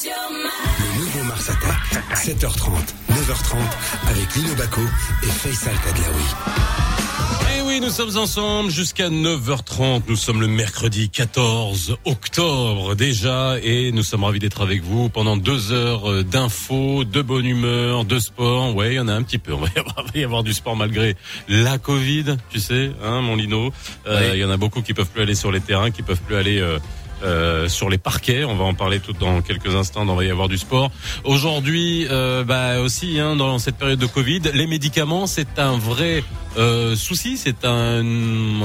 [0.00, 2.70] Le nouveau Mars Attack, 7h30,
[3.10, 3.56] 9h30,
[4.08, 4.80] avec Lino Baco
[5.24, 6.22] et Faisal Tadlaoui.
[7.56, 10.02] Et oui, nous sommes ensemble jusqu'à 9h30.
[10.06, 15.36] Nous sommes le mercredi 14 octobre déjà et nous sommes ravis d'être avec vous pendant
[15.36, 18.76] deux heures euh, d'infos, de bonne humeur, de sport.
[18.76, 19.52] Ouais, il y en a un petit peu.
[19.52, 21.16] On va y avoir, va y avoir du sport malgré
[21.48, 23.72] la Covid, tu sais, hein, mon Lino.
[24.06, 26.20] Euh, Il y en a beaucoup qui peuvent plus aller sur les terrains, qui peuvent
[26.20, 26.78] plus aller euh,
[27.22, 28.44] euh, sur les parquets.
[28.44, 30.08] On va en parler tout dans quelques instants.
[30.08, 30.90] On va y avoir du sport.
[31.24, 36.22] Aujourd'hui, euh, bah aussi hein, dans cette période de Covid, les médicaments, c'est un vrai
[36.58, 38.02] euh, souci, c'est un,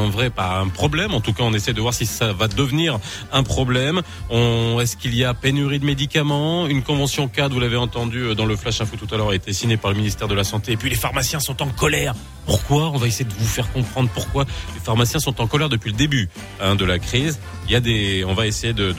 [0.10, 1.14] vrai pas un problème.
[1.14, 3.00] En tout cas, on essaie de voir si ça va devenir
[3.32, 4.02] un problème.
[4.32, 6.68] Est-ce qu'il y a pénurie de médicaments?
[6.68, 9.36] Une convention cadre, vous l'avez entendu euh, dans le flash info tout à l'heure, a
[9.36, 10.74] été signée par le ministère de la santé.
[10.74, 12.16] Et puis les pharmaciens sont en colère.
[12.46, 12.90] Pourquoi?
[12.90, 15.98] On va essayer de vous faire comprendre pourquoi les pharmaciens sont en colère depuis le
[15.98, 16.30] début
[16.60, 17.40] hein, de la crise.
[17.66, 18.94] Il y a des, on va essayer de,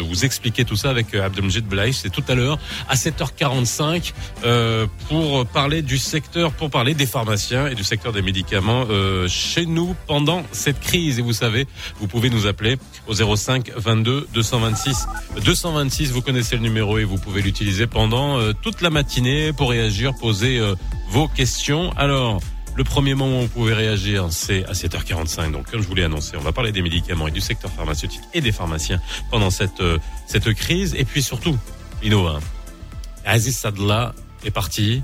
[0.00, 1.96] vous expliquer tout ça avec euh, Abdelmjid Blaïch.
[1.96, 2.58] C'est tout à l'heure
[2.88, 4.12] à 7h45
[4.44, 9.28] euh, pour parler du secteur, pour parler des pharmaciens et du secteur des médicaments euh,
[9.28, 11.18] chez nous pendant cette crise.
[11.18, 11.66] Et vous savez,
[11.98, 15.06] vous pouvez nous appeler au 05 22 226
[15.42, 16.10] 226.
[16.10, 20.12] Vous connaissez le numéro et vous pouvez l'utiliser pendant euh, toute la matinée pour réagir,
[20.20, 20.74] poser euh,
[21.10, 21.92] vos questions.
[21.96, 22.40] Alors.
[22.78, 25.50] Le premier moment où vous pouvez réagir, c'est à 7h45.
[25.50, 28.20] Donc, comme je vous l'ai annoncé, on va parler des médicaments et du secteur pharmaceutique
[28.34, 29.82] et des pharmaciens pendant cette
[30.26, 30.94] cette crise.
[30.94, 31.56] Et puis surtout,
[32.04, 32.38] hein,
[33.24, 34.14] Aziz Sadla
[34.46, 35.02] est parti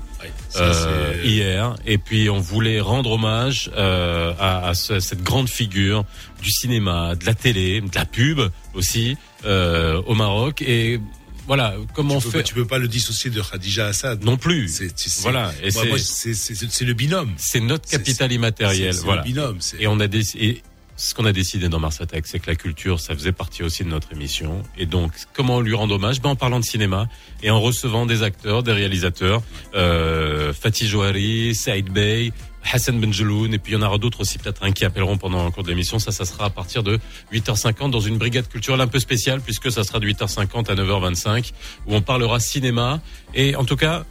[0.49, 1.75] Ça, euh, hier.
[1.85, 6.05] Et puis, on voulait rendre hommage euh, à, à ce- cette grande figure
[6.41, 8.39] du cinéma, de la télé, de la pub
[8.73, 10.61] aussi euh, au Maroc.
[10.61, 10.99] Et
[11.45, 14.23] voilà, comment tu, peux tu peux pas le dissocier de Khadija Assad.
[14.23, 14.67] Non plus.
[14.69, 17.33] C'est, Voilà, c'est- le binôme.
[17.37, 18.95] C'est notre capital immatériel.
[19.03, 19.21] voilà.
[19.21, 19.57] le binôme.
[19.79, 20.45] Et on a décidé.
[20.45, 20.63] et
[21.03, 23.83] Ce qu'on a décidé dans Mars Attack, c'est que la culture, ça faisait partie aussi
[23.83, 24.63] de notre émission.
[24.77, 26.21] Et donc, comment lui rend hommage?
[26.21, 27.09] Ben, En parlant de cinéma
[27.41, 29.43] et en recevant des acteurs, des réalisateurs,
[29.75, 32.31] euh, Fatih Johari, Saïd Bey,
[32.71, 35.43] Hassan Benjeloun, et puis il y en aura d'autres aussi peut-être hein, qui appelleront pendant
[35.43, 35.99] le cours de l'émission.
[35.99, 36.97] Ça, ça sera à partir de
[37.33, 41.51] 8h50 dans une brigade culturelle un peu spéciale, puisque ça sera de 8h50 à 9h25,
[41.85, 43.01] où on parlera cinéma.
[43.33, 44.05] Et en tout cas,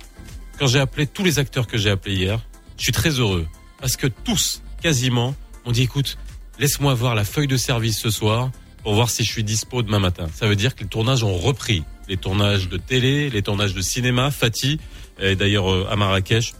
[0.58, 2.38] quand j'ai appelé tous les acteurs que j'ai appelés hier,
[2.76, 3.46] je suis très heureux
[3.80, 5.34] parce que tous, quasiment,
[5.64, 6.18] m'ont dit écoute,
[6.58, 8.50] laisse-moi voir la feuille de service ce soir
[8.82, 10.26] pour voir si je suis dispo demain matin.
[10.34, 13.80] Ça veut dire que les tournages ont repris, les tournages de télé, les tournages de
[13.80, 14.30] cinéma.
[14.30, 14.78] Fatih
[15.18, 16.54] est d'ailleurs euh, à Marrakech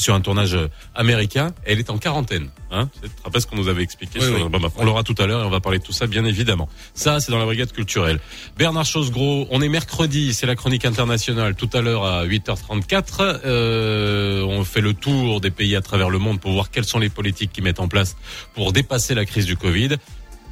[0.00, 1.52] sur un tournage euh, américain.
[1.64, 2.48] Elle est en quarantaine.
[2.72, 2.88] Hein
[3.24, 4.48] rappelles ce qu'on nous avait expliqué Oui, sur- oui.
[4.48, 6.24] Bon, bah, On l'aura tout à l'heure et on va parler de tout ça, bien
[6.24, 6.68] évidemment.
[6.94, 8.20] Ça, c'est dans la brigade culturelle.
[8.56, 11.54] Bernard Chosgros, on est mercredi, c'est la chronique internationale.
[11.54, 16.18] Tout à l'heure à 8h34, euh, on fait le tour des pays à travers le
[16.18, 18.16] monde pour voir quelles sont les politiques qui mettent en place
[18.54, 19.96] pour dépasser la crise du Covid.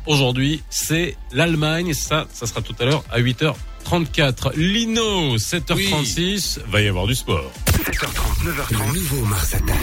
[0.07, 1.93] Aujourd'hui, c'est l'Allemagne.
[1.95, 3.21] Ça, ça sera tout à l'heure à
[3.93, 4.55] 8h34.
[4.57, 7.51] Lino, 7h36, va y avoir du sport.
[7.67, 9.77] 7h30, 9h30, le nouveau Mars Attack.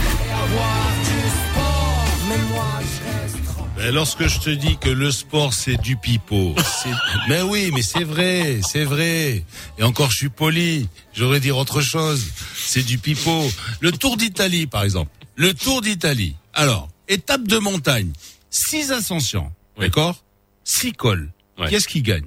[3.77, 6.89] Ben, lorsque je te dis que le sport c'est du pipeau, c'est...
[7.27, 9.43] mais oui, mais c'est vrai, c'est vrai.
[9.77, 10.87] Et encore, je suis poli.
[11.13, 12.25] J'aurais dire autre chose.
[12.55, 13.43] C'est du pipeau.
[13.81, 15.11] Le Tour d'Italie, par exemple.
[15.35, 16.35] Le Tour d'Italie.
[16.53, 18.11] Alors, étape de montagne,
[18.49, 19.85] six ascensions, Oui.
[19.87, 20.23] d'accord,
[20.63, 21.29] six cols.
[21.59, 21.69] Ouais.
[21.69, 22.25] Qu'est-ce qui gagne?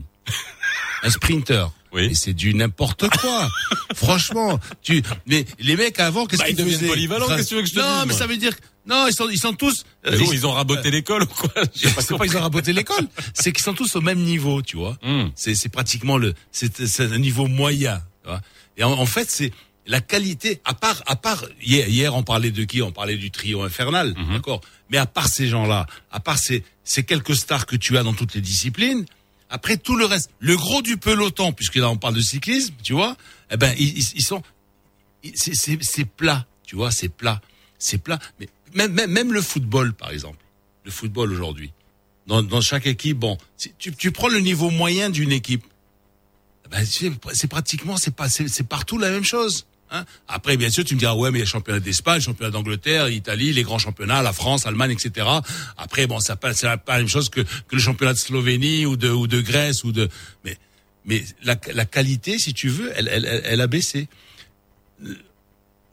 [1.03, 1.71] Un sprinter.
[1.93, 2.09] Oui.
[2.09, 3.49] Mais c'est du n'importe quoi.
[3.95, 7.55] Franchement, tu, mais les mecs avant, qu'est-ce Bah, ils qu'ils deviennent polyvalents, qu'est-ce que tu
[7.55, 8.53] veux que je te Non, dise, mais ça veut dire,
[8.87, 9.85] non, ils sont, ils sont tous.
[10.07, 12.73] euh, ils- ils ont raboté l'école ou quoi J'ai pas c'est pas qu'ils ont raboté
[12.75, 14.99] l'école, c'est qu'ils sont tous au même niveau, tu vois.
[15.03, 15.31] Hum.
[15.35, 18.41] C'est c'est pratiquement le c'est c'est un niveau moyen, tu vois.
[18.77, 19.51] Et en, en fait, c'est
[19.87, 22.83] la qualité à part à part hier, hier on parlait de qui?
[22.83, 24.35] On parlait du trio infernal, Mhm.
[24.35, 24.61] d'accord?
[24.91, 28.15] Mais à part ces gens-là, à part ces ces quelques stars que tu as dans
[28.15, 29.05] toutes les disciplines,
[29.51, 32.93] après tout le reste, le gros du peloton puisque là on parle de cyclisme, tu
[32.93, 33.17] vois
[33.51, 34.43] Eh ben ils, ils- sont
[35.35, 37.41] c'est plat, tu vois, c'est plat,
[37.79, 38.19] c'est plat.
[38.39, 40.39] Mais même, même même le football, par exemple,
[40.85, 41.73] le football aujourd'hui,
[42.27, 45.65] dans, dans chaque équipe, bon, si tu, tu prends le niveau moyen d'une équipe,
[46.71, 49.67] ben, tu sais, c'est pratiquement, c'est pas, c'est partout la même chose.
[49.91, 52.17] Hein Après, bien sûr, tu me diras, ouais, mais il y a le championnat d'Espagne,
[52.17, 55.27] le championnat d'Angleterre, l'Italie, les grands championnats, la France, l'Allemagne, etc.
[55.77, 58.85] Après, bon, ça pas, c'est pas la même chose que, que le championnat de Slovénie
[58.87, 60.09] ou de, ou de Grèce ou de,
[60.45, 60.57] mais,
[61.05, 64.09] mais la, la qualité, si tu veux, elle, elle, elle, a baissé.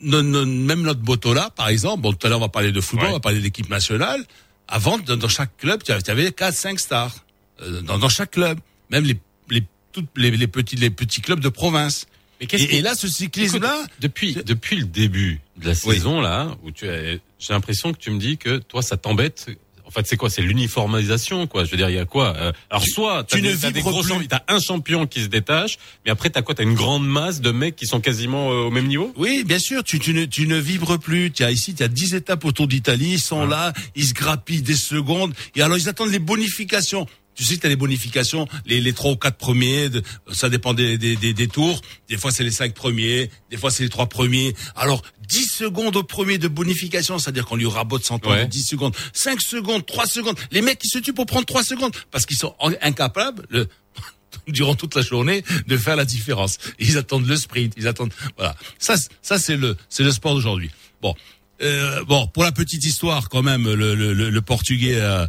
[0.02, 2.82] Non, non, même notre Botola, par exemple, bon, tout à l'heure on va parler de
[2.82, 3.12] football, Ouais.
[3.12, 4.24] on va parler d'équipe nationale.
[4.68, 7.16] Avant, dans, dans chaque club, tu avais, tu avais 4, 5 stars.
[7.62, 8.60] Euh, dans, dans chaque club.
[8.90, 9.18] Même les,
[9.50, 9.64] les,
[9.94, 12.08] toutes les, les petits, les petits clubs de province.
[12.54, 15.96] Et, là, ce cyclisme-là, depuis depuis le début de la Oui.
[15.96, 19.48] saison là, où tu as, j'ai l'impression que tu me dis que toi ça t'embête
[19.88, 20.30] En fait, c'est quoi?
[20.32, 21.64] C'est l'uniformisation, quoi.
[21.64, 22.36] Je veux dire, il y a quoi?
[22.38, 24.10] Euh, Alors, soit tu ne t'as des gros plus.
[24.10, 26.56] champions, t'as un champion qui se détache, mais après t'as quoi?
[26.56, 29.14] T'as une grande masse de mecs qui sont quasiment euh, au même niveau?
[29.16, 31.32] Oui, bien sûr, tu, tu, ne, tu ne vibres plus.
[31.32, 34.64] Tu as ici, tu as 10 étapes autour d'Italie, ils sont là, ils se grappillent
[34.64, 37.06] des secondes, et alors ils attendent les bonifications.
[37.36, 40.02] Tu sais que tu as les bonifications, les, les trois ou quatre premiers, de-
[40.34, 41.82] ça dépend des, des, des, des tours.
[42.10, 44.56] Des fois, c'est les cinq premiers, des fois, c'est les trois premiers.
[44.76, 48.46] Alors, 10 secondes au premier de bonification, c'est-à-dire qu'on lui rabote son temps Ouais.
[48.46, 48.96] de 10 secondes.
[49.14, 50.38] 5 secondes, 3 secondes.
[50.52, 53.68] Les mecs, ils se tuent pour prendre 3 secondes parce qu'ils sont incapables, le,
[54.48, 56.58] durant toute la journée, de faire la différence.
[56.80, 58.56] Ils attendent le sprint, ils attendent, voilà.
[58.80, 60.70] Ça, ça c'est le, c'est le sport d'aujourd'hui.
[61.02, 61.16] Bon,
[61.62, 65.28] euh, bon, pour la petite histoire, quand même, le, le, le, Portugais a,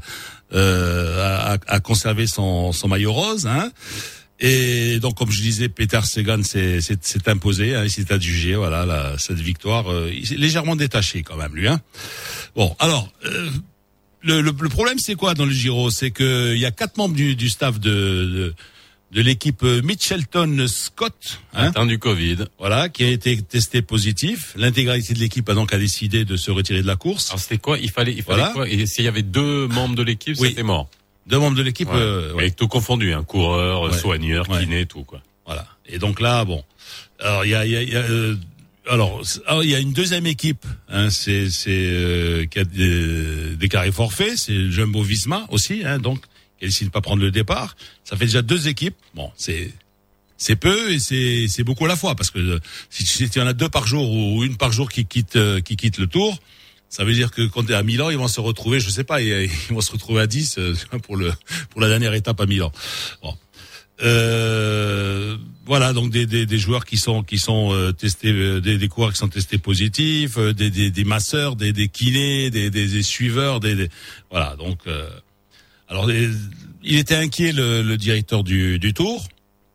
[0.54, 3.70] euh, a, conservé son, son maillot rose, hein.
[4.38, 6.78] Et donc, comme je disais, Peter Sagan s'est
[7.26, 9.90] imposé, hein, il s'est adjugé, voilà, cette victoire.
[9.90, 11.66] euh, il s'est légèrement détaché quand même, lui.
[11.66, 11.80] Hein.
[12.54, 13.48] Bon, alors, euh,
[14.20, 15.90] le, le, le problème, c'est quoi dans le Giro?
[15.90, 18.54] C'est que il y a quatre membres du, du staff de, de,
[19.16, 22.36] de l'équipe euh, Mitchelton Scott, hein, Atteint du Covid.
[22.58, 24.52] voilà, qui a été testé positif.
[24.56, 27.30] L'intégralité de l'équipe a donc a décidé de se retirer de la course.
[27.30, 27.78] Alors c'était quoi?
[27.78, 28.52] Il fallait, il fallait Voilà.
[28.52, 28.68] quoi?
[28.68, 30.50] Et s'il y avait deux membres de l'équipe, Oui.
[30.50, 30.90] c'était mort.
[31.26, 31.96] Deux membres de l'équipe, Ouais.
[31.96, 32.42] euh, ouais.
[32.42, 33.98] Avec tout confondu, hein, coureur, Ouais.
[33.98, 35.22] soigneur, kiné, tout quoi.
[35.46, 35.66] Voilà.
[35.86, 36.62] Et donc là, bon,
[37.18, 38.36] alors il y a, y a, y a, euh,
[38.86, 43.56] alors c'est- il y a une deuxième équipe, hein, c'est c'est euh, qui a dé-
[43.56, 46.20] déclaré forfait, c'est le Jumbo Visma aussi, hein, donc
[46.58, 47.76] qui a décidé de pas prendre le départ.
[48.04, 48.96] Ça fait déjà deux équipes.
[49.14, 49.72] Bon, c'est
[50.38, 52.60] c'est peu et c'est c'est beaucoup à la fois parce que euh,
[52.90, 55.60] si tu si en as deux par jour ou une par jour qui quitte euh,
[55.60, 56.38] qui quitte le tour.
[56.88, 59.02] Ça veut dire que quand tu es à Milan, ils vont se retrouver, je sais
[59.02, 61.32] pas, ils vont se retrouver à 10 euh, pour le
[61.70, 62.70] pour la dernière étape à Milan.
[63.22, 63.34] Bon.
[64.02, 69.12] Euh, voilà donc des, des, des joueurs qui sont qui sont testés des, des coureurs
[69.12, 73.88] qui sont testés positifs des, des, des masseurs des, des kinés des, des, suiveurs des-
[74.30, 75.08] voilà donc euh,
[75.88, 76.30] alors les-
[76.82, 79.26] il était inquiet le, le directeur du, du tour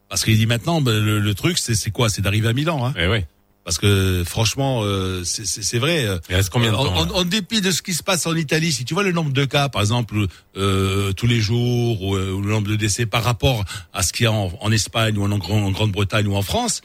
[0.10, 2.10] parce qu'il dit maintenant ben, le, le truc c'est c'est quoi?
[2.10, 3.26] C'est d'arriver à Milan hein Eh ouais.
[3.66, 7.24] parce que franchement euh, c'est vrai euh, Il reste combien de en, temps en- en
[7.26, 9.70] dépit de ce qui se passe en Italie, si tu vois le nombre de cas,
[9.70, 10.26] par exemple,
[10.58, 14.12] euh, tous les jours, ou, euh, ou le nombre de décès par rapport à ce
[14.14, 16.82] qu'il y a en, en Espagne ou en, Grand- en Grande-Bretagne ou en France,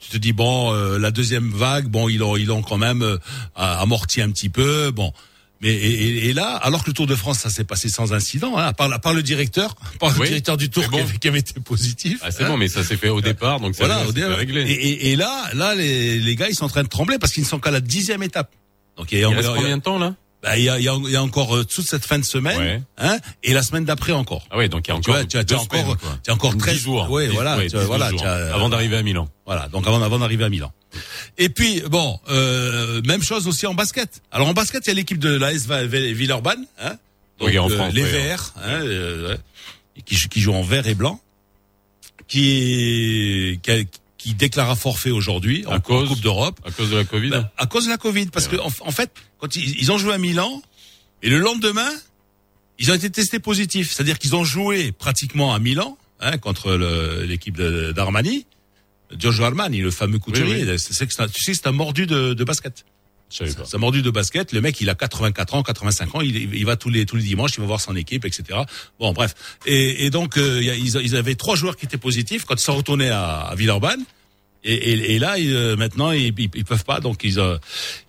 [0.00, 3.02] tu te dis bon, euh, la deuxième vague, bon, ils ont, ils ont quand même
[3.02, 3.16] euh,
[3.56, 5.12] amorti un petit peu, bon.
[5.60, 8.12] Mais et, et- et là, alors que le Tour de France, ça s'est passé sans
[8.12, 10.88] incident, hein, à, part, à part le directeur, à part le directeur du Tour c'est
[10.90, 11.02] qui, bon.
[11.02, 12.20] avait, qui avait été positif.
[12.22, 12.48] Ah, c'est hein.
[12.48, 14.26] bon, mais ça s'est fait au départ, donc ça Voilà, au début.
[14.28, 14.62] réglé.
[14.70, 17.48] Et, là, là, les, les gars, ils sont en train de trembler parce qu'ils ne
[17.48, 18.52] sont qu'à la dixième étape.
[18.96, 20.14] Donc il y a, il reste combien de temps là?
[20.42, 22.58] Bah, il y a, y, a, y a encore euh, toute cette fin de semaine,
[22.58, 22.82] Ouais.
[22.98, 24.46] hein, et la semaine d'après encore.
[24.50, 25.96] Ah ouais, donc il y a Tu encore vois, tu as, tu as encore, semaines,
[26.24, 27.06] tu as encore 10 13 jours.
[27.20, 28.20] 10, voilà, ouais, tu vois, 10, voilà, jours.
[28.20, 29.28] tu as- avant d'arriver à Milan.
[29.46, 30.72] Voilà, donc avant, avant d'arriver à Milan.
[31.38, 34.22] Et puis bon, euh, même chose aussi en basket.
[34.32, 36.96] Alors en basket, il y a l'équipe de la SV Villeurbanne, hein,
[37.38, 39.36] donc, Oui, en euh, France, les oui, Verts, hein, euh,
[40.04, 41.20] qui, qui jouent en vert et blanc,
[42.26, 43.82] qui, qui, a-
[44.18, 46.60] qui déclara forfait aujourd'hui en, cause Coupe d'Europe.
[46.66, 47.30] À cause de la Covid.
[47.30, 49.98] Bah, à cause de la Covid, parce que en, en fait, quand ils, ils ont
[49.98, 50.60] joué à Milan,
[51.22, 51.88] et le lendemain,
[52.78, 53.92] ils ont été testés positifs.
[53.92, 56.74] C'est-à-dire qu'ils ont joué pratiquement à Milan hein, contre
[57.26, 58.44] l'équipe d'Armani,
[59.16, 60.64] Giorgio Armani, le fameux couturier.
[60.70, 62.84] Oui, C'est- c'est que c'est un- tu sais, c'est un mordu de, de basket.
[63.64, 64.52] C'est un mordu de basket.
[64.52, 66.20] Le mec, il a 84 ans, 85 ans.
[66.22, 68.60] Il, il va tous les tous les dimanches, il va voir son équipe, etc.
[68.98, 69.34] Bon, bref.
[69.66, 72.76] Et, et donc, euh, ils, ils avaient trois joueurs qui étaient positifs quand ils sont
[72.76, 74.02] retournés à, à Villeurbanne.
[74.64, 77.00] Et, et, et là, ils, euh, maintenant, ils, ils, peuvent pas.
[77.00, 77.58] Donc, ils, euh,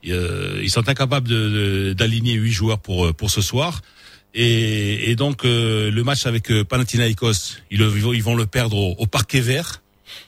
[0.04, 1.50] ils, euh, ils sont incapables de-
[1.90, 3.82] de- d'aligner huit joueurs pour pour ce soir.
[4.34, 9.06] Et, et donc, euh, le match avec Panathinaikos, ils, ils vont le perdre au, au
[9.06, 9.82] Parquet Vert.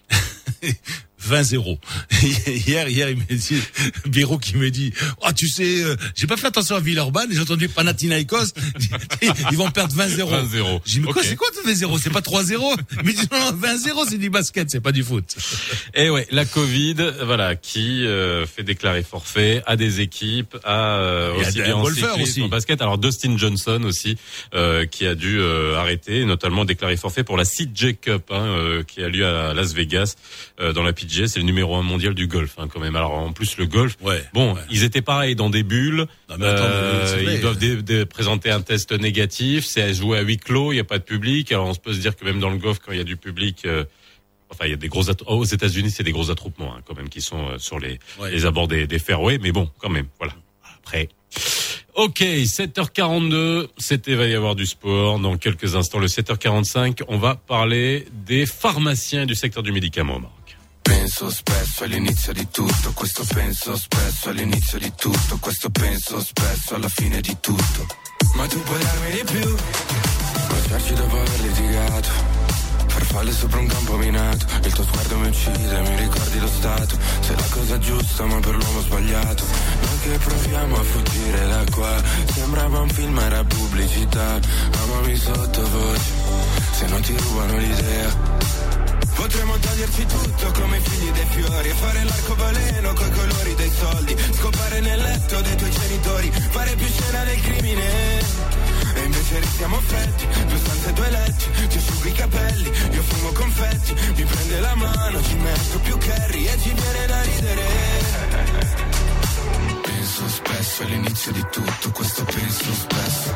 [1.28, 1.78] 20-0.
[2.68, 3.62] hier, hier, il m'a dit,
[4.06, 7.40] Biro qui me dit, oh, tu sais, euh, j'ai pas fait attention à Villeurbanne, j'ai
[7.40, 8.54] entendu Panathinaikos,
[9.52, 10.50] ils vont perdre 20-0.
[10.50, 10.82] 20-0.
[10.86, 12.00] J'ai dit, mais quoi, c'est quoi 20-0?
[12.02, 12.76] C'est pas 3-0?
[13.04, 15.36] Mais non, non, 20-0, c'est du basket, c'est pas du foot.
[15.94, 21.34] Et ouais, la Covid, voilà, qui euh, fait déclarer forfait à des équipes, à euh,
[21.36, 22.42] aussi bien en cyclisme, aussi.
[22.42, 22.82] en basket.
[22.82, 24.18] Alors Dustin Johnson aussi,
[24.54, 28.84] euh, qui a dû euh, arrêter, notamment déclarer forfait pour la CJ Cup, hein, euh,
[28.84, 30.16] qui a lieu à Las Vegas
[30.60, 30.94] euh, dans la
[31.28, 32.96] C'est le numéro un mondial du golf, hein, quand même.
[32.96, 33.98] Alors en plus le golf.
[34.02, 34.24] Ouais.
[34.34, 34.62] Bon, Ouais.
[34.70, 36.08] ils étaient pareils dans des bulles.
[36.30, 36.64] Non, mais attends,
[37.18, 37.36] mais vrai.
[37.36, 39.66] ils doivent présenter un test négatif.
[39.66, 40.72] C'est à jouer à huis clos.
[40.72, 41.52] Il n'y a pas de public.
[41.52, 43.06] Alors on se peut se dire que même dans le golf, quand il y a
[43.06, 43.64] du public.
[43.66, 43.84] euh,
[44.54, 46.94] Enfin, il y a des gros oh, aux États-Unis, c'est des gros attroupements hein, quand
[46.94, 48.32] même qui sont euh, sur les, Ouais.
[48.32, 50.34] les abords des, des fairways, mais bon, quand même, voilà.
[50.84, 51.08] Après.
[51.96, 52.20] Ok,
[52.86, 56.00] 7h42, c'était va y avoir du sport dans quelques instants.
[56.00, 60.20] Le 7h45, on va parler des pharmaciens du secteur du médicament.
[60.82, 66.90] Penso spesso all'inizio di tutto, questo penso spesso all'inizio di tutto, questo penso spesso alla
[66.90, 67.86] fine di tutto.
[68.36, 69.56] Ma tu puoi darmi di più,
[70.48, 72.10] baciarci dopo aver litigato,
[72.88, 77.36] farfalle sopra un campo minato, il tuo sguardo mi uccide, mi ricordi lo stato, sei
[77.36, 79.44] la cosa giusta ma per l'uomo sbagliato,
[79.82, 82.02] noi che proviamo a fuggire da qua,
[82.34, 84.40] sembrava un film, era pubblicità,
[84.84, 86.12] amami sottovoce,
[86.72, 88.91] se non ti rubano l'idea.
[89.16, 94.16] Potremmo toglierci tutto come i figli dei fiori E fare l'arcobaleno coi colori dei soldi.
[94.38, 98.22] Scopare nel letto dei tuoi genitori Fare più scena del crimine.
[98.94, 103.94] E invece restiamo freddi Due stanze, due letti Ti asciugo i capelli Io fumo confetti
[104.16, 107.64] Mi prende la mano Ci metto più curry E ci viene da ridere.
[109.82, 113.34] Penso spesso all'inizio di tutto Questo penso spesso.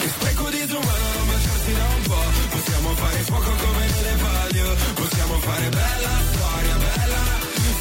[0.00, 3.59] Che spreco di umano non baciarsi da un po' Possiamo fare fuoco
[5.40, 7.22] Possiamo fare bella storia, bella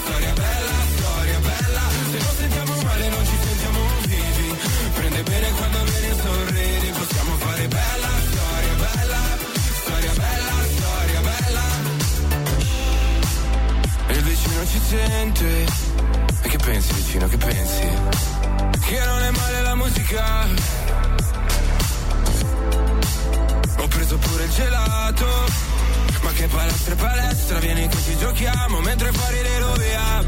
[0.01, 4.55] Storia bella, storia bella Se non sentiamo male non ci sentiamo vivi
[4.93, 9.21] Prende bene quando vieni sorridi Possiamo fare bella storia, bella
[9.81, 11.65] Storia bella, storia bella
[14.07, 15.65] E il vicino ci sente.
[16.41, 17.87] E che pensi vicino, che pensi?
[18.87, 20.47] Che non è male la musica.
[23.77, 25.67] Ho preso pure il gelato
[26.29, 30.25] Ma che palestra e palestra Vieni che ci giochiamo Mentre fuori le rovia.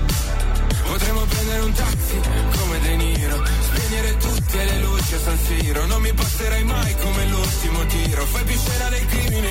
[0.87, 2.19] Potremmo prendere un taxi
[2.57, 5.85] come De Niro Spegnere tutte le luci a San Siro.
[5.85, 9.49] Non mi passerai mai come l'ultimo tiro Fai più scena del crimine.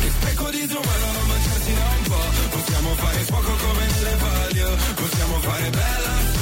[0.00, 4.76] Che spreco di umano non baciarsi da un po' Possiamo fare fuoco come nelle palio
[4.94, 6.41] Possiamo fare bella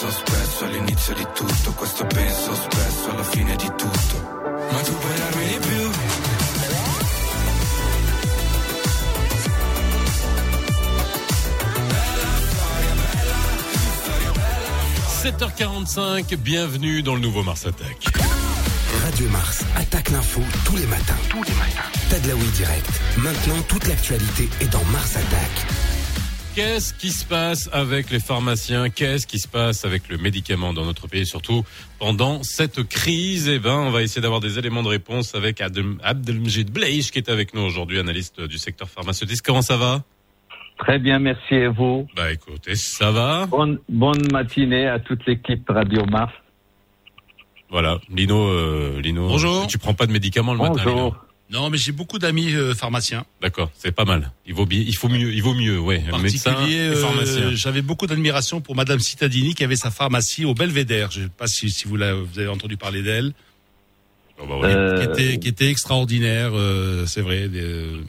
[0.00, 5.18] penso spesso all'inizio di tutto Questo penso spesso alla fine di tutto Ma tu puoi
[5.18, 5.90] darmi di più
[15.22, 18.10] 7h45, bienvenue dans le nouveau Mars Attack.
[19.04, 21.18] Radio Mars attaque l'info tous les matins.
[21.28, 21.90] Tous les matins.
[22.08, 22.88] Tadlaoui direct.
[23.18, 25.79] Maintenant, toute l'actualité est dans Mars Attack.
[26.62, 28.90] Qu'est-ce qui se passe avec les pharmaciens?
[28.90, 31.64] Qu'est-ce qui se passe avec le médicament dans notre pays, surtout
[31.98, 33.48] pendant cette crise?
[33.48, 37.18] Eh ben, on va essayer d'avoir des éléments de réponse avec Abdel- Abdelmjid Bleish qui
[37.18, 39.40] est avec nous aujourd'hui, analyste du secteur pharmaceutique.
[39.42, 40.04] Comment ça va?
[40.76, 42.06] Très bien, merci et vous?
[42.14, 43.46] Bah écoutez, ça va.
[43.46, 46.34] Bonne, bonne matinée à toute l'équipe Radio Mars.
[47.70, 49.28] Voilà, Lino, euh, Lino.
[49.28, 49.66] Bonjour.
[49.66, 50.92] Tu prends pas de médicaments le matin, Lino?
[50.94, 51.16] Bonjour.
[51.50, 53.24] Non, mais j'ai beaucoup d'amis euh, pharmaciens.
[53.42, 54.30] D'accord, c'est pas mal.
[54.46, 56.04] Il vaut bien, il faut mieux, il vaut mieux, ouais.
[56.12, 61.10] En particulier, euh, j'avais beaucoup d'admiration pour Madame Cittadini qui avait sa pharmacie au Belvédère.
[61.10, 63.32] Je ne sais pas si, si vous, vous avez entendu parler d'elle.
[64.38, 64.74] Bon, bah, ouais.
[64.74, 67.48] Euh, Qui était, qui était extraordinaire, euh, c'est vrai.
[67.48, 68.00] des, euh,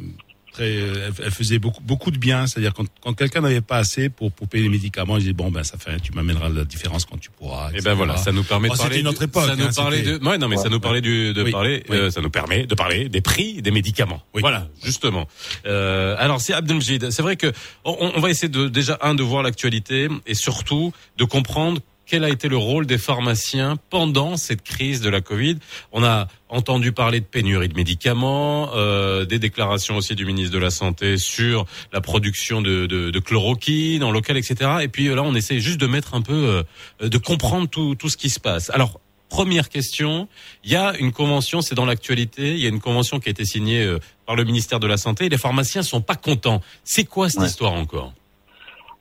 [0.52, 2.48] très, euh, elle, faisait beaucoup, beaucoup de bien.
[2.48, 5.52] C'est-à-dire quand, quand quelqu'un n'avait pas assez pour, pour payer les médicaments, il disait bon
[5.52, 7.68] ben ça fait, tu m'amèneras la différence quand tu pourras.
[7.70, 7.86] Et etc.
[7.86, 9.04] ben voilà, ça nous permet de Oh, parler.
[9.04, 10.20] c'était époque, Ça nous hein, parlait de.
[10.26, 11.84] Ouais, non, mais ça nous parlait du, de Oui, parler.
[11.90, 11.98] oui.
[11.98, 14.22] euh, ça nous permet de parler des prix des médicaments.
[14.34, 14.42] Oui.
[14.42, 15.28] Voilà, justement.
[15.66, 17.10] Euh, alors, c'est Abdelmjid.
[17.12, 17.52] C'est vrai que
[17.86, 21.82] on, on va essayer de déjà un de voir l'actualité et surtout de comprendre
[22.12, 25.56] quel a été le rôle des pharmaciens pendant cette crise de la Covid.
[25.94, 30.58] On a entendu parler de pénurie de médicaments, euh, des déclarations aussi du ministre de
[30.60, 34.72] la Santé sur la production de, de, de chloroquine en local, etc.
[34.82, 36.64] Et puis euh, là, on essaie juste de mettre un peu,
[37.02, 38.70] euh, de comprendre tout, tout ce qui se passe.
[38.72, 39.00] Alors,
[39.30, 40.28] première question,
[40.66, 43.32] il y a une convention, c'est dans l'actualité, il y a une convention qui a
[43.32, 46.62] été signée euh, par le ministère de la Santé et les pharmaciens sont pas contents.
[46.84, 47.48] C'est quoi cette Ouais.
[47.48, 48.12] histoire encore?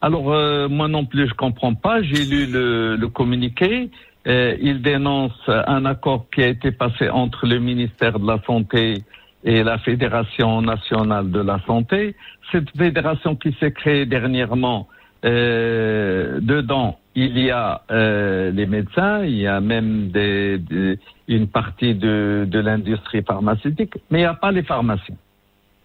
[0.03, 2.03] Alors, euh, moi non plus, je comprends pas.
[2.03, 3.91] J'ai lu le, communiqué.
[4.27, 9.03] Euh, il dénonce un accord qui a été passé entre le ministère de la Santé
[9.45, 12.15] et la Fédération nationale de la santé.
[12.53, 14.89] Cette fédération qui s'est créée dernièrement,
[15.25, 21.95] euh, dedans, il y a les médecins, il y a même des, des- une partie
[21.95, 25.17] de, de l'industrie pharmaceutique, mais il n'y a pas les pharmaciens.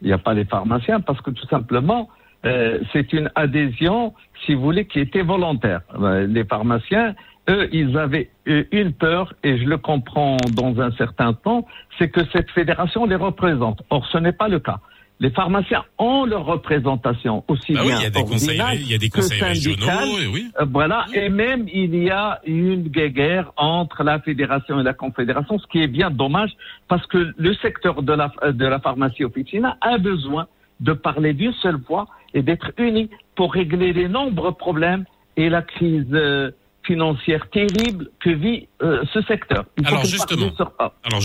[0.01, 2.09] Il n'y a pas les pharmaciens parce que tout simplement,
[2.45, 4.13] euh, c'est une adhésion,
[4.45, 5.81] si vous voulez, qui était volontaire.
[5.99, 7.15] Euh, Les pharmaciens,
[7.49, 11.65] eux, ils avaient eu une peur, et je le comprends dans un certain temps,
[11.97, 13.81] c'est que cette fédération les représente.
[13.89, 14.79] Or, ce n'est pas le cas.
[15.19, 18.91] les pharmaciens ont leur représentation aussi Bah oui, bien il y a des conseils, il
[18.91, 20.51] y a des conseils régionaux, et oui.
[20.59, 25.57] Euh, voilà, et même il y a une guerre entre la fédération et la confédération,
[25.57, 26.51] ce qui est bien dommage
[26.87, 30.47] parce que le secteur de la, de la pharmacie officina a besoin
[30.79, 35.05] de parler d'une seule voix et d'être unis pour régler les nombreux problèmes
[35.37, 36.51] et la crise euh,
[36.83, 39.65] financière terrible que vit euh, ce secteur.
[39.77, 40.71] Il Alors, justement, sur.
[41.03, 41.21] Alors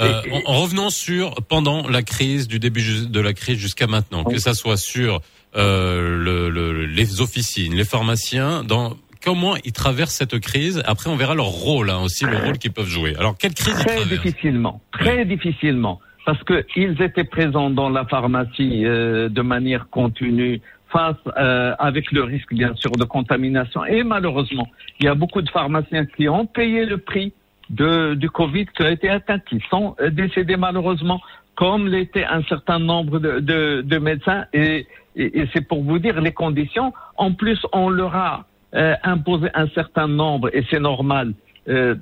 [0.00, 4.24] euh, en, en revenant sur pendant la crise, du début de la crise jusqu'à maintenant,
[4.24, 5.20] que ça soit sur
[5.54, 10.82] le, le- les officines, les pharmaciens, dans comment ils traversent cette crise?
[10.86, 13.14] Après, on verra leur rôle hein, aussi, le rôle qu'ils peuvent jouer.
[13.18, 18.04] Alors, quelle crise ils Très difficilement, très difficilement, parce que ils étaient présents dans la
[18.04, 24.02] pharmacie euh, de manière continue face euh, avec le risque bien sûr de contamination et
[24.02, 24.68] malheureusement
[25.00, 27.32] il y a beaucoup de pharmaciens qui ont payé le prix
[27.70, 31.20] de, du Covid qui a été atteint, qui sont euh, décédés malheureusement,
[31.54, 35.98] comme l'était un certain nombre de, de, de médecins et, et, et c'est pour vous
[35.98, 36.92] dire les conditions.
[37.16, 41.32] En plus, on leur a euh, imposé un certain nombre et c'est normal.
[41.68, 41.94] euh,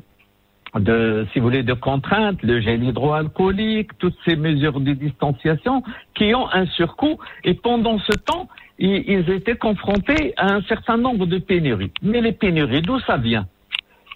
[0.81, 5.83] de, si vous voulez, de contraintes, le gel hydroalcoolique, toutes ces mesures de distanciation
[6.15, 7.19] qui ont un surcoût.
[7.45, 11.93] Et pendant ce temps, ils, étaient confrontés à un certain nombre de pénuries.
[12.03, 13.47] Mais les pénuries, d'où ça vient?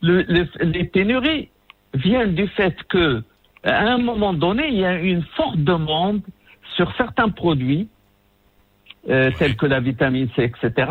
[0.02, 1.48] Le, le- Les pénuries
[1.94, 3.22] viennent du fait que,
[3.64, 6.20] à un moment donné, il y a une forte demande
[6.74, 7.88] sur certains produits,
[9.08, 10.90] euh, tels que la vitamine C, etc.,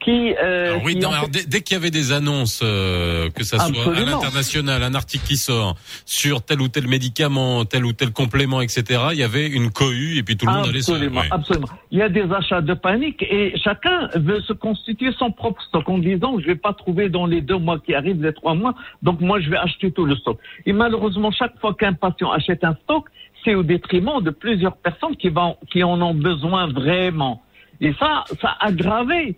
[0.00, 2.60] qui, euh, Alors oui, qui non, ont alors, fait- dès, qu'il y avait des annonces,
[2.62, 7.64] euh, que ça soit à l'international, un article qui sort sur tel ou tel médicament,
[7.64, 10.66] tel ou tel complément, etc., il y avait une cohue et puis tout le monde
[10.68, 10.92] allait se...
[10.92, 11.26] Absolument, ouais.
[11.30, 11.68] absolument.
[11.90, 15.88] Il y a des achats de panique et chacun veut se constituer son propre stock
[15.88, 18.74] en disant je vais pas trouver dans les deux mois qui arrivent, les trois mois,
[19.02, 20.38] donc moi je vais acheter tout le stock.
[20.66, 23.04] Et malheureusement, chaque fois qu'un patient achète un stock,
[23.44, 27.42] c'est au détriment de plusieurs personnes qui vont, qui en ont besoin vraiment.
[27.80, 29.36] Et ça, ça a aggravé,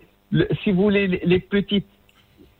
[0.63, 1.87] si vous voulez, les, petites.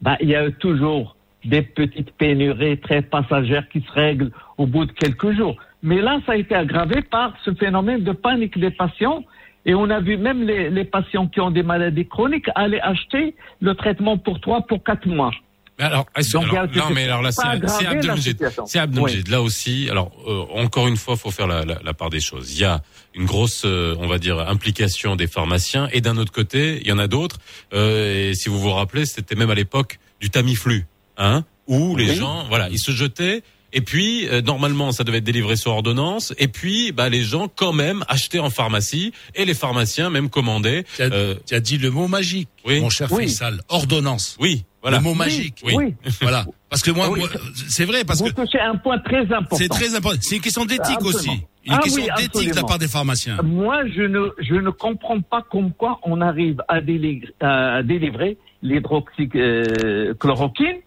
[0.02, 1.16] Ben, il y a toujours
[1.46, 5.56] des petites pénuries très passagères qui se règlent au bout de quelques jours.
[5.82, 9.24] Mais là, ça a été aggravé par ce phénomène de panique des patients.
[9.66, 13.74] Et on a vu même les patients qui ont des maladies chroniques aller acheter le
[13.76, 15.32] traitement pour trois, pour quatre mois.
[15.80, 18.36] Mais alors, Donc, non, mais alors là, c'est aggravé
[18.68, 19.28] c'est Abdelmejid.
[19.28, 22.54] Là aussi, alors euh, encore une fois, faut faire la, la, la part des choses.
[22.54, 22.82] Il y a
[23.16, 26.92] une grosse, euh, on va dire, implication des pharmaciens, et d'un autre côté, il y
[26.92, 27.38] en a d'autres.
[27.74, 30.86] Euh, et si vous vous rappelez, c'était même à l'époque du Tamiflu,
[31.18, 32.16] hein, où les Oui.
[32.18, 33.42] gens, voilà, ils se jetaient.
[33.76, 36.32] Et puis, euh, normalement, ça devait être délivré sur ordonnance.
[36.38, 39.14] Et puis, bah, les gens, quand même, achetaient en pharmacie.
[39.36, 40.84] Et les pharmaciens, même, commandaient.
[40.96, 42.82] Tu as, Euh, tu as dit le mot magique, Oui.
[42.82, 43.24] mon cher Oui.
[43.24, 43.62] Faisal.
[43.70, 44.38] Ordonnance.
[44.40, 44.98] oui, voilà.
[44.98, 45.56] Le mot magique.
[45.66, 45.74] Oui.
[45.76, 45.96] oui.
[46.22, 46.46] Voilà.
[46.70, 47.20] Parce que moi, Oui.
[47.20, 47.30] moi,
[47.68, 49.56] c'est vrai, parce Vous que touchez un point très important.
[49.56, 50.20] c'est très important.
[50.22, 51.30] C'est une question d'éthique aussi.
[51.66, 53.38] Une Ah question oui, d'éthique de la part des pharmaciens.
[53.42, 58.38] Moi, je ne, je ne comprends pas comme quoi on arrive à délivrer, à délivrer
[58.62, 60.78] l'hydroxychloroquine.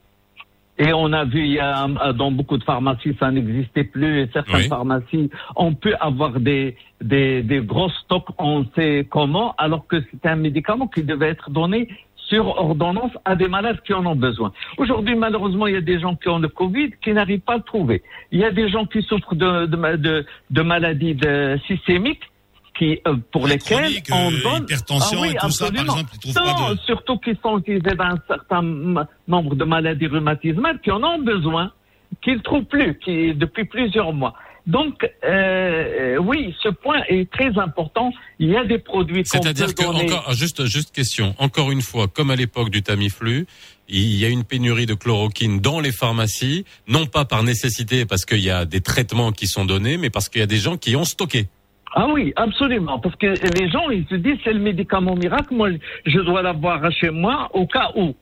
[0.79, 4.21] Et on a vu, il y a, euh, dans beaucoup de pharmacies, ça n'existait plus.
[4.21, 4.69] Et certaines Oui.
[4.69, 10.27] pharmacies, on peut avoir des, des, des gros stocks, on sait comment, alors que c'est
[10.29, 11.89] un médicament qui devait être donné
[12.29, 14.53] sur ordonnance à des malades qui en ont besoin.
[14.79, 17.57] Aujourd'hui, malheureusement, il y a des gens qui ont le Covid qui n'arrivent pas à
[17.59, 18.03] le trouver.
[18.33, 22.25] Il y a des gens qui souffrent de, de, de, de maladies de, systémiques
[22.79, 25.83] qui, euh, pour lesquelles chroniques, on euh, donne hypertension Ah oui, et tout ça, par
[25.85, 28.63] exemple, ils trouvent pas Non, de- surtout qu'ils sont utilisés dans un certain
[29.29, 31.73] nombre de maladies rhumatismales qui en ont besoin,
[32.23, 34.35] qu'ils ne trouvent plus qui, depuis plusieurs mois.
[34.67, 38.11] Donc, euh, oui, ce point est très important.
[38.41, 40.13] Il y a des produits qu'on C'est-à-dire que donner.
[40.13, 43.47] encore juste juste question, encore une fois, comme à l'époque du Tamiflu,
[43.89, 48.25] il y a une pénurie de chloroquine dans les pharmacies, non pas par nécessité parce
[48.25, 50.77] qu'il y a des traitements qui sont donnés, mais parce qu'il y a des gens
[50.77, 51.47] qui ont stocké.
[51.99, 52.99] Ah oui, absolument.
[52.99, 53.27] Parce que
[53.59, 55.71] les gens, ils se disent, c'est le médicament miracle, moi,
[56.05, 58.15] je dois l'avoir chez moi au cas où.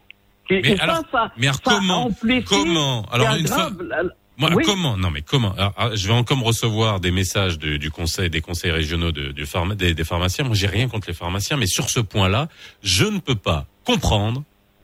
[0.49, 3.57] Et, Mais et alors- ça, ça, mais alors ça comment- amplifie comment Alors, une fois-
[3.67, 4.03] aggrave la-
[4.37, 4.65] Moi, Oui.
[4.67, 7.91] comment Non, mais comment Alors, alors, Je vais encore me recevoir des messages de- du
[7.91, 10.45] conseil, des conseils régionaux de, du pharma, des, des pharmaciens.
[10.45, 12.49] Moi, j'ai rien contre les pharmaciens, mais sur ce point-là,
[12.83, 14.43] je ne peux pas comprendre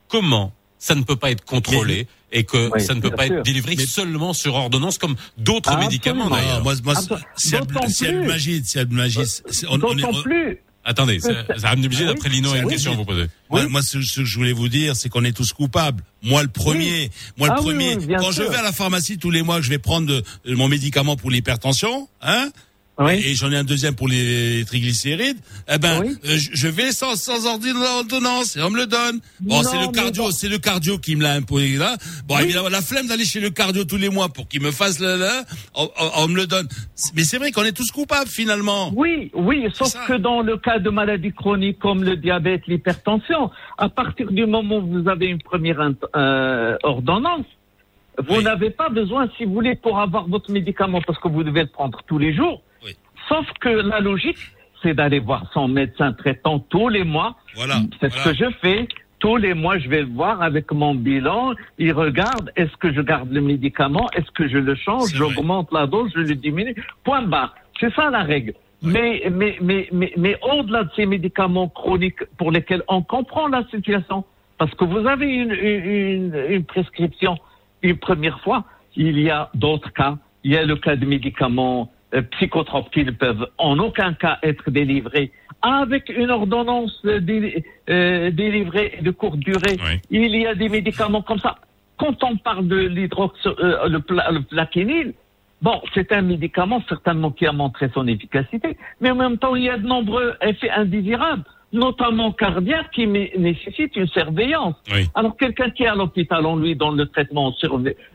[0.08, 3.36] comment ça ne peut pas être contrôlé et que Oui, ça ne peut pas sûr.
[3.38, 6.62] être délivré Mais- seulement sur ordonnance comme d'autres médicaments d'ailleurs.
[6.62, 6.94] moi, moi,
[7.88, 8.06] si.
[8.06, 9.24] Abdelmajid, si Abdelmajid,
[9.68, 10.58] on, on est- plus.
[10.82, 11.30] Attendez, ça-
[11.76, 13.26] me obligé Ah oui, d'après Lino, une question à vous poser.
[13.50, 13.66] Moi, Oui.
[13.68, 16.02] moi, ce, ce que je voulais vous dire, c'est qu'on est tous coupables.
[16.22, 17.10] Moi, le premier.
[17.36, 17.96] Moi, le Ah premier.
[17.96, 18.44] quand sûr.
[18.44, 20.68] je vais à la pharmacie tous les mois, que je vais prendre de- de mon
[20.68, 22.50] médicament pour l'hypertension, hein,
[22.98, 23.22] oui?
[23.24, 25.38] et j'en ai un deuxième pour les triglycérides,
[25.72, 29.20] eh ben, euh, je vais sans, sans ordonnance et on me le donne.
[29.40, 31.96] Bon, c'est le cardio, c'est le cardio qui me l'a imposé là.
[32.26, 35.00] Bon, évidemment, la flemme d'aller chez le cardio tous les mois pour qu'il me fasse
[35.00, 36.68] le, là, on, me le donne.
[37.14, 38.92] Mais c'est vrai qu'on est tous coupables finalement.
[38.94, 43.88] Oui, oui, sauf que dans le cas de maladies chroniques comme le diabète, l'hypertension, à
[43.88, 45.80] partir du moment où vous avez une première
[46.16, 47.46] euh, ordonnance,
[48.28, 51.62] vous n'avez pas besoin, si vous voulez, pour avoir votre médicament, parce que vous devez
[51.62, 52.62] le prendre tous les jours
[53.30, 54.38] Sauf que la logique,
[54.82, 57.36] c'est d'aller voir son médecin traitant tous les mois.
[57.54, 57.76] Voilà.
[58.00, 58.88] C'est ce que je fais.
[59.20, 61.52] Tous les mois, je vais le voir avec mon bilan.
[61.78, 64.08] Il regarde, est-ce que je garde le médicament?
[64.16, 65.14] Est-ce que je le change?
[65.14, 66.74] J'augmente la dose, je le diminue.
[67.04, 67.54] Point barre.
[67.78, 68.54] C'est ça la règle.
[68.82, 73.62] Mais, mais, mais, mais, mais au-delà de ces médicaments chroniques pour lesquels on comprend la
[73.70, 74.24] situation,
[74.56, 77.38] parce que vous avez une, une, une prescription
[77.82, 78.64] une première fois,
[78.96, 80.16] il y a d'autres cas.
[80.44, 81.90] Il y a le cas de médicaments
[82.32, 89.10] psychotropes qui ne peuvent en aucun cas être délivrés avec une ordonnance euh, délivrée de
[89.10, 89.76] courte durée?
[90.10, 91.56] Il y a des médicaments comme ça.
[91.98, 95.12] Quand on parle de l'hydrox, euh, le, le plaquenil,
[95.60, 99.64] bon, c'est un médicament certainement qui a montré son efficacité, mais en même temps, il
[99.64, 104.74] y a de nombreux effets indésirables notamment cardiaque, qui nécessite une surveillance.
[105.14, 107.54] Alors quelqu'un qui est à l'hôpital, on lui donne le traitement,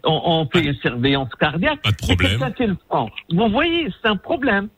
[0.04, 1.82] on, fait une surveillance cardiaque.
[1.82, 2.78] Pas de problème.
[3.32, 4.70] Vous voyez, c'est un problème.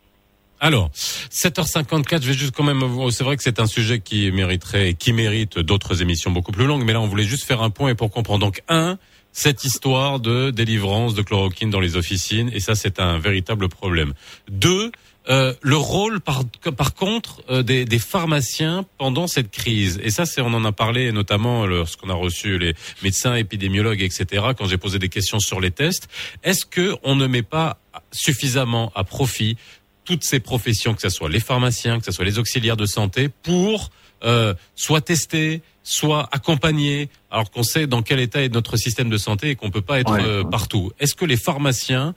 [0.60, 4.96] Alors, 7h54, je vais juste quand même, c'est vrai que c'est un sujet qui mériterait,
[4.96, 7.92] qui mérite d'autres émissions beaucoup plus longues, mais là on voulait juste faire un point
[7.92, 8.40] et pour comprendre.
[8.40, 8.98] Donc, un,
[9.32, 14.14] cette histoire de délivrance de chloroquine dans les officines, et ça c'est un véritable problème.
[14.50, 14.92] Deux,
[15.30, 16.44] euh, le rôle par,
[16.78, 20.00] par contre euh, des, des, pharmaciens pendant cette crise.
[20.02, 24.46] Et ça, c'est on en a parlé notamment lorsqu'on a reçu les médecins, épidémiologues, etc.
[24.58, 26.08] Quand j'ai posé des questions sur les tests,
[26.44, 27.80] est-ce que on ne met pas
[28.12, 29.58] suffisamment à profit
[30.06, 33.28] toutes ces professions, que ce soit les pharmaciens, que ce soit les auxiliaires de santé,
[33.28, 33.90] pour
[34.24, 39.18] euh, soit tester, soit accompagner, alors qu'on sait dans quel état est notre système de
[39.18, 40.94] santé et qu'on peut pas être euh, partout.
[41.00, 42.16] Est-ce que les pharmaciens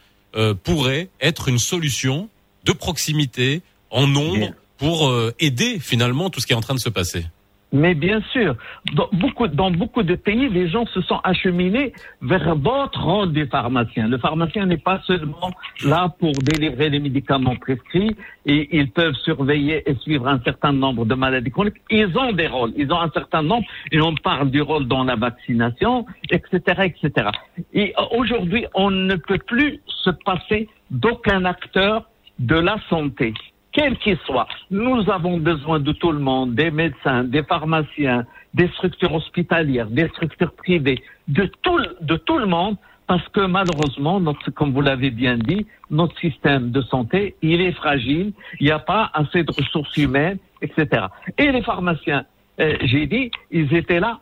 [0.62, 2.28] pourraient être une solution
[2.64, 6.80] de proximité, en nombre, pour euh, aider finalement tout ce qui est en train de
[6.80, 7.24] se passer
[7.72, 8.56] mais bien sûr,
[8.94, 13.46] dans beaucoup, dans beaucoup de pays, les gens se sont acheminés vers d'autres rôles des
[13.46, 14.08] pharmaciens.
[14.08, 15.52] Le pharmacien n'est pas seulement
[15.84, 21.04] là pour délivrer les médicaments prescrits et ils peuvent surveiller et suivre un certain nombre
[21.04, 21.80] de maladies chroniques.
[21.90, 25.04] Ils ont des rôles, ils ont un certain nombre et on parle du rôle dans
[25.04, 27.28] la vaccination, etc., etc.
[27.72, 32.09] Et aujourd'hui, on ne peut plus se passer d'aucun acteur
[32.40, 33.34] de la santé,
[33.72, 34.48] quel qu'il soit.
[34.70, 38.24] Nous avons besoin de tout le monde, des médecins, des pharmaciens,
[38.54, 42.76] des structures hospitalières, des structures privées, de tout, le monde,
[43.06, 44.20] parce que malheureusement,
[44.54, 48.78] comme vous l'avez bien dit, notre système de santé, il est fragile, il n'y a
[48.78, 51.06] pas assez de ressources humaines, etc.
[51.38, 52.24] Et les pharmaciens,
[52.58, 54.18] euh, j'ai dit, ils étaient là,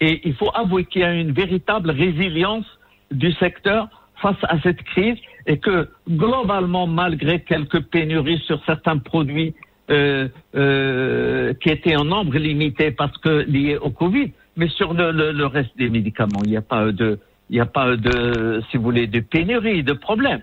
[0.00, 2.66] et il faut avouer qu'il y a une véritable résilience
[3.10, 9.54] du secteur face à cette crise et que globalement, malgré quelques pénuries sur certains produits
[9.90, 15.46] euh, euh, qui étaient en nombre limité parce que liés au Covid, mais sur le,
[15.46, 18.84] reste des médicaments, il n'y a pas de, il n'y a pas de, si vous
[18.84, 20.42] voulez, de pénurie, de problème.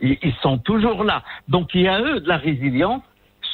[0.00, 1.22] Ils, sont toujours là.
[1.48, 3.02] Donc il y a eux la résilience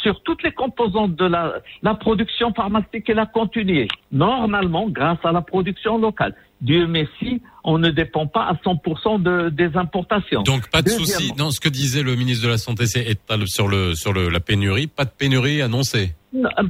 [0.02, 5.31] sur toutes les composantes de la, la production pharmaceutique, elle a continué, normalement grâce à
[5.31, 6.35] la production locale.
[6.61, 10.42] Dieu merci, on ne dépend pas à 100% de, des importations.
[10.42, 11.33] Donc pas de souci.
[11.38, 13.07] Non, ce que disait le ministre de la Santé, c'est
[13.46, 16.14] sur le sur le, la pénurie, pas de pénurie annoncée.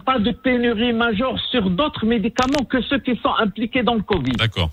[0.04, 4.32] pas de pénurie majeure sur d'autres médicaments que ceux qui sont impliqués dans le Covid.
[4.32, 4.70] D'accord.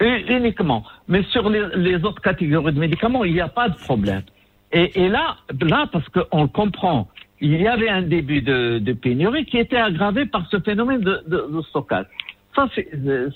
[0.00, 0.84] uniquement.
[1.08, 4.22] Mais sur les, les, autres catégories de médicaments, il n'y a pas de problème.
[4.72, 7.08] Et, et là, là, parce qu'on comprend,
[7.40, 11.22] il y avait un début de, de, pénurie qui était aggravé par ce phénomène de,
[11.26, 12.06] de, de stockage.
[12.54, 12.68] Ça,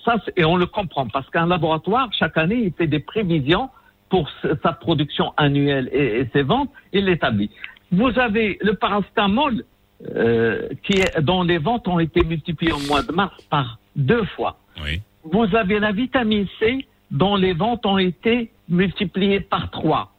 [0.05, 3.71] ça et on le comprend parce qu'un laboratoire, chaque année, il fait des prévisions
[4.09, 4.29] pour
[4.63, 7.51] sa production annuelle et, ses ventes, il l'établit.
[7.91, 9.65] Vous avez le paracétamol
[10.15, 14.25] euh, qui est, dont les ventes ont été multipliées au mois de mars par deux
[14.37, 14.59] fois.
[14.85, 15.01] Oui.
[15.25, 20.13] Vous avez la vitamine C dont les ventes ont été multipliées par trois.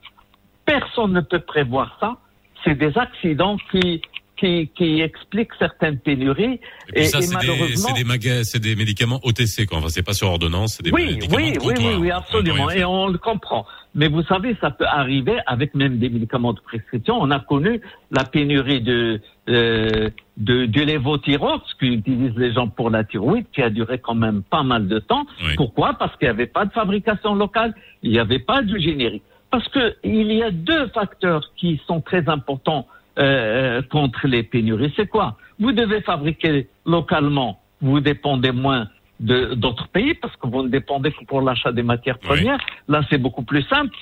[0.65, 2.17] Personne ne peut prévoir ça.
[2.63, 4.01] C'est des accidents qui
[4.37, 6.59] qui, qui explique certaines pénuries.
[6.93, 9.77] Et, et ça, c'est des, c'est des, médicaments OTC, quoi.
[9.77, 12.69] Enfin, c'est pas sur ordonnance, c'est des oui, médicaments oui, oui, oui, oui, absolument.
[12.71, 13.65] Et on le comprend.
[13.93, 17.17] Mais vous savez, ça peut arriver avec même des médicaments de prescription.
[17.19, 17.79] On a connu
[18.11, 23.69] la pénurie de euh, de, de lévothyrox qu'utilisent les gens pour la thyroïde, qui a
[23.69, 25.25] duré quand même pas mal de temps.
[25.55, 25.93] Pourquoi?
[25.93, 29.23] Parce qu'il n'y avait pas de fabrication locale, il n'y avait pas de générique.
[29.49, 34.93] Parce que il y a deux facteurs qui sont très importants euh, contre les pénuries.
[34.95, 35.37] C'est quoi?
[35.59, 38.87] Vous devez fabriquer localement, vous dépendez moins
[39.19, 42.27] de d'autres pays parce que vous ne dépendez que pour l'achat des matières Oui.
[42.27, 42.59] premières.
[42.89, 43.95] Là, c'est beaucoup plus simple.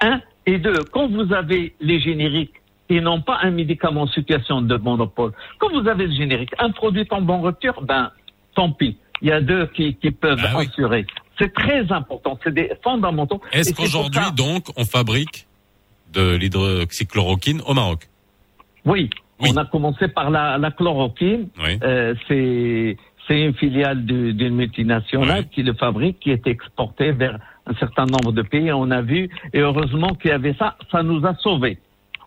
[0.00, 2.54] Un et deux, quand vous avez les génériques
[2.88, 6.70] et non pas un médicament en situation de monopole, quand vous avez le générique, un
[6.70, 8.10] produit en bonne rupture, ben
[8.54, 8.96] tant pis.
[9.22, 10.66] Il y a deux qui, qui peuvent Ah oui.
[10.68, 11.06] assurer.
[11.38, 13.40] C'est très important, c'est des fondamentaux.
[13.52, 15.46] Est-ce qu'aujourd'hui, donc, on fabrique
[16.12, 18.08] de l'hydroxychloroquine au Maroc?
[18.84, 19.50] Oui, Oui.
[19.52, 21.48] on a commencé par la, la chloroquine.
[21.62, 21.78] Oui.
[21.82, 27.38] Euh, c'est c'est une filiale du- d'une multinationale qui le fabrique, qui est exportée vers
[27.66, 28.70] un certain nombre de pays.
[28.72, 31.78] On a vu et heureusement qu'il y avait ça, ça nous a sauvés.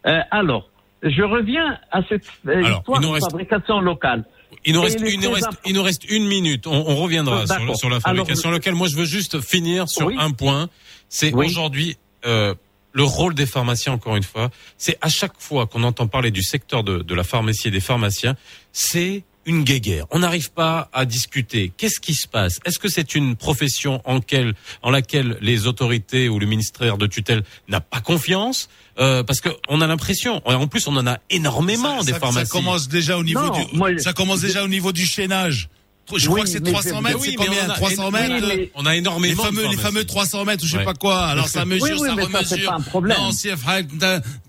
[0.07, 0.67] Euh, alors,
[1.03, 4.23] je reviens à cette euh, Alors, histoire il nous de reste- fabrication locale.
[4.65, 5.61] Il nous reste, il il nous reste, important.
[5.69, 6.65] il nous reste une minute.
[6.65, 8.73] On, on reviendra Ah, sur, la fabrication Alors, locale.
[8.73, 10.15] Moi, je veux juste finir sur Oui.
[10.17, 10.67] un point.
[11.09, 11.45] C'est Oui.
[11.45, 12.55] aujourd'hui euh,
[12.93, 13.93] le rôle des pharmaciens.
[13.93, 17.23] Encore une fois, c'est à chaque fois qu'on entend parler du secteur de, de la
[17.23, 18.35] pharmacie et des pharmaciens,
[18.71, 20.05] c'est une guéguerre.
[20.11, 21.71] On n'arrive pas à discuter.
[21.77, 22.59] Qu'est-ce qui se passe?
[22.65, 27.07] Est-ce que c'est une profession en, quelle, en laquelle les autorités ou le ministère de
[27.07, 28.67] tutelle n'a pas confiance?
[28.99, 32.19] Euh, Parce que on a l'impression, en plus, on en a énormément ça, des ça-
[32.19, 32.47] pharmacies.
[32.47, 35.69] Ça commence déjà au niveau Non, du, moi, ça commence déjà au niveau du chaînage
[36.15, 39.43] je crois que c'est 300 mètres, c'est combien 300 mètres euh, On a énormément.
[39.43, 41.25] Les fameux, les fameux 300 mètres ou je sais pas quoi.
[41.25, 42.77] Alors ça mesure, ça remesure.
[43.01, 43.49] Non, si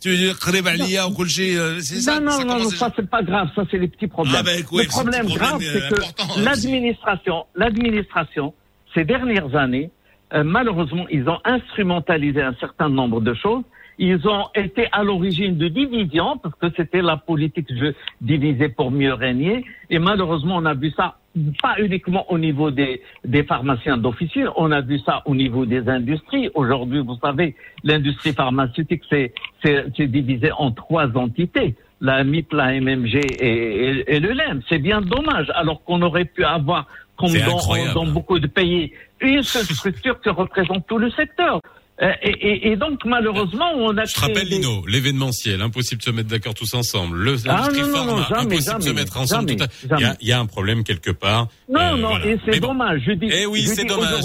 [0.00, 2.20] tu Khrebalia ou euh, c'est ça.
[2.20, 4.36] Non, non, non, ça c'est pas grave, ça c'est les petits problèmes.
[4.38, 8.54] Ah, ben, Le problème grave, c'est que hein, l'administration, l'administration,
[8.94, 9.90] ces dernières années,
[10.34, 13.64] euh, malheureusement, ils ont instrumentalisé un certain nombre de choses
[13.98, 18.90] ils ont été à l'origine de divisions parce que c'était la politique je diviser pour
[18.90, 19.64] mieux régner.
[19.90, 21.16] Et malheureusement, on a vu ça
[21.62, 25.88] pas uniquement au niveau des, des pharmaciens d'officine, on a vu ça au niveau des
[25.88, 26.50] industries.
[26.54, 29.32] Aujourd'hui, vous savez, l'industrie pharmaceutique, c'est,
[29.62, 31.74] c'est, c'est divisé en trois entités.
[32.00, 34.62] La MIP, la MMG et, et, et le LEM.
[34.68, 39.42] C'est bien dommage, alors qu'on aurait pu avoir, comme dans, dans beaucoup de pays, une
[39.42, 41.60] seule structure qui représente tout le secteur.
[42.00, 45.98] Euh, Et, et, et donc, malheureusement, on a Je te rappelle, des- Lino, l'événementiel, impossible
[46.00, 47.16] de se mettre d'accord tous ensemble.
[47.18, 49.48] Le Ah, non, non, non, jamais, impossible de se mettre ensemble.
[49.48, 51.48] jamais, tout à- Il y, a, il y a un problème quelque part.
[51.68, 52.26] Non, Euh, non, voilà.
[52.26, 52.68] et c'est bon.
[52.68, 53.02] dommage.
[53.04, 54.22] Je dis, Eh oui, c'est dommage.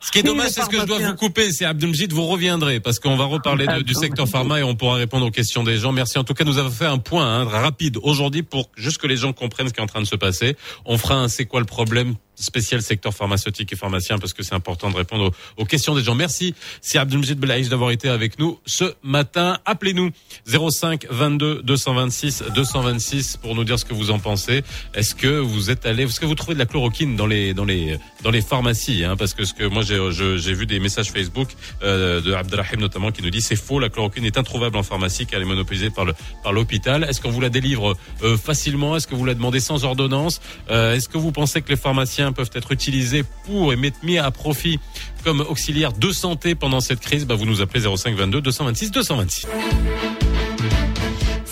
[0.00, 1.50] Ce qui est dommage, c'est ce que je dois vous couper.
[1.52, 4.94] C'est Abdelmjid, vous reviendrez parce qu'on va reparler de- du secteur pharma et on pourra
[4.94, 5.90] répondre aux questions des gens.
[5.92, 6.18] Merci.
[6.18, 9.16] En tout cas, nous avons fait un point hein, rapide aujourd'hui pour juste que les
[9.16, 10.56] gens comprennent ce qui est en train de se passer.
[10.84, 14.54] On fera un c'est quoi le problème spécial secteur pharmaceutique et pharmacien parce que c'est
[14.54, 16.14] important de répondre aux, aux questions des gens.
[16.14, 16.54] Merci.
[16.80, 19.58] C'est Abdelmjid Belaïch d'avoir été avec nous ce matin.
[19.64, 20.10] Appelez-nous
[20.46, 24.62] 05 22 226 226 pour nous dire ce que vous en pensez.
[24.94, 27.64] Est-ce que vous êtes allé, est-ce que vous trouvez de la chloroquine dans les dans
[27.64, 30.78] les dans les pharmacies hein, Parce que ce que moi j'ai je- j'ai vu des
[30.80, 31.48] messages Facebook
[31.82, 35.26] euh, de Abdelrahim notamment qui nous dit c'est faux, la chloroquine est introuvable en pharmacie
[35.26, 37.04] car elle est monopolisée par le par l'hôpital.
[37.08, 38.96] Est-ce qu'on vous la délivre euh, facilement?
[38.96, 40.40] Est-ce que vous la demandez sans ordonnance?
[40.70, 44.18] Euh, Est-ce que vous pensez que les pharmaciens peuvent être utilisés pour et mettre mis
[44.18, 44.78] à profit
[45.24, 47.24] comme auxiliaire de santé pendant cette crise?
[47.26, 49.46] Bah, Vous nous appelez 05 22 226 226.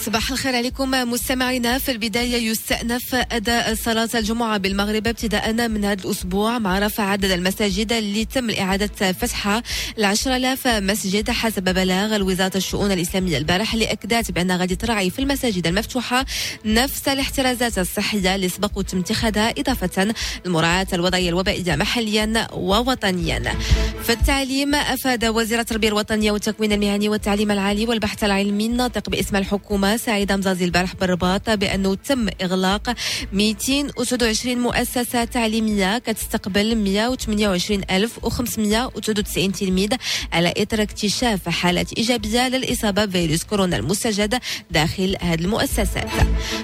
[0.07, 1.79] صباح الخير عليكم مستمعينا.
[1.79, 7.93] في البداية يستأنف أداء صلاة الجمعة بالمغرب ابتداء من هذا الأسبوع مع رفع عدد المساجد
[7.93, 9.63] اللي تم إعادة فتحها
[9.99, 15.19] العشرة آلاف مسجد حسب بلاغ الوزارة الشؤون الإسلامية البارح اللي أكدت بأن غادي تراعي في
[15.19, 16.27] المساجد المفتوحة
[16.65, 20.15] نفس الاحترازات الصحية اللي سبق وتم اتخاذها إضافة
[20.45, 23.55] لمراعاة الوضعية الوبائية محليا ووطنيا.
[24.03, 29.96] في التعليم أفاد وزير التربية الوطنية والتكوين المهني والتعليم العالي والبحث العلمي الناطق باسم الحكومة
[29.97, 32.95] سعيد مزازي البارح بالرباط بأنه تم إغلاق
[33.33, 39.89] 229 مؤسسة تعليمية كتستقبل 128593 تلميذ
[40.33, 44.39] على إثر اكتشاف حالات إيجابية للإصابة بفيروس كورونا المستجد
[44.71, 46.09] داخل هذه المؤسسات.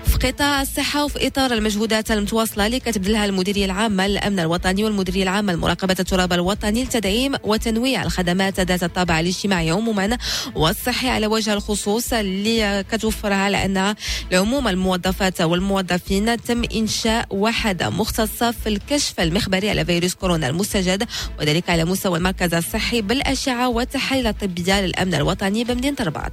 [0.07, 5.53] في قطاع الصحة وفي إطار المجهودات المتواصلة اللي كتبذلها المديرية العامة للأمن الوطني والمديرية العامة
[5.53, 10.19] لمراقبة التراب الوطني لتدعيم وتنويع الخدمات ذات الطابع الاجتماعي عموما
[10.55, 13.95] والصحي على وجه الخصوص اللي كتوفرها على أن
[14.33, 21.05] لعموم الموظفات والموظفين تم إنشاء وحدة مختصة في الكشف المخبري على فيروس كورونا المستجد
[21.41, 26.33] وذلك على مستوى المركز الصحي بالأشعة والتحاليل الطبية للأمن الوطني بمدينة الرباط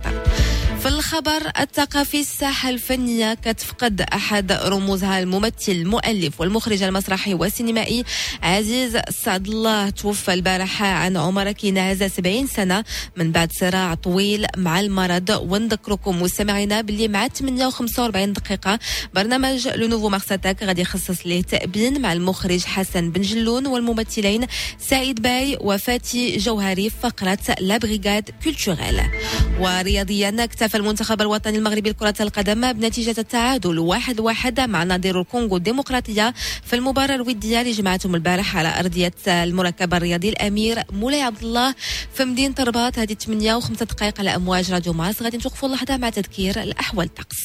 [0.80, 8.04] في الخبر الثقافي الساحة الفنية كتفقد أحد رموزها الممثل المؤلف والمخرج المسرحي والسينمائي
[8.44, 12.84] عزيز سعد الله توفى البارحة عن عمر كيناز 70 سنة
[13.16, 15.30] من بعد صراع طويل مع المرض.
[15.30, 18.80] ونذكركم مستمعينا باللي مع 8 و45 دقيقة
[19.16, 24.46] برنامج لو نوفو مارساتاك غادي يخصص ليه تأبين مع المخرج حسن بن جلون والممثلين
[24.80, 29.02] سعيد باي وفاتي جوهري فقرة لا بريغاد كولتوريل
[29.60, 30.30] ورياضيا
[30.76, 36.34] المنتخب الوطني المغربي لكرة القدم بنتيجة التعادل واحد واحد مع نظير الكونغو الديمقراطية
[36.66, 41.76] في المباراة الودية اللي جمعتهم البارح على أرضية المركب الرياضي الأمير مولاي عبد الله.
[42.14, 45.22] في مدينة الرباط هذه 8 و5 دقائق على أمواج راديو ماس.
[45.22, 47.38] غادي نتوقفوا اللحظة مع تذكير الأحوال الطقس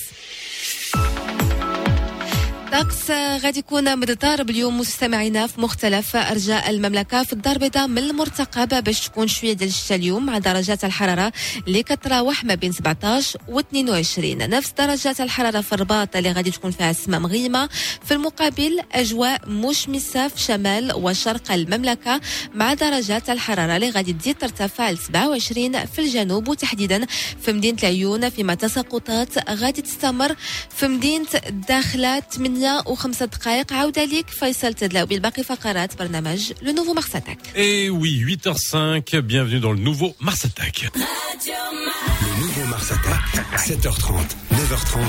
[2.74, 8.84] الطقس غادي يكون متضارب اليوم مستمعينا في مختلف أرجاء المملكة في الدار البيضاء من المرتقب
[8.84, 11.32] باش تكون شوية ديال الشتاء اليوم مع درجات الحرارة
[11.68, 16.70] اللي كتراوح ما بين 17 و 22 نفس درجات الحرارة في الرباط اللي غادي تكون
[16.70, 17.68] فيها السماء مغيمة.
[18.04, 22.20] في المقابل أجواء مشمسة في شمال وشرق المملكة
[22.54, 27.06] مع درجات الحرارة اللي غادي تزيد ترتفع ل 27 في الجنوب وتحديدا
[27.42, 28.30] في مدينة العيون.
[28.30, 30.36] فيما تساقطات غادي تستمر
[30.76, 36.93] في مدينة الداخله 8 وخمسة دقائق عودة ليك فيصل تدلاو بالباقي فقرات برنامج لو نوفو
[36.93, 40.89] مارس اتاك Et oui, 8h05, bienvenue dans le nouveau Mars Attack.
[40.95, 44.13] Le nouveau Mars Attack, 7h30,
[44.53, 44.99] 9h30,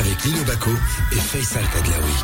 [0.00, 0.70] avec Lino Baco
[1.12, 2.18] et Faisal Tadlaoui.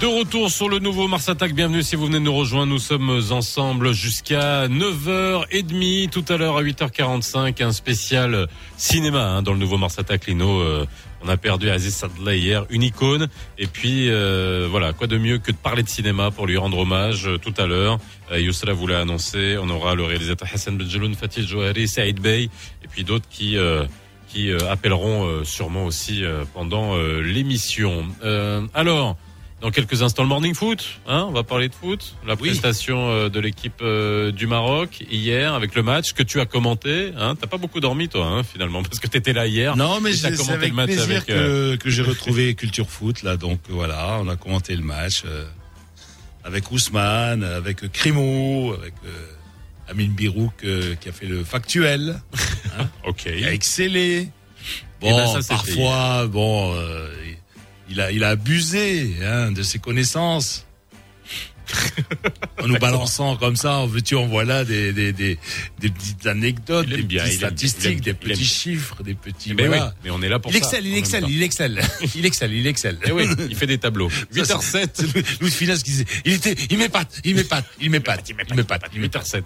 [0.00, 2.78] De retour sur le nouveau Mars Attack, bienvenue si vous venez de nous rejoindre, nous
[2.78, 9.58] sommes ensemble jusqu'à 9h30, tout à l'heure à 8h45, un spécial cinéma hein, dans le
[9.58, 10.60] nouveau Mars Attack, Lino.
[10.60, 10.86] euh,
[11.23, 15.37] on a perdu Aziz Sadla hier, une icône, et puis euh, voilà, quoi de mieux
[15.37, 17.99] que de parler de cinéma pour lui rendre hommage euh, tout à l'heure.
[18.31, 22.43] Euh, Youssra vous l'a annoncé, on aura le réalisateur Hassan Benjeloun, Fatih Johari, Saïd Bey,
[22.83, 23.57] et puis d'autres qui...
[23.57, 23.85] euh,
[24.27, 26.23] qui euh, appelleront sûrement aussi
[26.53, 28.05] pendant l'émission.
[28.73, 29.15] Alors,
[29.61, 30.99] dans quelques instants, le morning foot.
[31.07, 32.15] Hein, on va parler de foot.
[32.27, 36.45] La prestation euh, de l'équipe euh, du Maroc hier avec le match que tu as
[36.45, 37.13] commenté.
[37.17, 39.75] Hein, T'as pas beaucoup dormi toi, hein, finalement, parce que t'étais là hier.
[39.77, 42.89] Non, mais c'est commenté avec le match plaisir avec, euh, que, que j'ai retrouvé Culture
[42.89, 43.37] Foot, là.
[43.37, 45.45] Donc voilà, on a commenté le match euh,
[46.43, 49.09] avec Ousmane, avec Crimo, avec euh,
[49.89, 50.53] Amine Birouk
[50.99, 52.19] qui a fait le factuel,
[53.07, 53.23] Ok.
[53.37, 54.29] qui a excellé.
[55.01, 57.09] Bon, Eh ben, ça, c'était parfois, bon, euh,
[57.89, 60.64] il a, il a abusé hein, de ses connaissances.
[62.61, 65.37] En nous balançant comme ça, en veux-tu, en voilà des, des, des,
[65.79, 69.03] des petites anecdotes, Il des bien, petites il il statistiques, bien, des il petits chiffres,
[69.03, 69.53] des petits.
[69.53, 69.85] Mais voilà.
[69.87, 70.59] oui, mais on est là pour Il ça.
[70.59, 71.83] excelle, en il excelle, il excelle,
[72.15, 72.99] il excelle, il excelle.
[73.05, 74.09] Eh oui, il fait des tableaux.
[74.09, 74.89] Ça, 8h07.
[74.93, 78.35] c'est Louis de Finesse qui disait, il était, il m'épate, il m'épate, il m'épate, il
[78.55, 79.25] m'épate, il m'épate.
[79.25, 79.43] 8h07.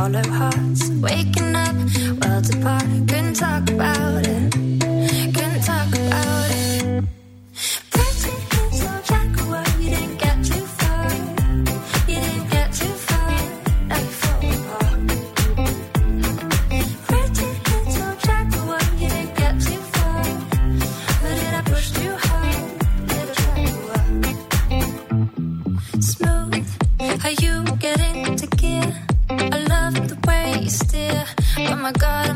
[0.00, 1.76] hollow hearts, waking up
[2.22, 2.88] worlds apart.
[3.06, 4.69] Couldn't talk about it,
[31.90, 32.29] my God,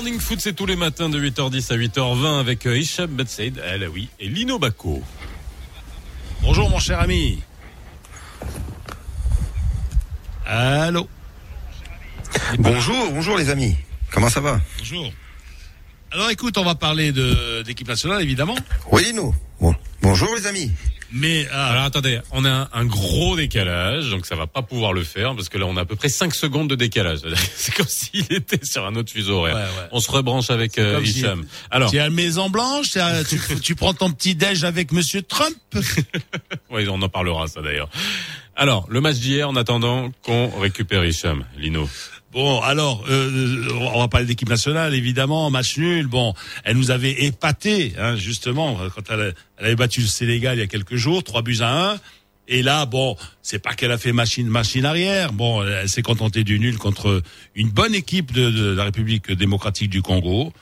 [0.00, 3.60] morning foot, c'est tous les matins de 8h10 à 8h20 avec euh, Hicham Ben Said,
[3.62, 5.02] elle, oui, et Lino Bacco.
[6.40, 7.42] Bonjour mon cher ami.
[10.46, 11.06] Allô.
[12.58, 13.76] Bonjour, bonjour les amis.
[14.10, 14.62] Comment ça va?
[14.78, 15.12] Bonjour.
[16.12, 18.56] Alors écoute, on va parler de d'équipe nationale évidemment,
[18.90, 19.34] Oui, nous.
[19.60, 19.74] Bon.
[20.00, 20.72] Bonjour les amis.
[21.12, 24.92] Mais ah, Alors attendez, on a un, un gros décalage, donc ça va pas pouvoir
[24.92, 27.20] le faire, parce que là on a à peu près 5 secondes de décalage.
[27.54, 29.54] C'est comme s'il était sur un autre fuseau horaire.
[29.56, 29.88] Ouais, ouais.
[29.92, 31.44] On se rebranche avec euh, si- Hicham.
[31.70, 34.64] Alors, tu es à la Maison Blanche, tu, as- tu, tu prends ton petit déj
[34.64, 35.56] avec Monsieur Trump.
[36.70, 37.88] oui, on en parlera ça d'ailleurs.
[38.56, 41.88] Alors, le match d'hier, en attendant qu'on récupère Hicham, Lino.
[42.32, 46.06] Bon, alors, euh, on va parler d'équipe nationale, évidemment, match nul.
[46.06, 50.60] Bon, elle nous avait épaté, hein, justement, quand elle, elle avait battu le Sénégal il
[50.60, 52.00] y a quelques jours, trois buts à un.
[52.46, 55.32] Et là, bon, c'est pas qu'elle a fait machine machine arrière.
[55.32, 57.22] Bon, elle s'est contentée du nul contre
[57.54, 60.52] une bonne équipe de, la République démocratique du Congo.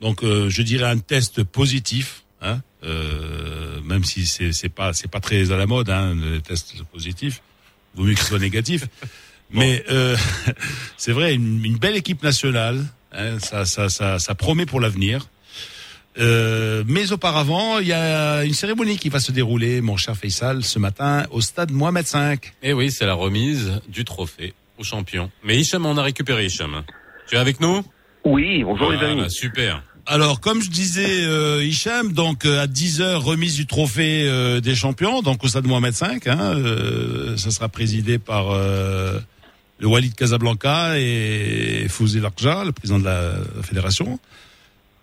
[0.00, 5.20] Donc, euh, je dirais un test positif, hein, euh, même si c'est pas c'est pas
[5.20, 7.42] très à la mode, hein, les tests positifs.
[7.96, 8.86] Vaut mieux qu'ils soient négatifs.
[9.52, 10.16] Mais euh,
[10.96, 15.26] c'est vrai, une, une belle équipe nationale, hein, ça, ça, ça, ça promet pour l'avenir.
[16.18, 20.62] Euh, mais auparavant, il y a une cérémonie qui va se dérouler, mon cher Faisal,
[20.62, 22.38] ce matin au stade Mohamed V.
[22.62, 25.30] Et oui, c'est la remise du trophée au champion.
[25.42, 26.82] Mais Hicham, on a récupéré Hicham.
[27.28, 27.82] Tu es avec nous?
[28.24, 29.30] Oui, bonjour les Voilà, amis.
[29.30, 29.82] Super.
[30.04, 34.74] Alors, comme je disais, euh, Hicham, donc euh, à 10h, remise du trophée euh, des
[34.74, 36.06] champions, donc au stade Mohamed V.
[36.26, 38.46] Hein, euh, ça sera présidé par
[39.82, 44.20] le Walid Casablanca et Fouzi Larja, le président de la, fédération.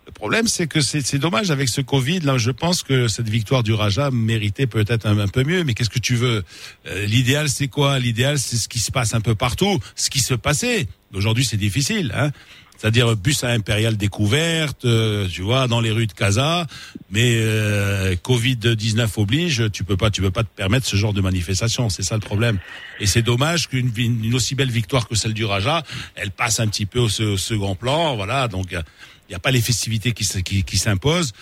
[0.06, 2.22] Le problème, c'est que c'est dommage avec ce Covid.
[2.22, 5.64] Là, je pense que cette victoire du Raja méritait peut-être un, un peu mieux.
[5.66, 6.44] Mais qu'est-ce que tu veux?
[6.88, 8.00] Euh, L'idéal, c'est quoi?
[8.00, 10.88] L'idéal, c'est ce qui se passe un peu partout, ce qui se passait.
[11.14, 12.12] Aujourd'hui, c'est difficile.
[12.16, 12.32] Hein
[12.80, 16.66] c'est-à-dire bus à Impérial découverte, euh, tu vois, dans les rues de Casa,
[17.12, 21.12] mais euh, Covid 19 oblige, tu peux pas, tu peux pas te permettre ce genre
[21.12, 22.58] de manifestation, c'est ça le problème.
[23.02, 25.84] Et c'est dommage qu'une une, aussi belle victoire que celle du Raja,
[26.16, 28.48] elle passe un petit peu au, se- au second plan, voilà.
[28.48, 28.82] Donc il
[29.30, 31.34] n'y a, pas les festivités qui s'imposent.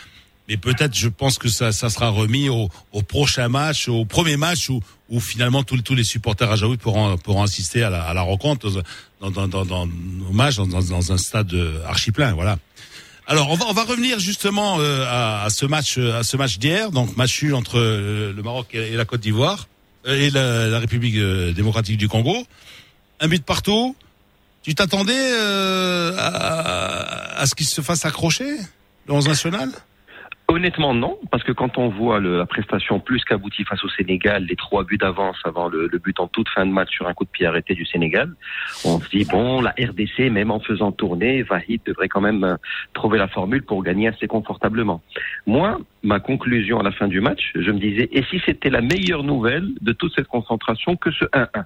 [0.48, 4.38] Mais peut-être, je pense que ça, ça sera remis au, au prochain match, au premier
[4.38, 8.14] match où, où finalement tous, tous les supporters rajaouis pourront, pourront assister à la, à
[8.14, 8.70] la rencontre
[9.20, 11.54] dans, dans, dans, dans, dans, dans, un stade
[11.86, 12.58] archi plein, voilà.
[13.30, 16.60] Alors on va on va revenir justement euh, à, à ce match à ce match
[16.60, 19.68] d'hier, donc match nul entre euh, le Maroc et, et la Côte d'Ivoire
[20.08, 22.46] euh, et la, la République euh, démocratique du Congo.
[23.20, 23.96] Un but partout.
[24.64, 28.58] Tu t'attendais euh, à, à ce qu'il se fasse accrocher
[29.08, 29.72] le 11 national
[30.50, 34.46] Honnêtement, non, parce que quand on voit le- la prestation plus qu'aboutie face au Sénégal,
[34.46, 37.14] les trois buts d'avance avant le, le but en toute fin de match sur un
[37.14, 38.32] coup de pied arrêté du Sénégal,
[38.86, 42.56] on se dit, bon, la RDC, même en faisant tourner, Vahid devrait quand même euh,
[42.94, 45.02] trouver la formule pour gagner assez confortablement.
[45.48, 48.80] Moi, ma conclusion à la fin du match, je me disais, et si c'était la
[48.82, 51.66] meilleure nouvelle de toute cette concentration que ce 1-1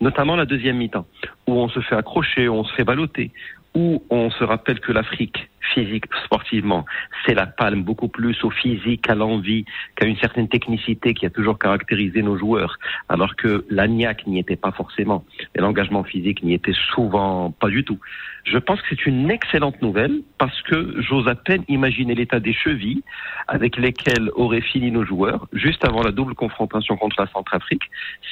[0.00, 1.06] notamment la deuxième mi-temps,
[1.46, 3.30] où on se fait accrocher, où on se fait balloter,
[3.74, 6.84] où on se rappelle que l'Afrique, physique, sportivement,
[7.24, 9.64] c'est la palme beaucoup plus au physique, à l'envie,
[9.96, 14.56] qu'à une certaine technicité qui a toujours caractérisé nos joueurs, alors que l'agnac n'y était
[14.56, 17.98] pas forcément, et l'engagement physique n'y était souvent pas du tout.
[18.44, 22.52] Je pense que c'est une excellente nouvelle parce que j'ose à peine imaginer l'état des
[22.52, 23.02] chevilles
[23.48, 27.84] avec lesquelles auraient fini nos joueurs juste avant la double confrontation contre la Centrafrique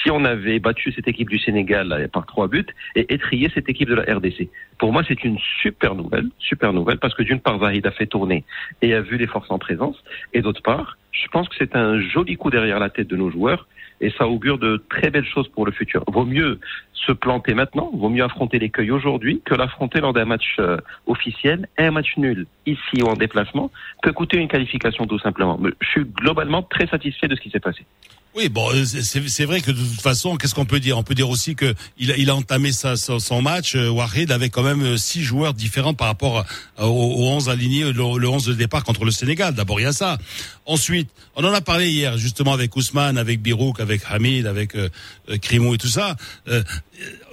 [0.03, 3.71] si on avait battu cette équipe du Sénégal là, par trois buts et étrié cette
[3.71, 4.51] équipe de la RDC.
[4.79, 8.07] Pour moi, c'est une super nouvelle, super nouvelle parce que d'une part, Zahid a fait
[8.07, 8.45] tourner
[8.81, 9.97] et a vu les forces en présence
[10.33, 13.31] et d'autre part, je pense que c'est un joli coup derrière la tête de nos
[13.31, 13.67] joueurs
[14.01, 16.03] et ça augure de très belles choses pour le futur.
[16.09, 16.59] Vaut mieux
[17.07, 21.69] se planter maintenant, vaut mieux affronter l'écueil aujourd'hui que l'affronter lors d'un match euh, officiel,
[21.79, 23.71] un match nul ici ou en déplacement,
[24.03, 25.59] peut coûter une qualification tout simplement.
[25.61, 27.85] Mais je suis globalement très satisfait de ce qui s'est passé.
[28.35, 30.97] Oui, bon, euh, c'est- vrai que de toute façon, qu'est-ce qu'on peut dire?
[30.97, 34.83] On peut dire aussi que il a, entamé son, match, euh, Wahid, avec quand même
[34.83, 36.47] euh, six joueurs différents par rapport
[36.79, 39.53] à- au, au 11 aligné, le, le 11 de départ contre le Sénégal.
[39.55, 40.17] D'abord, il y a ça.
[40.65, 41.02] Ensuite,
[41.37, 44.89] on en a parlé hier, justement, avec Ousmane, avec Birouk, avec Hamid, avec euh,
[45.29, 45.37] euh,
[45.75, 46.17] et tout ça.
[46.49, 46.63] Euh,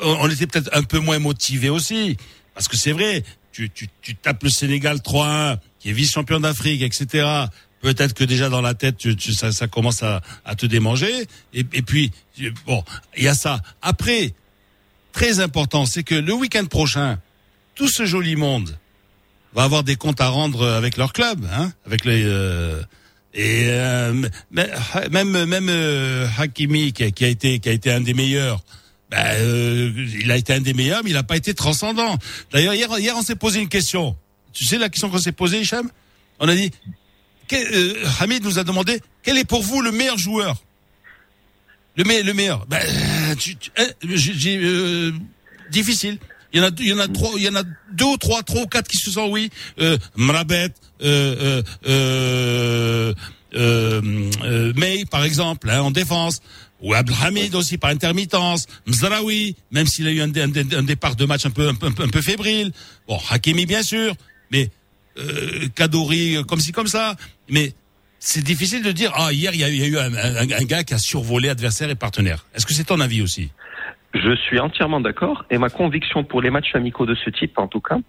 [0.02, 2.18] on, on était peut-être un peu moins motivés aussi.
[2.54, 6.82] Parce que c'est vrai, tu, tu, tu tapes le Sénégal 3-1, qui est vice-champion d'Afrique,
[6.82, 7.28] etc.
[7.82, 11.26] peut-être que déjà dans la tête, tu, tu- ça, ça commence à, à te démanger.
[11.54, 12.12] Et, et puis,
[12.66, 12.84] bon,
[13.18, 13.62] il y a ça.
[13.82, 14.34] Après,
[15.14, 17.20] très important, c'est que le week-end prochain,
[17.76, 18.78] tout ce joli monde
[19.54, 22.24] va avoir des comptes à rendre avec leur club, hein, avec les.
[22.26, 22.82] euh,
[23.34, 24.14] et euh,
[25.12, 28.64] même même euh, Hakimi qui a, qui a été qui a été un des meilleurs.
[29.12, 32.18] Ben, euh, il a été un des meilleurs, mais il n'a pas été transcendant.
[32.52, 34.16] D'ailleurs, hier, hier, on s'est posé une question.
[34.54, 35.90] Tu sais la question qu'on s'est posée, Hicham?
[36.40, 36.70] On a dit,
[37.48, 40.62] quel- euh, Hamid nous a demandé, quel est pour vous le meilleur joueur?
[41.98, 45.12] Le, me- le meilleur euh, tu- tu- hein, euh,
[45.72, 46.18] Difficile.
[46.54, 48.18] Il y en a, il y en a trois, il y en a deux ou
[48.18, 49.50] trois, trois ou quatre qui se sont oui.
[49.80, 50.70] Euh, Mrabet,
[51.02, 53.14] euh, euh,
[53.56, 56.42] euh, euh, May par exemple, hein, en défense.
[56.82, 60.84] Ou Abdelhamid aussi par intermittence, Mzraoui, même s'il a eu un, dé- un dé- un
[60.84, 62.72] départ de match un peu, un peu, un peu, fébrile.
[63.06, 64.16] Bon, Hakimi bien sûr,
[64.50, 64.70] mais
[65.18, 67.18] euh, Kadori comme ci comme ça.
[67.50, 67.74] Mais
[68.18, 71.00] c'est difficile de dire ah hier il y a, eu un- un gars qui a
[71.00, 72.46] survolé adversaire et partenaire.
[72.56, 73.50] Est-ce que c'est ton avis aussi?
[74.16, 77.68] Je suis entièrement d'accord et ma conviction pour les matchs amicaux de ce type, en
[77.68, 78.00] tout cas,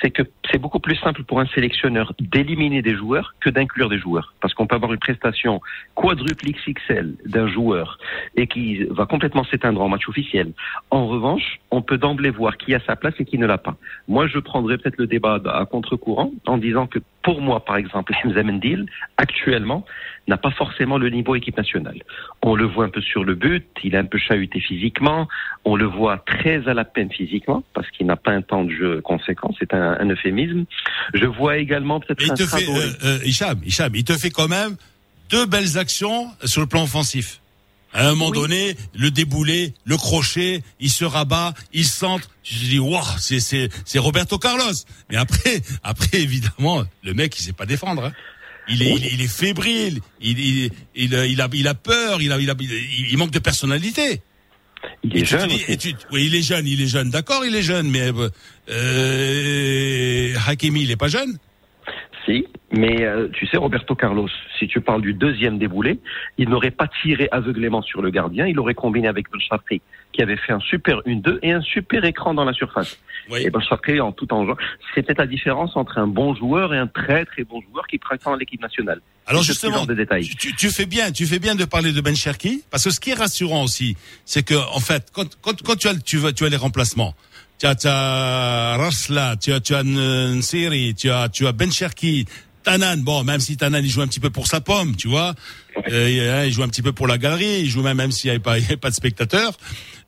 [0.00, 3.98] c'est que c'est beaucoup plus simple pour un sélectionneur d'éliminer des joueurs que d'inclure des
[3.98, 4.32] joueurs.
[4.40, 5.60] Parce qu'on peut avoir une prestation
[5.94, 7.98] quadruple XXL d'un joueur
[8.34, 10.52] et qui va complètement s'éteindre en match officiel.
[10.90, 13.76] En revanche, on peut d'emblée voir qui a sa place et qui ne l'a pas.
[14.08, 18.14] Moi, je prendrais peut-être le débat à contre-courant en disant que pour moi, par exemple,
[18.24, 18.86] Hamza Mendil,
[19.18, 19.84] actuellement,
[20.28, 22.00] n'a pas forcément le niveau équipe nationale.
[22.42, 25.28] On le voit un peu sur le but, il est un peu chahuté physiquement,
[25.64, 28.70] on le voit très à la peine physiquement, parce qu'il n'a pas un temps de
[28.70, 30.64] jeu conséquent, c'est un, un euphémisme.
[31.14, 34.48] Je vois également peut-être un te fait, euh, euh, Hicham, Hicham, il te fait quand
[34.48, 34.76] même
[35.30, 37.40] deux belles actions sur le plan offensif.
[37.94, 42.26] À un moment donné, le déboulé, le crochet, il se rabat, il centre.
[42.42, 44.72] Te dis, waouh, c'est c'est c'est Roberto Carlos.
[45.10, 48.04] Mais après, après évidemment, le mec, il sait pas défendre.
[48.06, 48.12] hein.
[48.68, 49.98] Il est, il est, il est fébrile.
[50.20, 52.20] Il, il, il, a- il a, il a peur.
[52.22, 54.20] Il a, il a, il, manque de personnalité.
[55.04, 55.48] Il Et est tu jeune.
[55.48, 55.72] dis- aussi.
[55.72, 57.10] et tu- oui, il est jeune, il est jeune.
[57.10, 58.10] D'accord, il est jeune, mais
[58.68, 61.38] euh, Hakimi, il est pas jeune?
[62.24, 65.98] Si, mais euh, tu sais, Roberto Carlos, si tu parles du deuxième déboulé,
[66.38, 69.82] il n'aurait pas tiré aveuglément sur le gardien, il aurait combiné avec Chafri,
[70.12, 72.98] qui avait fait un super 1-2 et un super écran dans la surface.
[73.30, 73.40] Oui.
[73.44, 73.60] Et Ben
[74.00, 74.56] en tout en genre,
[74.94, 77.98] c'est peut-être la différence entre un bon joueur et un très très bon joueur qui
[77.98, 79.00] prétend l'équipe nationale.
[79.26, 80.24] Alors justement, de détails.
[80.24, 82.90] tu, tu- tu fais bien, tu fais bien de parler de Ben Cherki, parce que
[82.90, 86.16] ce qui est rassurant aussi, c'est que en fait, quand, quand, quand tu as tu
[86.18, 87.14] vas tu as les remplacements,
[87.60, 91.70] tu as, tu as Rasla, tu as tu as Nsiri, tu as tu as Ben
[91.70, 92.26] Cherki,
[92.64, 92.98] Tanan.
[92.98, 95.34] Bon, même si Tanan il joue un petit peu pour sa pomme, tu vois,
[95.90, 98.10] euh, il, hein, il joue un petit peu pour la galerie, il joue même même
[98.10, 99.52] s'il n'y avait pas il y avait pas de spectateurs.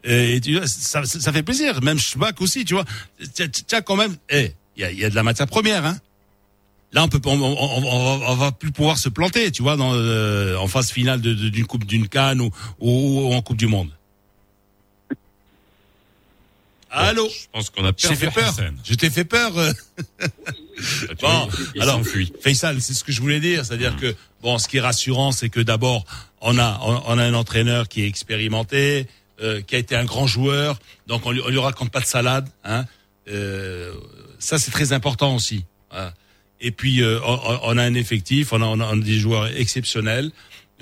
[0.04, 1.80] Et tu vois, ça, ça, fait plaisir.
[1.82, 2.84] Même Schbach aussi, tu vois.
[3.72, 5.98] As quand même, eh, il y a, y a de la matière première, hein.
[6.92, 9.76] Là, on peut, on, on, on, va- on va plus pouvoir se planter, tu vois,
[9.76, 13.42] dans, euh, en phase finale de- de- d'une coupe, d'une canne ou, ou, ou en
[13.42, 13.88] coupe du monde.
[16.90, 18.54] Allô, Je pense qu'on a perdu fait peur.
[18.84, 19.58] Je t'ai fait peur.
[19.58, 19.72] euh.
[20.78, 21.48] Tu Bon,
[21.80, 22.00] alors.
[22.40, 25.48] Faisal, c'est ce que je voulais dire, c'est-à-dire que bon, ce qui est rassurant, c'est
[25.48, 26.04] que d'abord,
[26.40, 29.08] on a, on a un entraîneur qui est expérimenté,
[29.40, 32.06] euh, qui a été un grand joueur, donc on lui, on lui raconte pas de
[32.06, 32.84] salade, hein.
[33.28, 33.94] Euh,
[34.38, 35.64] ça, c'est très important aussi.
[35.90, 36.12] hein.
[36.60, 40.30] Et puis, euh, on, a un effectif, on a, on a- des joueurs exceptionnels.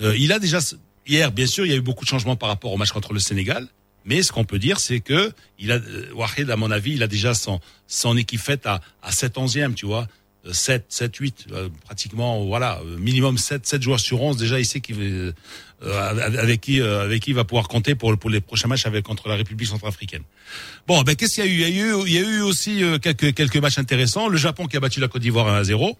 [0.01, 0.59] Euh, il a déjà
[1.07, 3.13] hier, bien sûr, il y a eu beaucoup de changements par rapport au match contre
[3.13, 3.69] le Sénégal.
[4.05, 7.03] Mais ce qu'on peut dire, c'est que il a euh, Wahid, à mon avis, il
[7.05, 10.09] a déjà son son équipe faite à à 7 11e, tu vois.
[10.47, 14.59] Euh, 7 7 8 euh, pratiquement voilà, euh, minimum 7 7 joueurs sur 11 déjà
[14.59, 15.33] il sait qu'il
[15.85, 19.05] avec qui euh, avec qui il va pouvoir compter pour pour les prochains matchs avec
[19.05, 20.23] contre la République centrafricaine.
[20.87, 21.71] Bon, ben qu'est-ce qu'il y a eu?
[21.71, 24.37] Il y a eu il y a eu aussi euh, quelques quelques matchs intéressants, le
[24.37, 25.97] Japon qui a battu la Côte d'Ivoire 1 à 0.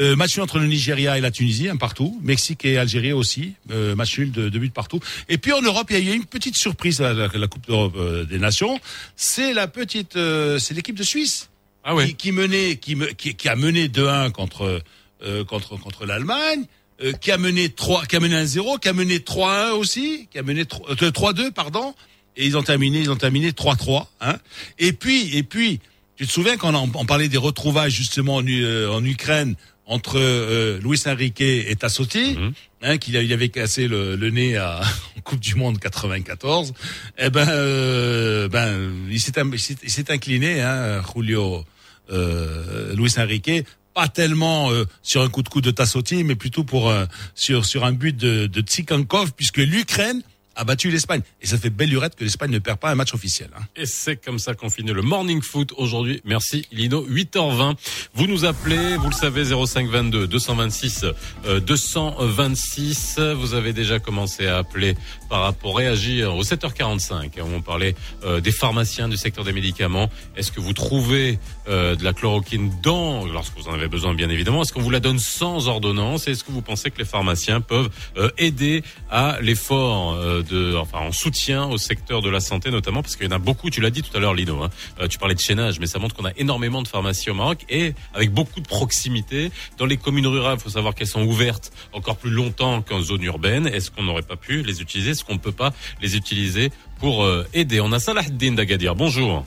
[0.00, 2.20] Euh, match nul entre le Nigeria et la Tunisie, un partout.
[2.22, 5.00] Mexique et Algérie aussi, euh, match nul de, de but partout.
[5.28, 7.98] Et puis en Europe, il y a eu une petite surprise la, la Coupe d'Europe
[8.28, 8.78] des Nations.
[9.16, 11.47] C'est la petite, c'est l'équipe de Suisse
[11.84, 12.06] Ah ouais.
[12.08, 14.82] qui, qui menait, qui, me- qui, qui a mené 2-1 contre
[15.22, 16.64] euh, contre contre l'Allemagne,
[17.02, 20.38] euh, qui a mené 3, qui a mené 1-0, qui a mené 3-1 aussi, qui
[20.38, 21.94] a mené 3 euh, 3-2 pardon.
[22.36, 24.06] Et ils ont terminé, ils ont terminé 3-3.
[24.20, 24.36] Hein.
[24.78, 25.80] Et puis et puis,
[26.16, 29.56] tu te souviens quand on, on parlait des retrouvailles justement en, euh, en Ukraine
[29.86, 32.52] entre euh, Luis Enrique et Tassotti, Mhm.
[32.82, 34.80] Hein, qu'il il avait cassé le, nez à,
[35.16, 36.72] en Coupe du Monde 94.
[37.18, 41.64] Eh ben, euh, ben, il s'est incliné, hein, Julio
[42.10, 46.64] euh, Luis Enrique, pas tellement euh, sur un coup de coup de Tassotti, mais plutôt
[46.64, 47.04] pour euh,
[47.34, 50.22] sur sur un but de, de Tsikankov, puisque l'Ukraine
[50.58, 51.22] a battu l'Espagne.
[51.40, 53.48] Et ça fait belle lurette que l'Espagne ne perd pas un match officiel.
[53.56, 53.62] hein.
[53.76, 56.20] Et c'est comme ça qu'on finit le morning foot aujourd'hui.
[56.24, 57.06] Merci Lino.
[57.08, 57.76] 8h20.
[58.14, 61.04] Vous nous appelez, vous le savez, 0522 226
[61.46, 63.18] euh, 226.
[63.36, 64.96] Vous avez déjà commencé à appeler
[65.30, 67.40] par rapport réagir au 7h45.
[67.40, 67.94] On parlait
[68.24, 70.10] euh, des pharmaciens du secteur des médicaments.
[70.36, 71.38] Est-ce que vous trouvez
[71.68, 74.90] euh, de la chloroquine dans, lorsque vous en avez besoin bien évidemment, est-ce qu'on vous
[74.90, 76.26] la donne sans ordonnance?
[76.26, 80.74] Et est-ce que vous pensez que les pharmaciens peuvent euh, aider à l'effort euh, de,
[80.76, 83.70] enfin en soutien au secteur de la santé notamment parce qu'il y en a beaucoup.
[83.70, 84.62] Tu l'as dit tout à l'heure, Lino.
[84.62, 84.70] Hein,
[85.00, 87.64] euh, tu parlais de chaînage, mais ça montre qu'on a énormément de pharmacies au Maroc
[87.68, 90.56] et avec beaucoup de proximité dans les communes rurales.
[90.58, 93.66] Il faut savoir qu'elles sont ouvertes encore plus longtemps qu'en zone urbaine.
[93.66, 95.10] Est-ce qu'on n'aurait pas pu les utiliser?
[95.10, 97.80] Est-ce qu'on ne peut pas les utiliser pour euh, aider?
[97.80, 98.94] On a Salahdin d'Agadir.
[98.94, 99.44] Bonjour.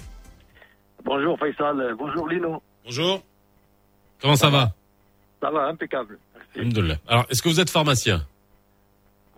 [1.04, 2.62] Bonjour Faisal, bonjour Lino.
[2.86, 3.24] Bonjour.
[4.22, 4.72] Comment ça va?
[5.41, 6.20] Ça va, impeccable.
[6.56, 6.97] Alhamdoulilah.
[7.08, 8.24] Alors, est-ce que vous êtes pharmacien?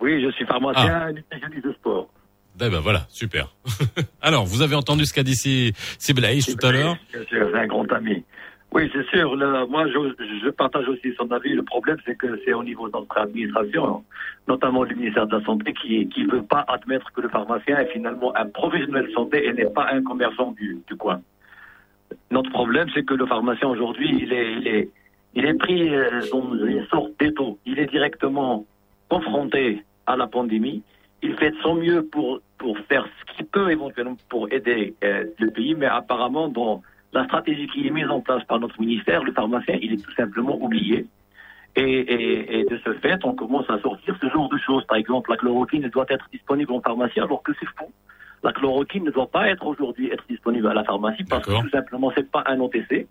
[0.04, 2.08] Oui, je suis pharmacien nutritionniste de sport.
[2.60, 3.48] Eh ben voilà, super.
[4.22, 7.58] Alors, vous avez entendu ce qu'a dit Si- Siblaïch tout à l'heure Bien sûr, c'est
[7.58, 8.22] un grand ami.
[8.72, 9.34] Oui, c'est sûr.
[9.34, 9.98] le- moi, je,
[10.44, 11.54] je partage aussi son avis.
[11.54, 14.04] Le problème, c'est que c'est au niveau de notre administration,
[14.46, 17.90] notamment le ministère de la Santé, qui qui veut pas admettre que le pharmacien est
[17.92, 21.20] finalement un professionnel de santé et n'est pas un commerçant du, du coin.
[22.30, 24.88] Notre problème, c'est que le pharmacien aujourd'hui, il est, il est,
[25.34, 27.58] il est pris euh, dans une sorte d'étau.
[27.66, 28.64] Il est directement
[29.08, 30.82] confronté à la pandémie.
[31.22, 35.24] Il fait de son mieux pour, pour faire ce qu'il peut éventuellement pour aider euh,
[35.38, 36.82] le pays, mais apparemment, dans
[37.12, 40.12] la stratégie qui est mise en place par notre ministère, le pharmacien, il est tout
[40.14, 41.06] simplement oublié.
[41.76, 44.84] Et, et, et de ce fait, on commence à sortir ce genre de choses.
[44.86, 47.90] Par exemple, la chloroquine doit être disponible en pharmacie, alors que c'est faux.
[48.42, 51.70] La chloroquine ne doit pas être aujourd'hui être disponible à la pharmacie parce que tout
[51.70, 53.06] simplement c'est pas un OTC.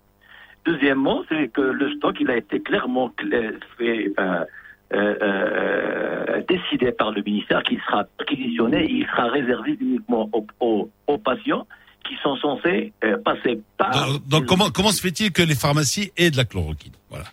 [0.65, 4.45] Deuxièmement, c'est que le stock il a été clairement cla- fait, euh,
[4.93, 11.17] euh, décidé par le ministère qu'il sera perquisitionné, il sera réservé uniquement aux, aux- aux
[11.17, 11.65] patients
[12.07, 16.11] qui sont censés euh, passer par Donc, donc comment, comment se fait-il que les pharmacies
[16.17, 16.91] aient de la chloroquine?
[17.09, 17.25] Voilà.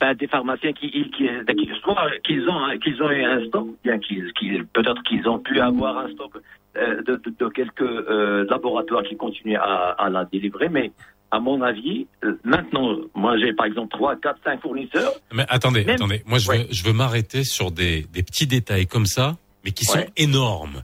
[0.00, 3.68] ben, des pharmaciens qui, qui, qui- qui- soit qu'ils ont qu'ils ont eu un stock,
[3.84, 6.32] bien qu'ils qu'ils- peut-être qu'ils ont pu avoir un stock
[6.76, 10.92] euh, de, de- de quelques euh, laboratoires qui continuent à, à la délivrer, mais
[11.30, 12.06] à mon avis,
[12.44, 15.12] maintenant, moi j'ai par exemple 3, 4, 5 fournisseurs.
[15.32, 16.22] Mais attendez, Même- attendez.
[16.26, 19.84] Moi, je veux, je veux m'arrêter sur des, des petits détails comme ça, mais qui
[19.84, 20.08] sont Ouais.
[20.16, 20.82] énormes.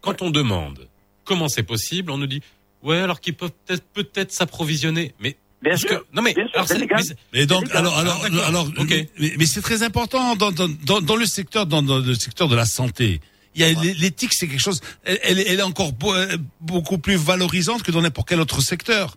[0.00, 0.88] Quand on demande
[1.24, 2.42] comment c'est possible, on nous dit
[2.82, 3.52] ouais, alors qu'ils peuvent
[3.94, 5.14] peut-être s'approvisionner.
[5.20, 7.02] Mais Bien parce sûr, que non mais bien sûr, alors c'est c'est- légal.
[7.32, 8.90] mais Et donc, alors, alors, Ah, alors, Ok.
[9.18, 12.48] mais, mais c'est très important dans, dans, dans, dans le secteur, dans, dans le secteur
[12.48, 13.20] de la santé.
[13.54, 14.80] Il y a l'éthique, c'est quelque chose.
[15.04, 19.16] Elle, elle est- encore beau- euh, beaucoup plus valorisante que dans n'importe quel autre secteur.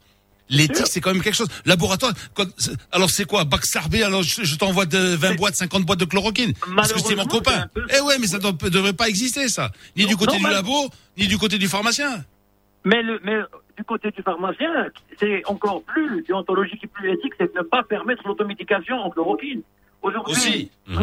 [0.50, 1.50] L'éthique, c'est quand même quelque chose.
[1.66, 2.14] Laboratoire.
[2.34, 2.48] quand-
[2.92, 6.54] alors c'est quoi, Baxarbé Alors je, je t'envoie de 20 boîtes, 50 boîtes de chloroquine
[6.76, 7.68] parce que c'est mon copain.
[7.74, 9.72] peu- Eh ouais, mais ça ne devrait pas exister ça.
[9.96, 12.24] Ni du côté non, du mais- labo, ni du côté du pharmacien.
[12.86, 13.38] Mais, le, mais
[13.78, 14.70] du côté du pharmacien,
[15.20, 19.62] c'est encore plus déontologique et plus éthique, c'est de ne pas permettre l'automédication en chloroquine.
[20.02, 20.98] Aujourd'hui, nous,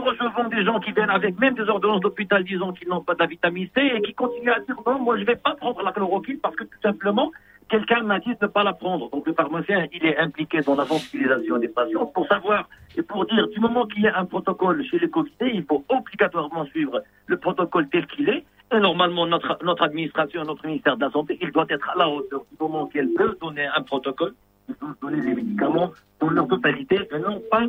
[0.00, 3.20] recevons des gens qui viennent avec même des ordonnances d'hôpital disant qu'ils n'ont pas de
[3.20, 5.92] la vitamine C et qui continuent à dire non, moi je vais pas prendre la
[5.92, 7.30] chloroquine parce que tout simplement,
[7.70, 9.08] quelqu'un m'a dit de ne pas la prendre.
[9.10, 13.24] Donc le pharmacien, il est impliqué dans la sensibilisation des patients pour savoir et pour
[13.26, 17.02] dire du moment qu'il y a un protocole chez les comités, il faut obligatoirement suivre
[17.26, 18.44] le protocole tel qu'il est.
[18.72, 22.08] Et normalement, notre, notre administration, notre ministère de la Santé, il doit être à la
[22.08, 24.34] hauteur du moment qu'elle peut donner un protocole,
[24.68, 25.90] il doit donner les médicaments
[26.20, 27.62] dans leur totalité, et non pas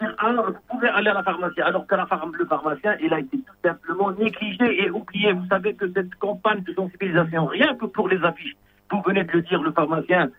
[0.00, 3.54] ah, vous pouvez aller à la pharmacie, alors que le pharmacien, il a été tout
[3.64, 5.32] simplement négligé et oublié.
[5.32, 8.56] Vous savez que cette campagne de sensibilisation, rien que pour les affiches,
[8.90, 10.30] vous venez de le dire, le pharmacien,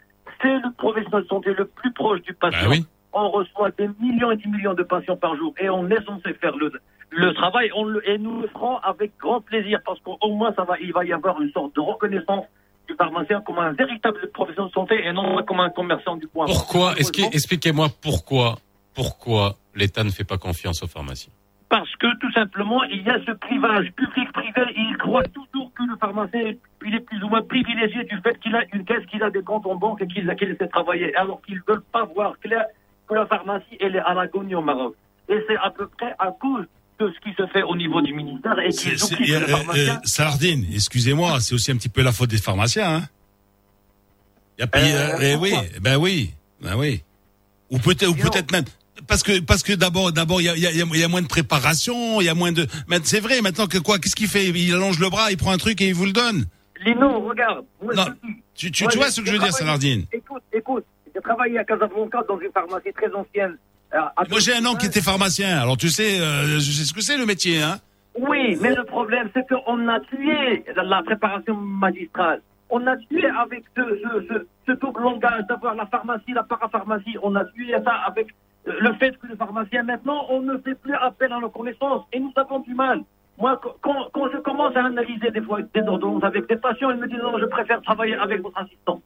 [0.41, 2.69] c'est le professionnel de santé le plus proche du patient.
[2.69, 2.85] Oui.
[3.13, 6.33] On reçoit des millions et des millions de patients par jour et on est censé
[6.35, 6.71] faire le,
[7.09, 10.63] le travail on le, et nous le ferons avec grand plaisir parce qu'au moins ça
[10.63, 12.45] va, il va y avoir une sorte de reconnaissance
[12.87, 16.45] du pharmacien comme un véritable professionnel de santé et non comme un commerçant du coin.
[16.45, 16.93] pourquoi?
[16.97, 18.59] Expliquez-moi pourquoi
[18.93, 21.33] pourquoi l'État ne fait pas confiance aux pharmaciens?
[21.69, 25.83] Parce que tout simplement, il y a ce clivage public-privé et il croit toujours que
[25.83, 26.53] le pharmacien
[26.85, 29.43] il est plus ou moins privilégié du fait qu'il a une caisse, qu'il a des
[29.43, 32.65] comptes en banque et qu'il qu'il sait travailler, alors qu'ils ne veulent pas voir clair
[33.07, 34.95] que la pharmacie elle est à l'agonie au Maroc.
[35.29, 36.65] Et c'est à peu près à cause
[36.99, 40.01] de ce qui se fait au niveau du ministère et oublient que euh, euh, pharmacien...
[40.03, 42.95] Sardine, excusez-moi, c'est aussi un petit peu la faute des pharmaciens.
[42.95, 43.03] Hein
[44.57, 47.03] y a pas, Euh, eh oui, ben oui, ben oui.
[47.69, 48.65] Ou peut-être, ou Sinon- peut-être même
[49.09, 51.07] parce que parce que d'abord d'abord il y a, il y, a, il y a
[51.09, 52.65] moins de préparation, il y a moins de.
[52.87, 54.45] Mais c'est vrai maintenant que quoi Qu'est-ce qu'il fait?
[54.47, 56.45] Il allonge le bras, il prend un truc et il vous le donne.
[56.85, 57.65] Lino, regarde.
[57.83, 58.05] Non,
[58.55, 62.19] Tu, tu, vois ce que je veux dire, Salardine Écoute, écoute, j'ai travaillé à Casablanca
[62.29, 63.57] dans une pharmacie très ancienne.
[63.91, 66.85] à- à Moi j'ai un oncle qui était pharmacien, alors tu sais, euh, je sais
[66.85, 67.79] ce que c'est le métier, hein?
[68.17, 72.41] Oui, mais le problème, c'est qu'on a tué la préparation magistrale.
[72.69, 77.15] On a tué avec ce, ce, ce, ce double langage d'avoir la pharmacie, la parapharmacie.
[77.23, 78.27] On a tué ça avec
[78.79, 82.05] le fait que le pharmacien, maintenant, on ne fait plus appel à nos connaissances.
[82.13, 83.01] Et nous avons du mal.
[83.37, 86.97] Moi, qu- quand, je commence à analyser des fois des ordonnances avec des patients, ils
[86.97, 89.01] me disent non, je préfère travailler avec votre assistant.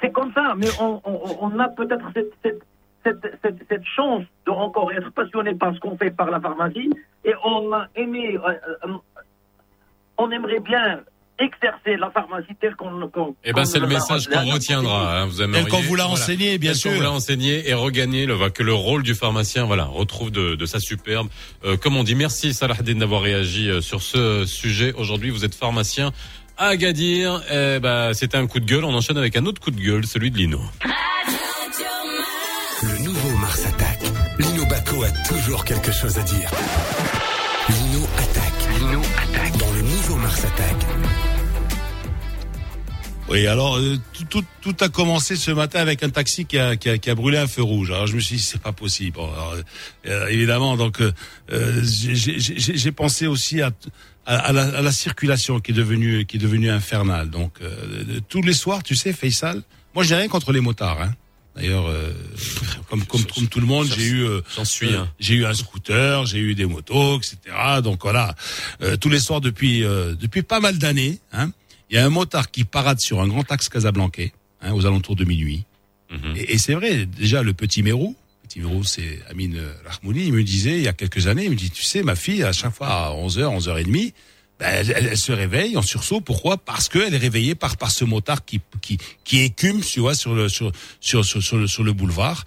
[0.00, 2.62] C'est comme ça, mais on, a peut-être cette, cette,
[3.04, 6.90] cette, cette, cette chance de encore être passionné par ce qu'on fait par la pharmacie
[7.24, 8.52] et on a aimé, euh,
[8.84, 8.92] euh,
[10.18, 11.00] on aimerait bien
[11.38, 13.08] exercer la pharmacie telle qu'on.
[13.08, 15.20] qu'on- Eh ben, c'est le l'a- message qu'on retiendra.
[15.20, 16.92] Hein, vous aimeriez, Tel qu'on vous l'a enseigné, bien tel qu'on sûr.
[16.92, 20.66] vous l'a enseigné et regagner le, que le rôle du pharmacien, voilà, retrouve de, de
[20.66, 21.28] sa superbe.
[21.64, 24.92] Euh, comme on dit, merci Salahdine d'avoir réagi euh, sur ce sujet.
[24.96, 26.12] Aujourd'hui, vous êtes pharmacien
[26.58, 27.42] à Agadir.
[27.50, 28.84] Eh ben, c'était un coup de gueule.
[28.84, 30.60] On enchaîne avec un autre coup de gueule, celui de Lino.
[32.82, 34.02] Le nouveau Mars attaque.
[34.38, 36.50] Lino Baco a toujours quelque chose à dire.
[37.68, 38.78] Lino attaque.
[38.78, 39.56] Lino attaque.
[39.58, 40.95] Dans le nouveau Mars attaque.
[43.28, 46.76] Oui, alors euh, tout, tout, tout a commencé ce matin avec un taxi qui a,
[46.76, 47.90] qui a, qui a brûlé un feu rouge.
[47.90, 49.18] Alors je me suis dit c'est pas possible.
[49.18, 49.56] Alors,
[50.06, 51.10] euh, évidemment, donc euh,
[51.50, 53.72] euh, j'ai- pensé aussi à,
[54.26, 57.28] à, à la, à la circulation qui est devenue qui est devenue infernale.
[57.28, 59.60] Donc euh, tous les soirs, tu sais, Faisal,
[59.92, 61.00] moi j'ai rien contre les motards.
[61.02, 61.12] Hein.
[61.56, 62.12] D'ailleurs, euh,
[62.88, 64.94] comme, comme, comme tout le monde, j'ai eu, euh, suis.
[64.94, 65.08] euh, hein.
[65.18, 67.38] j'ai eu un scooter, j'ai eu des motos, etc.
[67.82, 68.34] Donc voilà,
[68.82, 71.50] Euh, tous les soirs depuis euh, depuis pas mal d'années, hein,
[71.90, 75.16] il y a un motard qui parade sur un grand axe casablancais hein, aux alentours
[75.16, 75.64] de minuit.
[76.10, 76.34] Mhm.
[76.36, 80.42] Et, et c'est vrai, déjà le petit Mérou, petit Mérou c'est Amine Rahmouni, il me
[80.44, 82.74] disait il y a quelques années, il me dit tu sais ma fille à chaque
[82.74, 84.12] fois à 11h, 11h30,
[84.58, 86.20] ben, elle, elle- elle se réveille en sursaut.
[86.22, 86.56] Pourquoi?
[86.56, 90.34] Parce qu'elle est réveillée par par ce motard qui qui qui écume, tu vois, sur
[90.34, 92.44] le sur sur sur, sur le sur le boulevard.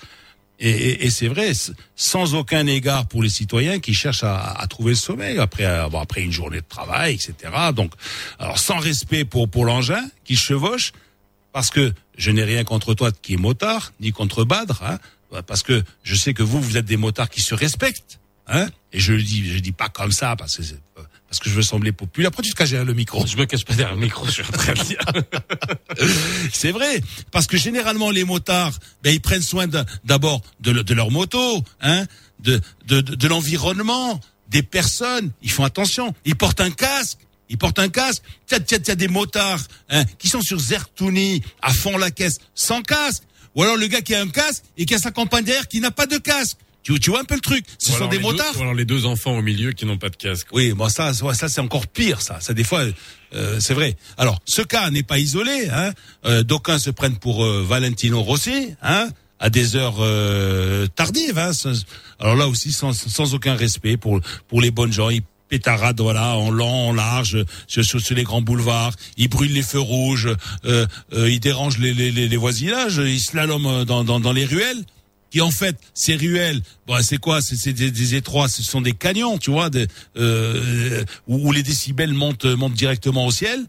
[0.62, 1.52] Et, et, et c'est vrai,
[1.96, 5.88] sans aucun égard pour les citoyens qui cherchent à, à trouver le sommeil après euh,
[5.88, 7.34] bon, après une journée de travail, etc.
[7.74, 7.94] Donc,
[8.40, 10.92] alors sans respect pour pour l'engin qui chevauche,
[11.54, 15.00] parce que je n'ai rien contre toi qui est motard, ni contre Badr, hein,
[15.48, 19.00] parce que je sais que vous, vous êtes des motards qui se respectent, hein, et
[19.00, 20.82] je le dis, je le dis pas comme ça parce que c'est-
[21.30, 22.30] parce que je veux sembler populaire.
[22.30, 23.26] Après, tu te caches derrière le micro.
[23.26, 25.00] Je me cache pas derrière le micro, je suis en train de dire.
[26.54, 27.02] C'est vrai,
[27.32, 28.74] parce que généralement les motards,
[29.04, 29.68] ben ils prennent soin
[30.04, 32.06] d'abord de, de leur moto, hein,
[32.40, 34.20] de de, de, de l'environnement,
[34.50, 35.32] des personnes.
[35.42, 36.16] Ils font attention.
[36.26, 37.20] Ils portent un casque.
[37.50, 38.24] Ils portent un casque.
[38.48, 42.82] Tiens, tiens, tiens, des motards hein, qui sont sur Zertouni à fond la caisse sans
[42.82, 43.24] casque.
[43.56, 45.80] Ou alors le gars qui a un casque et qui a sa compagne derrière qui
[45.80, 46.58] n'a pas de casque.
[46.82, 47.66] Tu, tu vois un peu le truc?
[47.78, 48.58] Ce Ou sont des deux- motards.
[48.58, 50.48] ou alors les deux enfants au milieu qui n'ont pas de casque.
[50.54, 52.40] Oui, moi ça, ça, ça, c'est encore pire, ça.
[52.40, 52.84] Ça des fois,
[53.36, 53.96] euh, c'est vrai.
[54.18, 55.68] Alors, ce cas n'est pas isolé.
[55.72, 55.92] Hein.
[56.26, 59.10] Euh, D'aucuns se prennent pour euh, Valentino Rossi, hein,
[59.40, 61.38] à des heures euh, tardives.
[61.38, 61.52] Hein.
[62.20, 65.10] Alors là aussi, sans, sans aucun respect pour pour les bonnes gens.
[65.10, 68.94] Ils pétaradent voilà en long, en large sur, sur, sur les grands boulevards.
[69.18, 70.30] Ils brûlent les feux rouges.
[70.66, 72.98] Euh, euh, ils dérangent les, les, les, les voisinages.
[73.04, 74.84] Ils slaloment dans, dans, dans les ruelles
[75.30, 77.42] qui en fait ces ruelles bon c'est quoi?
[77.42, 79.70] C'est des, des étroits ce sont des canyons tu vois
[80.18, 83.66] euh, où, où les décibels montent montent directement au ciel.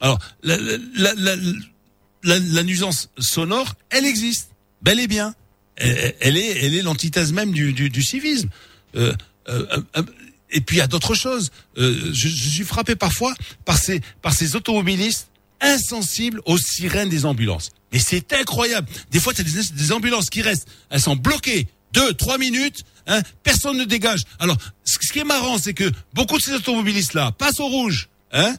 [0.00, 4.50] Alors la la, la, la, nuisance sonore elle existe
[4.82, 5.34] bel et bien.
[5.76, 8.48] Elle, elle est elle est l'antithèse même du, du, du civisme.
[8.96, 9.12] Euh,
[9.48, 10.02] euh, euh,
[10.50, 11.50] et puis il y a d'autres choses.
[11.76, 13.34] Euh, je, je suis frappé parfois
[13.64, 15.28] par ces par ces automobilistes
[15.60, 17.70] insensibles aux sirènes des ambulances.
[17.92, 18.88] Mais c'est incroyable.
[19.10, 23.22] Des fois, tu as des, ambulances qui restent, elles sont bloquées deux, trois minutes, hein,
[23.42, 24.22] personne ne dégage.
[24.38, 28.08] Alors, ce ce qui est marrant, c'est que beaucoup de ces automobilistes-là passent au rouge,
[28.32, 28.54] hein,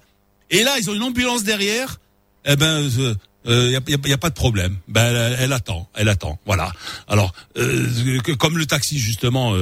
[0.50, 2.00] et là, ils ont une ambulance derrière,
[2.46, 3.16] eh ben, il euh,
[3.48, 4.78] euh, y, a, pas de problème.
[4.88, 6.40] Ben, elle, attend, elle attend.
[6.46, 6.72] Voilà.
[7.08, 9.54] Alors, euh, comme le taxi justement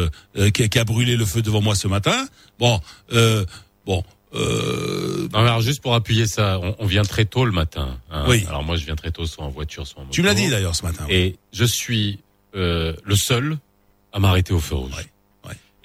[0.53, 2.27] qui, a- qui a brûlé le feu devant moi ce matin.
[2.59, 2.79] Bon,
[3.85, 4.03] bon.
[4.33, 7.97] Euh, Non, mais alors juste pour appuyer ça, on, on vient très tôt le matin.
[8.11, 8.25] hein.
[8.27, 8.43] Oui.
[8.47, 10.13] Alors moi je viens très tôt, soit en voiture, soit en moto.
[10.13, 11.05] tu me l'as dit d'ailleurs ce matin.
[11.09, 12.19] Et je suis
[12.55, 13.57] euh, le seul
[14.13, 14.91] à m'arrêter au feu rouge.
[14.95, 15.05] Ouais.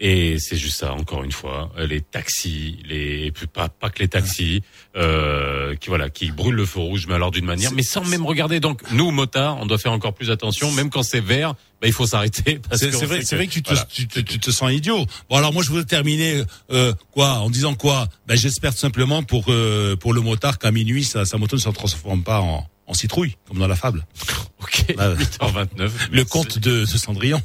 [0.03, 4.63] Et c'est juste ça, encore une fois, les taxis, les pas pas que les taxis,
[4.97, 8.25] euh, qui voilà, qui brûlent le feu rouge, mais alors d'une manière, mais sans même
[8.25, 8.61] regarder.
[8.61, 11.93] Donc nous motards, on doit faire encore plus attention, même quand c'est vert, bah, il
[11.93, 12.59] faut s'arrêter.
[12.71, 13.85] parce C'est vrai, c'est vrai que tu te, voilà.
[13.93, 15.05] tu, tu- tu te sens idiot.
[15.29, 18.09] Bon alors moi je voudrais terminer euh, quoi en disant quoi?
[18.27, 21.61] Ben j'espère tout simplement pour euh, pour le motard qu'à minuit sa, sa moto ne
[21.61, 24.07] se transforme pas en, en citrouille comme dans la fable.
[24.63, 25.91] Ok, Bah, 8h29.
[26.13, 27.41] Le conte de, de Cendrillon.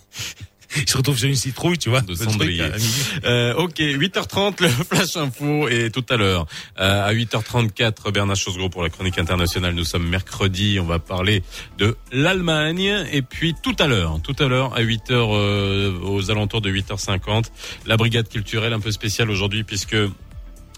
[0.75, 2.01] Il se retrouve sur une citrouille, tu vois.
[2.01, 2.63] De cendrier.
[2.63, 3.03] midi.
[3.23, 6.45] Euh, ok, 8h30, le flash info et tout à l'heure.
[6.79, 9.73] Euh, à 8h34, Bernard Chosgros pour la chronique internationale.
[9.73, 11.43] Nous sommes mercredi, on va parler
[11.77, 13.05] de l'Allemagne.
[13.11, 17.45] Et puis tout à l'heure, tout à l'heure, à 8h, euh, aux alentours de 8h50,
[17.85, 19.95] la brigade culturelle un peu spéciale aujourd'hui puisque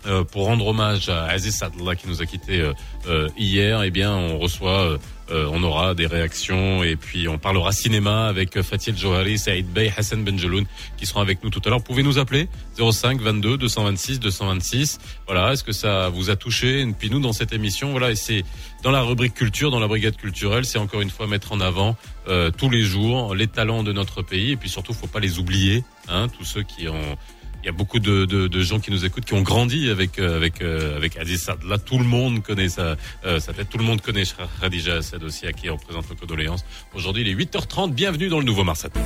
[0.07, 2.73] euh, pour rendre hommage à Aziz Sadla qui nous a quitté euh,
[3.07, 4.97] euh, hier, eh bien on reçoit,
[5.29, 9.67] euh, on aura des réactions et puis on parlera cinéma avec euh, Fatil Johari, Saïd
[9.67, 10.65] Bey, Hassan Benjeloun
[10.97, 11.83] qui seront avec nous tout à l'heure.
[11.83, 12.47] Pouvez nous appeler
[12.79, 14.99] 05 22 226 226.
[15.25, 16.81] Voilà, est-ce que ça vous a touché?
[16.81, 18.43] Et puis nous dans cette émission, voilà, et c'est
[18.83, 21.97] dans la rubrique culture, dans la brigade culturelle, c'est encore une fois mettre en avant
[22.29, 25.39] euh, tous les jours les talents de notre pays et puis surtout faut pas les
[25.39, 27.17] oublier, hein, tous ceux qui ont
[27.63, 30.19] il y a beaucoup de, de, de gens qui nous écoutent qui ont grandi avec
[30.19, 31.63] euh, avec euh, avec Aziz Saad.
[31.63, 32.95] Là, tout le monde connaît sa
[33.25, 33.69] euh, sa tête.
[33.69, 34.23] Tout le monde connaît
[34.61, 36.65] Khadija Assad aussi, à qui on présente nos condoléances.
[36.93, 37.91] Aujourd'hui, il est 8h30.
[37.91, 39.03] Bienvenue dans le nouveau Mars Attack.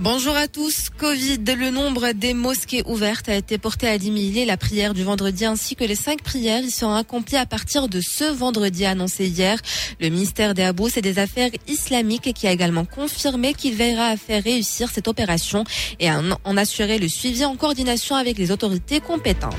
[0.00, 0.90] Bonjour à tous.
[0.96, 4.46] Covid, le nombre des mosquées ouvertes a été porté à 10 000.
[4.46, 8.00] La prière du vendredi ainsi que les cinq prières y seront accomplies à partir de
[8.00, 9.58] ce vendredi annoncé hier.
[10.00, 14.16] Le ministère des Abous et des Affaires islamiques qui a également confirmé qu'il veillera à
[14.16, 15.64] faire réussir cette opération
[15.98, 19.56] et à en assurer le suivi en coordination avec les autorités compétentes.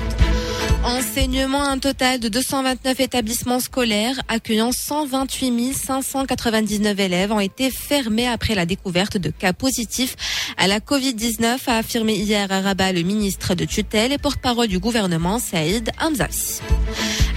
[0.84, 8.54] Enseignement, un total de 229 établissements scolaires accueillant 128 599 élèves ont été fermés après
[8.54, 10.16] la découverte de cas positifs
[10.56, 14.78] à la Covid-19, a affirmé hier à Rabat le ministre de tutelle et porte-parole du
[14.78, 16.60] gouvernement Saïd Hamzavi.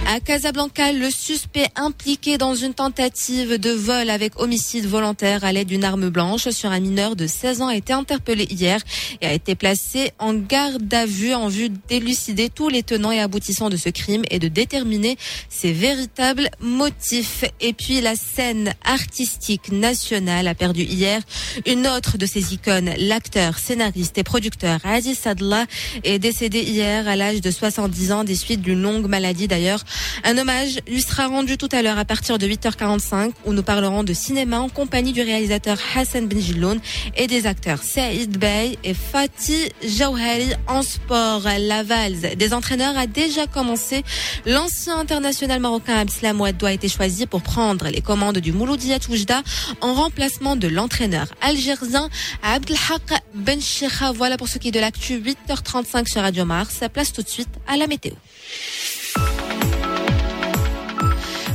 [0.06, 5.68] À Casablanca, le suspect impliqué dans une tentative de vol avec homicide volontaire à l'aide
[5.68, 8.80] d'une arme blanche sur un mineur de 16 ans a été interpellé hier
[9.22, 13.20] et a été placé en garde à vue en vue d'élucider tous les tenants et
[13.20, 15.16] aboutissants de ce crime et de déterminer
[15.48, 17.44] ses véritables motifs.
[17.62, 21.22] Et puis la scène artistique nationale a perdu hier
[21.64, 25.64] une autre de ses icônes, l'acteur, scénariste et producteur Aziz Sadla
[26.04, 29.82] est décédé hier à l'âge de 70 ans des suites d'une longue maladie d'ailleurs.
[30.24, 34.04] Un hommage lui sera rendu tout à l'heure à partir de 8h45 où nous parlerons
[34.04, 36.80] de cinéma en compagnie du réalisateur Hassan Benjiloun
[37.16, 41.42] et des acteurs Saïd Bey et Fatih Jauhari en sport.
[41.58, 44.02] La valse des entraîneurs a déjà commencé.
[44.46, 49.42] L'ancien international marocain Abslam Ouadou a été choisi pour prendre les commandes du Mouloudia Toujda
[49.80, 52.08] en remplacement de l'entraîneur algérien
[52.42, 54.12] Abdelhaq Ben Cheikha.
[54.12, 56.80] Voilà pour ce qui est de l'actu 8h35 sur Radio Mars.
[56.92, 58.12] Place tout de suite à la météo.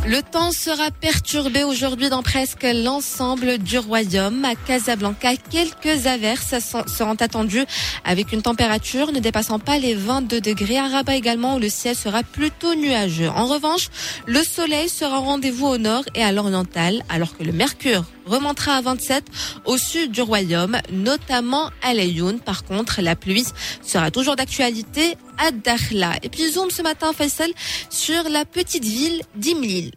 [0.10, 4.43] Le temps sera perturbé aujourd'hui dans presque l'ensemble du royaume.
[4.43, 6.55] À Casablanca, quelques averses
[6.88, 7.64] seront attendues
[8.05, 10.80] avec une température ne dépassant pas les 22 degrés.
[10.80, 13.30] À Rabat également, où le ciel sera plutôt nuageux.
[13.30, 13.89] En revanche,
[14.26, 18.78] le soleil sera au rendez-vous au nord et à l'oriental, alors que le mercure remontera
[18.78, 19.26] à 27
[19.66, 22.39] au sud du royaume, notamment à Layoun.
[22.39, 23.45] Par contre, la pluie
[23.84, 26.14] sera toujours d'actualité à Dakhla.
[26.24, 27.51] Et puis zoom ce matin, Faisal,
[27.91, 29.91] sur la petite ville d'Imlil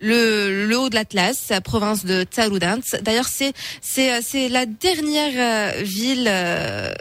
[0.00, 2.80] le, le haut de l'Atlas, la province de Tsaroudant.
[3.02, 6.92] D'ailleurs, c'est c'est euh, c'est la dernière euh, ville euh,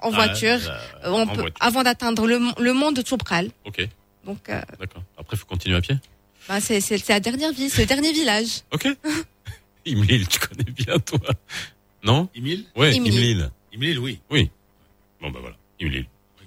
[0.00, 1.56] en Ah, voiture, euh, euh, on en peut- voiture.
[1.60, 3.50] avant d'atteindre le, le mont de Toubkal.
[3.64, 3.88] Ok,
[4.24, 5.02] Donc, euh, d'accord.
[5.18, 5.96] Après, faut continuer à pied?
[6.48, 8.60] bah, c'est c'est c'est la dernière ville, c'est le dernier village.
[8.72, 8.86] Ok.
[9.86, 11.20] Imlil, tu connais bien toi.
[12.02, 12.28] Non?
[12.34, 13.14] Imil Ouais, Imlil.
[13.14, 13.50] Imlil.
[13.72, 14.20] Imil, oui.
[14.30, 14.50] Oui.
[15.20, 16.06] Bon bah voilà, Imlil.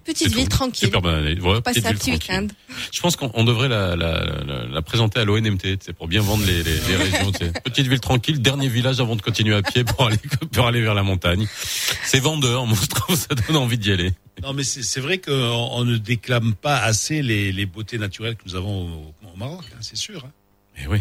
[0.10, 0.58] Petite C'est ville tout.
[0.58, 0.88] tranquille.
[0.88, 1.36] Super bonne année.
[1.36, 2.48] Passer petite un petit week-end.
[2.92, 6.08] Je pense qu'on on devrait la, la, la, la présenter à l'ONMT, tu sais, pour
[6.08, 7.32] bien vendre les, les, les régions.
[7.32, 7.52] tu sais.
[7.64, 10.18] Petite ville tranquille, dernier village avant de continuer à pied pour aller
[10.52, 11.46] pour aller vers la montagne.
[12.04, 14.12] C'est vendeur, moi je trouve ça donne envie d'y aller.
[14.42, 18.36] Non, mais c'est c'est vrai qu'on on ne déclame pas assez les, les beautés naturelles
[18.36, 18.88] que nous avons
[19.24, 20.24] au, au Maroc, hein, c'est sûr.
[20.26, 20.32] hein.
[20.78, 21.00] Mais oui.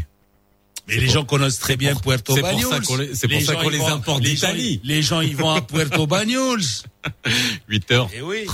[0.88, 2.72] Mais les pour- gens connaissent très bien pour- Puerto c'est pour Bagnols.
[2.72, 4.80] ça qu'on les- c'est pour Les ça qu'on les importe d'Italie.
[4.84, 6.62] Les gens, ils vont à Puerto Bagnols.
[7.68, 8.08] 8h36.
[8.14, 8.46] Eh oui.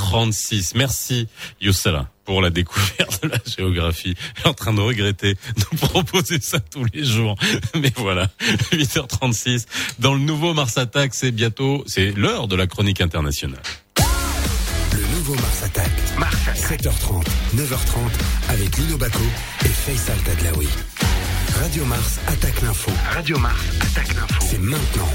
[0.74, 1.28] Merci
[1.60, 4.14] Youssala pour la découverte de la géographie.
[4.36, 7.36] Je suis en train de regretter de proposer ça tous les jours.
[7.74, 8.28] Mais voilà,
[8.72, 9.66] 8h36.
[9.98, 13.62] Dans le nouveau Mars Attack, c'est bientôt, c'est l'heure de la chronique internationale.
[14.92, 15.90] Le nouveau Mars Attack.
[16.56, 17.24] 7h30,
[17.56, 17.98] 9h30
[18.48, 19.18] avec Lino Baco
[19.64, 20.68] et Faisal Tadlaoui.
[21.60, 22.90] Radio Mars attaque l'info.
[23.12, 24.34] Radio Mars attaque l'info.
[24.40, 25.08] C'est maintenant.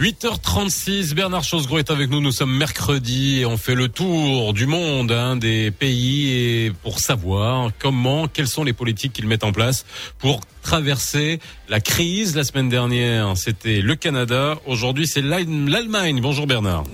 [0.00, 2.20] 8h36, Bernard Chosgros est avec nous.
[2.20, 6.98] Nous sommes mercredi et on fait le tour du monde, hein, des pays et pour
[6.98, 9.84] savoir comment, quelles sont les politiques qu'ils mettent en place
[10.18, 12.34] pour traverser la crise.
[12.34, 14.56] La semaine dernière, c'était le Canada.
[14.66, 16.20] Aujourd'hui, c'est l'Allem- l'Allemagne.
[16.20, 16.84] Bonjour Bernard.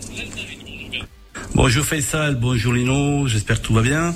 [1.54, 4.14] Bonjour Faisal, bonjour Lino, j'espère que tout va bien.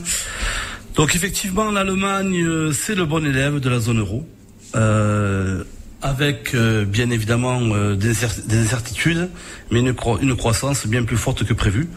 [0.94, 4.26] Donc effectivement, l'Allemagne, euh, c'est le bon élève de la zone euro.
[4.74, 5.64] Euh,
[6.02, 9.28] avec euh, bien évidemment euh, des, incer- des incertitudes,
[9.70, 11.88] mais une, cro- une croissance bien plus forte que prévu.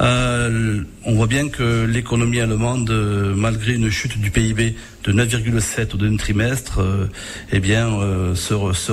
[0.00, 5.94] Euh, on voit bien que l'économie allemande, euh, malgré une chute du PIB de 9,7
[5.94, 7.06] au deuxième trimestre, euh,
[7.52, 8.92] eh bien, euh, se, se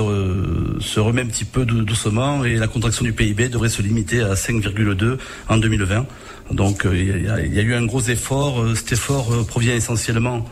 [0.80, 4.20] se remet un petit peu dou- doucement et la contraction du PIB devrait se limiter
[4.22, 5.18] à 5,2
[5.48, 6.06] en 2020.
[6.52, 8.64] Donc, il y, a- eu un gros effort.
[8.74, 10.44] Cet effort provient essentiellement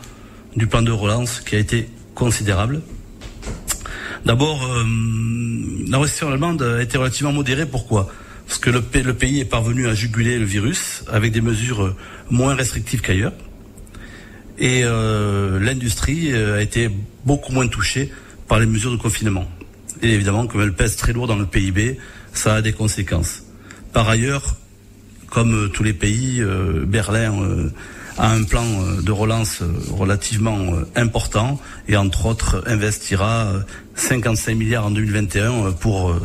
[0.55, 2.81] du plan de relance qui a été considérable.
[4.25, 4.83] D'abord, euh,
[5.87, 7.65] la récession allemande a été relativement modérée.
[7.65, 8.09] Pourquoi?
[8.47, 11.83] Parce que le, pa- le pays est parvenu à juguler le virus avec des mesures
[11.83, 11.95] euh,
[12.31, 13.33] moins restrictives qu'ailleurs.
[14.57, 16.89] Et euh, l'industrie euh, a été
[17.23, 18.11] beaucoup moins touchée
[18.47, 19.45] par les mesures de confinement.
[20.01, 21.97] Et évidemment, comme elle pèse très lourd dans le PIB,
[22.33, 23.43] ça a des conséquences.
[23.93, 24.55] Par ailleurs,
[25.29, 26.41] comme tous les pays,
[26.85, 27.69] Berlin
[28.17, 28.65] a un plan
[29.01, 30.59] de relance relativement
[30.95, 33.53] important et entre autres investira
[33.95, 36.21] 55 milliards en 2021 euh, pour euh,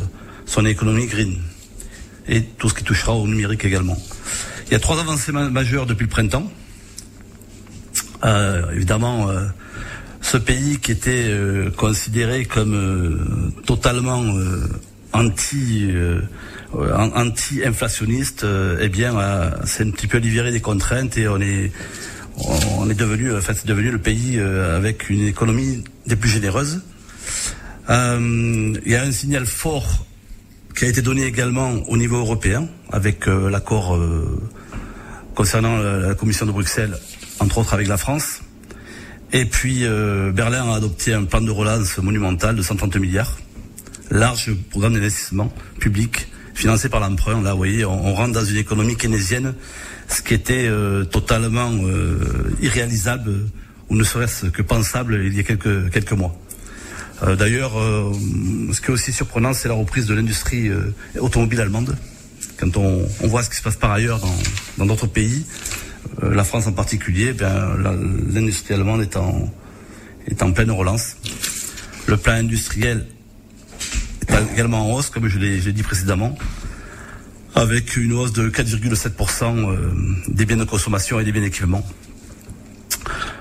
[0.47, 1.39] son économie green
[2.29, 3.97] et tout ce qui touchera au numérique également.
[4.67, 6.51] Il y a trois avancées ma- majeures depuis le printemps.
[8.25, 9.29] Euh, évidemment,
[10.21, 11.35] ce pays qui était
[11.77, 14.23] considéré comme totalement
[15.13, 15.89] anti
[16.75, 18.45] an- anti-inflationniste,
[18.81, 19.15] eh bien,
[19.65, 21.73] c'est un petit peu libéré des contraintes et on est
[22.95, 26.83] devenu, c'est devenu le pays avec une économie des plus généreuses.
[27.91, 30.07] Euh, il y a un signal fort
[30.77, 34.41] qui a été donné également au niveau européen avec euh, l'accord euh,
[35.35, 36.97] concernant la, Commission de Bruxelles,
[37.41, 38.43] entre autres avec la France.
[39.33, 39.85] Et puis
[40.35, 43.39] Berlin a adopté un plan de relance monumental de 130 milliards,
[44.11, 47.41] large programme d'investissement public financé par l'emprunt.
[47.41, 49.55] Là, vous voyez, on, rentre dans une économie keynésienne,
[50.09, 50.69] ce qui était
[51.13, 51.71] totalement
[52.61, 53.47] irréalisable
[53.89, 56.37] ou ne serait-ce que pensable il y a quelques mois.
[57.23, 58.13] Euh, D'ailleurs, euh,
[58.73, 61.97] ce qui est aussi surprenant, c'est la reprise de l'industrie euh, automobile allemande.
[62.59, 64.21] Quand on, voit ce qui se passe par ailleurs
[64.77, 65.47] dans d'autres pays,
[66.23, 67.75] la France en particulier, la-
[68.33, 71.17] l'industrie allemande est en, pleine relance.
[72.07, 73.07] Le plan industriel
[74.29, 76.37] est également en hausse, comme je l'ai dit précédemment,
[77.55, 79.77] avec une hausse de 4,7% euh,
[80.29, 81.85] des biens de consommation et des biens d'équipement.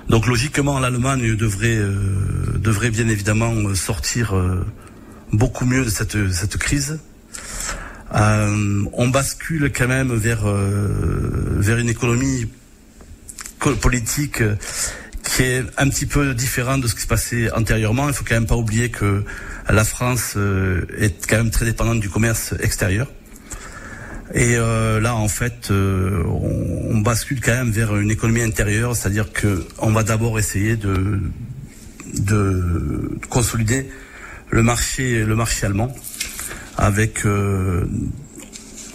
[0.09, 1.93] Donc logiquement, l'Allemagne devrait, euh,
[2.57, 4.65] devrait bien évidemment euh, sortir euh,
[5.31, 6.99] beaucoup mieux de cette, crise.
[8.11, 12.47] On bascule quand même vers, vers une économie
[13.59, 14.41] co- politique
[15.23, 18.07] qui est un petit peu différente de ce qui se passait antérieurement.
[18.07, 19.23] Il faut quand même pas oublier que
[19.69, 20.35] la France
[20.97, 23.05] est quand même très dépendante du commerce extérieur.
[24.33, 28.95] Et euh, là, en fait, euh, on, on bascule quand même vers une économie intérieure,
[28.95, 31.19] c'est-à-dire que on va d'abord essayer de,
[32.15, 33.89] de consolider
[34.51, 35.93] le marché, le marché allemand,
[36.77, 37.85] avec euh,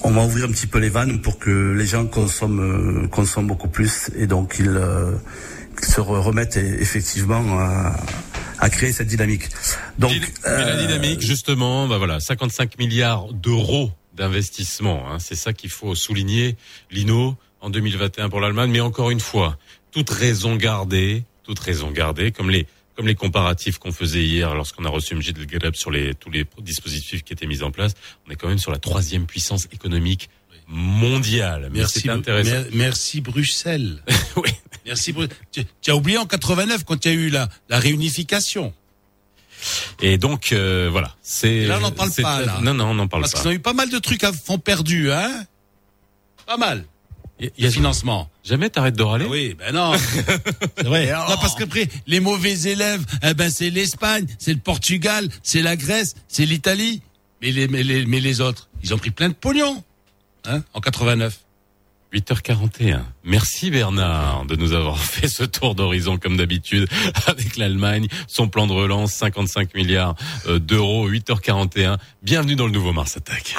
[0.02, 3.46] on va ouvrir un petit peu les vannes pour que les gens consomment, euh, consomment
[3.48, 5.12] beaucoup plus et donc ils, euh,
[5.78, 7.96] qu'ils se re- remettent e- effectivement à,
[8.58, 9.48] à créer cette dynamique.
[9.98, 15.10] Donc, Mais la euh, dynamique, justement, bah voilà, 55 milliards d'euros d'investissement.
[15.10, 16.56] Hein, c'est ça qu'il faut souligner,
[16.90, 18.70] Lino, en 2021 pour l'Allemagne.
[18.70, 19.58] Mais encore une fois,
[19.90, 24.84] toute raison gardée, toute raison gardée, comme les comme les comparatifs qu'on faisait hier lorsqu'on
[24.84, 27.94] a reçu Mjid Greb sur les tous les dispositifs qui étaient mis en place,
[28.26, 30.28] on est quand même sur la troisième puissance économique
[30.68, 31.68] mondiale.
[31.72, 32.50] Mais Merci, intéressant.
[32.50, 34.02] mer- merci Bruxelles.
[34.36, 34.50] oui.
[34.86, 35.36] Merci Bruxelles.
[35.50, 38.72] Tu, tu as oublié en 89 quand il y a eu la, la réunification.
[40.00, 41.64] Et donc euh, voilà, c'est.
[41.66, 42.58] Là, on n'en parle pas, là.
[42.62, 43.40] Non, non, on n'en parle Parce pas.
[43.40, 45.44] qu'ils ont eu pas mal de trucs à fond perdu, hein
[46.46, 46.84] Pas mal.
[47.40, 48.30] Il y a financement.
[48.44, 49.24] Jamais t'arrêtes de râler?
[49.24, 49.92] Oui, ben non.
[50.76, 51.10] c'est vrai.
[51.12, 55.74] Non, parce qu'après, les mauvais élèves, eh ben c'est l'Espagne, c'est le Portugal, c'est la
[55.76, 57.02] Grèce, c'est l'Italie.
[57.42, 59.82] Mais les, mais les, mais les autres, ils ont pris plein de pognon,
[60.46, 61.36] hein, en 89.
[62.14, 63.00] 8h41.
[63.24, 66.88] Merci Bernard de nous avoir fait ce tour d'horizon comme d'habitude
[67.26, 70.14] avec l'Allemagne, son plan de relance 55 milliards
[70.46, 71.98] euh, d'euros 8h41.
[72.22, 73.54] Bienvenue dans le nouveau Mars Attack.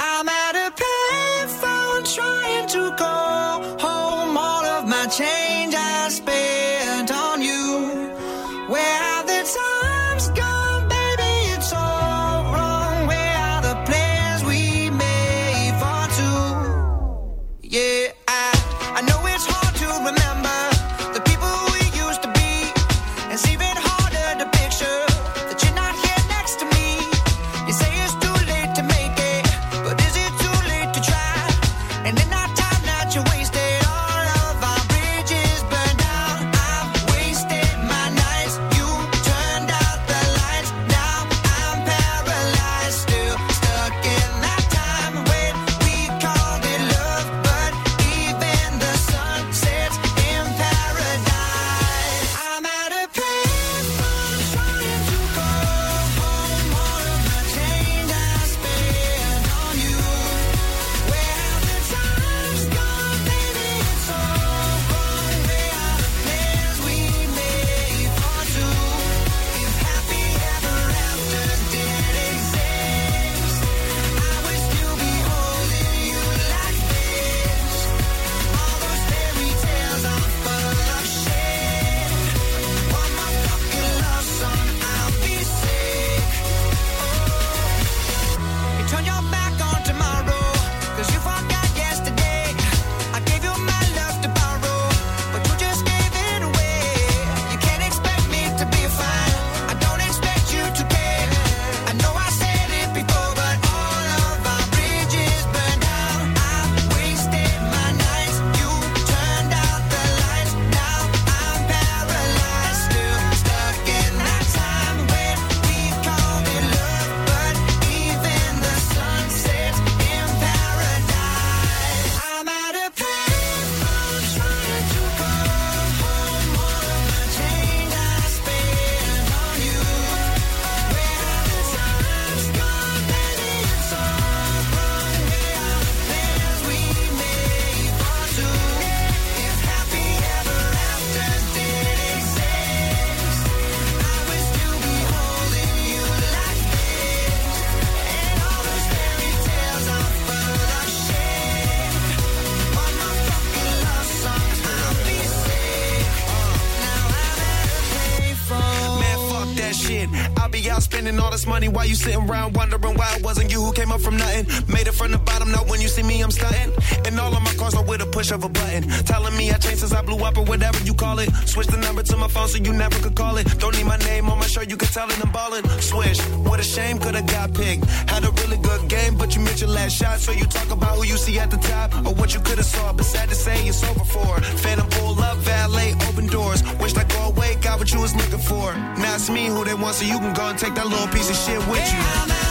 [162.06, 164.46] Sitting around wondering why it wasn't you who came up from nothing.
[164.72, 166.72] Made it from the bottom, now when you see me, I'm stunting.
[167.06, 168.50] And all of my cars are with a push of a
[168.84, 171.30] Telling me I changed since I blew up or whatever you call it.
[171.46, 173.46] Switch the number to my phone so you never could call it.
[173.60, 175.64] Don't need my name on my shirt, you can tell it I'm ballin'.
[175.80, 177.86] Swish, what a shame, could've got picked.
[178.10, 180.20] Had a really good game, but you missed your last shot.
[180.20, 182.94] So you talk about who you see at the top or what you could've saw.
[182.94, 184.42] But sad to say, it's over for.
[184.64, 186.62] Phantom pull up, valet, open doors.
[186.80, 188.74] Wished I go away, got what you was looking for.
[188.74, 191.30] Now it's me who they want, so you can go and take that little piece
[191.30, 192.36] of shit with you.–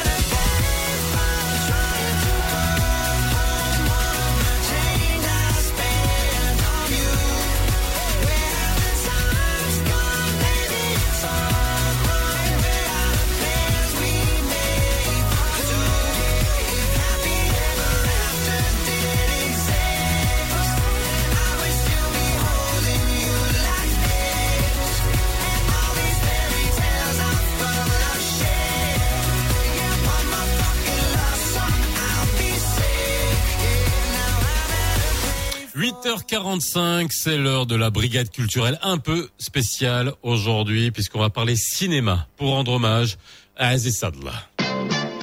[36.15, 42.29] 8h45, c'est l'heure de la brigade culturelle un peu spéciale aujourd'hui puisqu'on va parler cinéma
[42.37, 43.17] pour rendre hommage
[43.57, 44.33] à Aziz Sadla.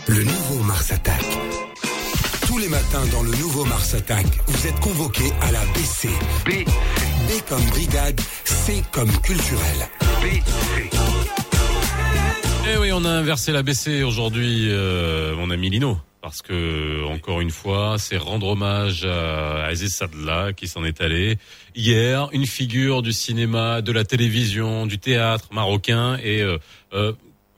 [0.07, 1.23] Le nouveau Mars Attack.
[2.45, 6.09] Tous les matins dans le nouveau Mars Attack, vous êtes convoqués à la BC.
[6.45, 6.65] B.
[6.65, 9.87] B comme brigade, C comme culturel.
[12.69, 15.97] Eh oui, on a inversé la BC aujourd'hui, euh, mon ami Lino.
[16.21, 21.37] Parce que, encore une fois, c'est rendre hommage à Aziz Sadla qui s'en est allé.
[21.75, 26.19] Hier, une figure du cinéma, de la télévision, du théâtre marocain.
[26.23, 26.59] Et euh,
[26.93, 27.13] euh,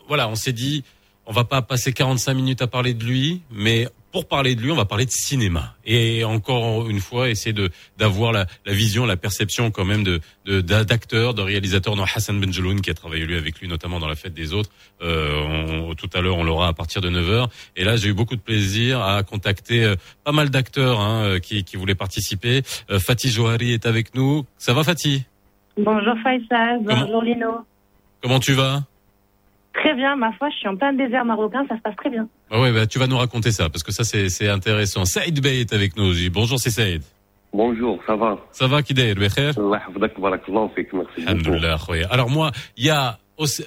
[0.08, 0.86] voilà, on s'est dit,
[1.26, 4.72] on va pas passer 45 minutes à parler de lui, mais pour parler de lui,
[4.72, 5.76] on va parler de cinéma.
[5.86, 10.22] Et encore une fois, essayer de d'avoir la, la vision, la perception quand même de
[10.46, 14.00] de- d'a- d'acteurs, de, réalisateurs, dont Hassan Benjeloun qui a travaillé lui avec lui notamment
[14.00, 14.70] dans la fête des autres.
[15.02, 17.48] Euh, on- tout à l'heure, on l'aura à partir de 9h.
[17.76, 21.40] Et là, j'ai eu beaucoup de plaisir à contacter euh, pas mal d'acteurs hein, euh,
[21.40, 22.62] qui, qui voulaient participer.
[22.92, 24.46] Euh, Fatih Johari est avec nous.
[24.58, 25.24] Ça va Fatih?
[25.76, 27.66] Bonjour Faisal, bonjour Lino.
[28.22, 28.84] Comment tu vas?
[29.74, 32.28] Très bien, ma foi, je suis en plein désert marocain, ça se passe très bien.
[32.52, 35.06] ah ouais, bah, tu vas nous raconter ça parce que ça c'est c'est intéressant.
[35.06, 36.06] Saïd Bey est avec nous.
[36.06, 36.30] aussi.
[36.30, 37.02] Bonjour, c'est Saïd.
[37.54, 42.04] Bonjour, ça va Ça va, barakallahu fik, merci.
[42.10, 43.20] Alors moi, il y a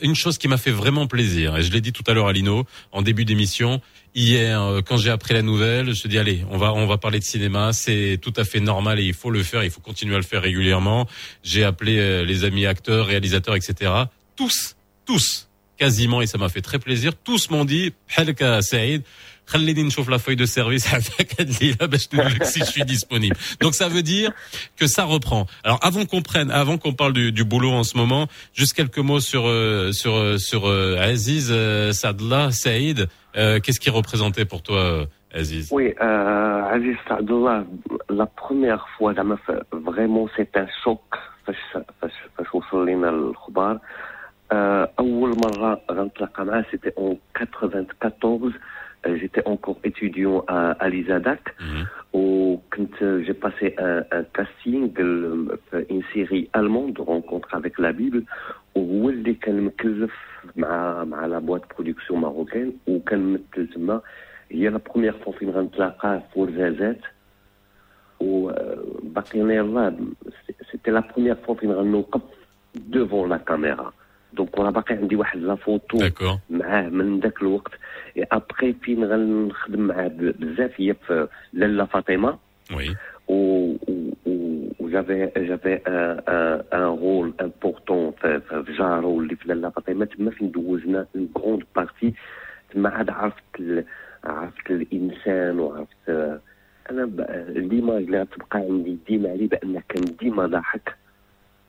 [0.02, 2.32] une chose qui m'a fait vraiment plaisir, et je l'ai dit tout à l'heure à
[2.32, 3.80] Lino, en début d'émission.
[4.14, 6.98] Hier, euh, quand j'ai appris la nouvelle, je me dis allez, on va on va
[6.98, 9.80] parler de cinéma, c'est tout à fait normal et il faut le faire, il faut
[9.80, 11.06] continuer à le faire régulièrement.
[11.42, 13.92] J'ai appelé euh, les amis acteurs, réalisateurs, etc.
[14.34, 15.45] Tous, tous,
[15.77, 17.11] quasiment, et ça m'a fait très plaisir.
[17.23, 19.03] Tous m'ont dit, Halka Saïd.
[19.47, 23.35] خليني نشوف la feuille de service avec Adlila باش نقولك si je suis disponible.
[23.59, 24.31] Donc ça veut dire
[24.77, 25.45] que ça reprend.
[25.65, 28.99] Alors avant qu'on prenne, avant qu'on parle du, du boulot en ce moment, juste quelques
[29.09, 32.99] mots sur euh, sur euh, sur euh, Aziz euh, Sadla Saïd.
[33.35, 35.05] Euh, Qu'est-ce qui représentait pour toi, euh,
[35.41, 37.65] Aziz Oui, euh, Aziz Saadullah,
[38.21, 41.03] la première fois, زعما ف- vraiment c'est un choc
[41.47, 41.55] فاش
[42.01, 43.79] فاش فاش وصل لنا الخبر
[44.51, 48.53] آه، أول مرة غنتلاقى معاه c'était en 94
[49.07, 51.53] euh, j'étais encore étudiant à, à l'ISADAC
[52.13, 52.95] وكنت
[53.25, 58.23] j'ai passé un, un casting ل- في une série allemande rencontre avec la Bible
[58.75, 60.11] وهو اللي كان مكلف
[60.55, 64.01] مع مع لا بوات برودكسيون ماروكان وكان ممثل تما
[64.51, 66.99] هي لا بروميير فوا فين غنتلاقاه في ورزازات
[68.19, 69.93] وباقينا يلاه
[70.71, 72.21] سيتي لا بروميير فوا فين غنوقف
[72.95, 73.87] devant la caméra
[74.36, 75.98] دونك وأنا باقي عندي واحد لا فوتو
[76.50, 77.72] معاه من ذاك الوقت.
[78.18, 80.80] ابخي فين غنخدم معاه بزاف.
[80.80, 82.38] هي في لاله فاطمة.
[83.28, 83.38] Où,
[83.90, 83.94] où,
[84.80, 86.08] où j'avais j'avais un,
[86.38, 91.38] un, un rôle important في في جارو اللي في لاله فاطمه تما فين دوزنا une
[91.40, 92.12] grande partie.
[92.74, 93.84] تما عاد عرفت ال...
[94.24, 96.08] عرفت الانسان وعرفت
[96.90, 97.04] أنا
[97.48, 100.96] ديما اللي غتبقى عندي ديما عليه بان كان ديما ضاحك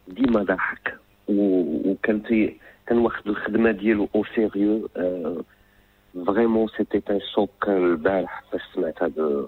[0.08, 0.96] ديما ضاحك
[1.28, 1.57] و-
[1.97, 2.57] وكان تي
[2.87, 4.89] كان واخد الخدمه ديالو او سيريو
[6.27, 9.47] فريمون سيتي ان شوك البارح فاش سمعت هذا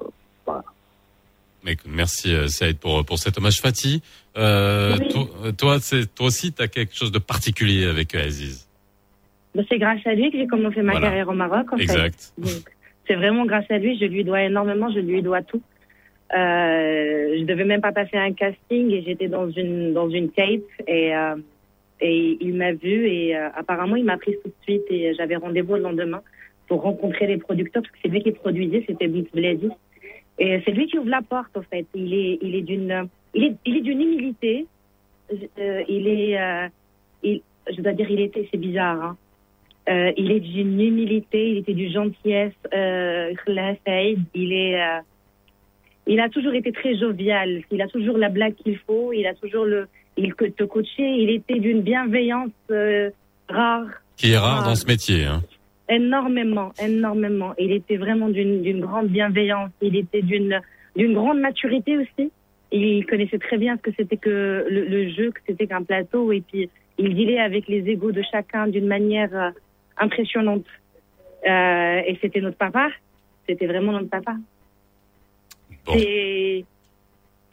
[1.67, 3.59] Mais écoute, Merci euh, Saïd pour pour cet hommage.
[3.63, 4.03] Fatih,
[4.37, 5.09] euh, Oui.
[5.13, 5.27] toi,
[5.63, 8.57] toi, c'est toi aussi, tu as quelque chose de particulier avec euh, Aziz.
[9.55, 11.07] Ben, C'est grâce à lui que j'ai commencé ma Voilà.
[11.07, 11.67] carrière au Maroc.
[11.73, 12.21] En Exact.
[12.21, 12.43] Fait.
[12.47, 12.65] Donc,
[13.07, 15.63] c'est vraiment grâce à lui, je lui dois énormément, je lui dois tout.
[16.35, 20.69] Euh, je devais même pas passer un casting et j'étais dans une dans une tape
[20.97, 21.37] et euh,
[22.02, 25.36] et il m'a vu et euh, apparemment il m'a prise tout de suite et j'avais
[25.36, 26.22] rendez-vous le lendemain
[26.68, 29.70] pour rencontrer les producteurs parce que c'est lui qui produisait, c'était Blitz Blady.
[30.38, 31.86] Et c'est lui qui ouvre la porte en fait.
[31.94, 34.66] Il est il est d'une il est il est d'une humilité.
[35.32, 36.68] Euh, il est euh,
[37.24, 37.42] il,
[37.76, 39.04] je dois dire il était c'est bizarre.
[39.04, 39.18] Hein.
[40.18, 42.54] Il est d'une humilité, il était d'une gentillesse.
[42.74, 43.34] Euh,
[44.36, 44.80] il est,
[46.06, 47.64] il a toujours été très jovial.
[47.72, 49.12] Il a toujours la blague qu'il faut.
[49.14, 49.88] Il a toujours le,
[50.24, 51.12] il te coachait.
[51.24, 53.10] Il était d'une bienveillance euh,
[53.48, 53.88] rare.
[54.18, 54.66] Qui est rare Ah.
[54.70, 55.24] dans ce métier.
[55.26, 55.42] Hein.
[55.90, 57.54] Énormément, énormément.
[57.58, 59.72] Il était vraiment d'une grande bienveillance.
[59.82, 60.60] Il était d'une
[60.96, 62.32] d'une grande maturité aussi.
[62.72, 66.32] Il connaissait très bien ce que c'était que le, le jeu, que c'était qu'un plateau.
[66.32, 69.50] Et puis, il dealait avec les égaux de chacun d'une manière euh,
[69.98, 70.66] impressionnante.
[71.50, 72.90] Euh, et c'était notre papa.
[73.48, 74.36] C'était vraiment notre papa.
[75.86, 75.94] Bon.
[75.94, 76.66] C'est Eh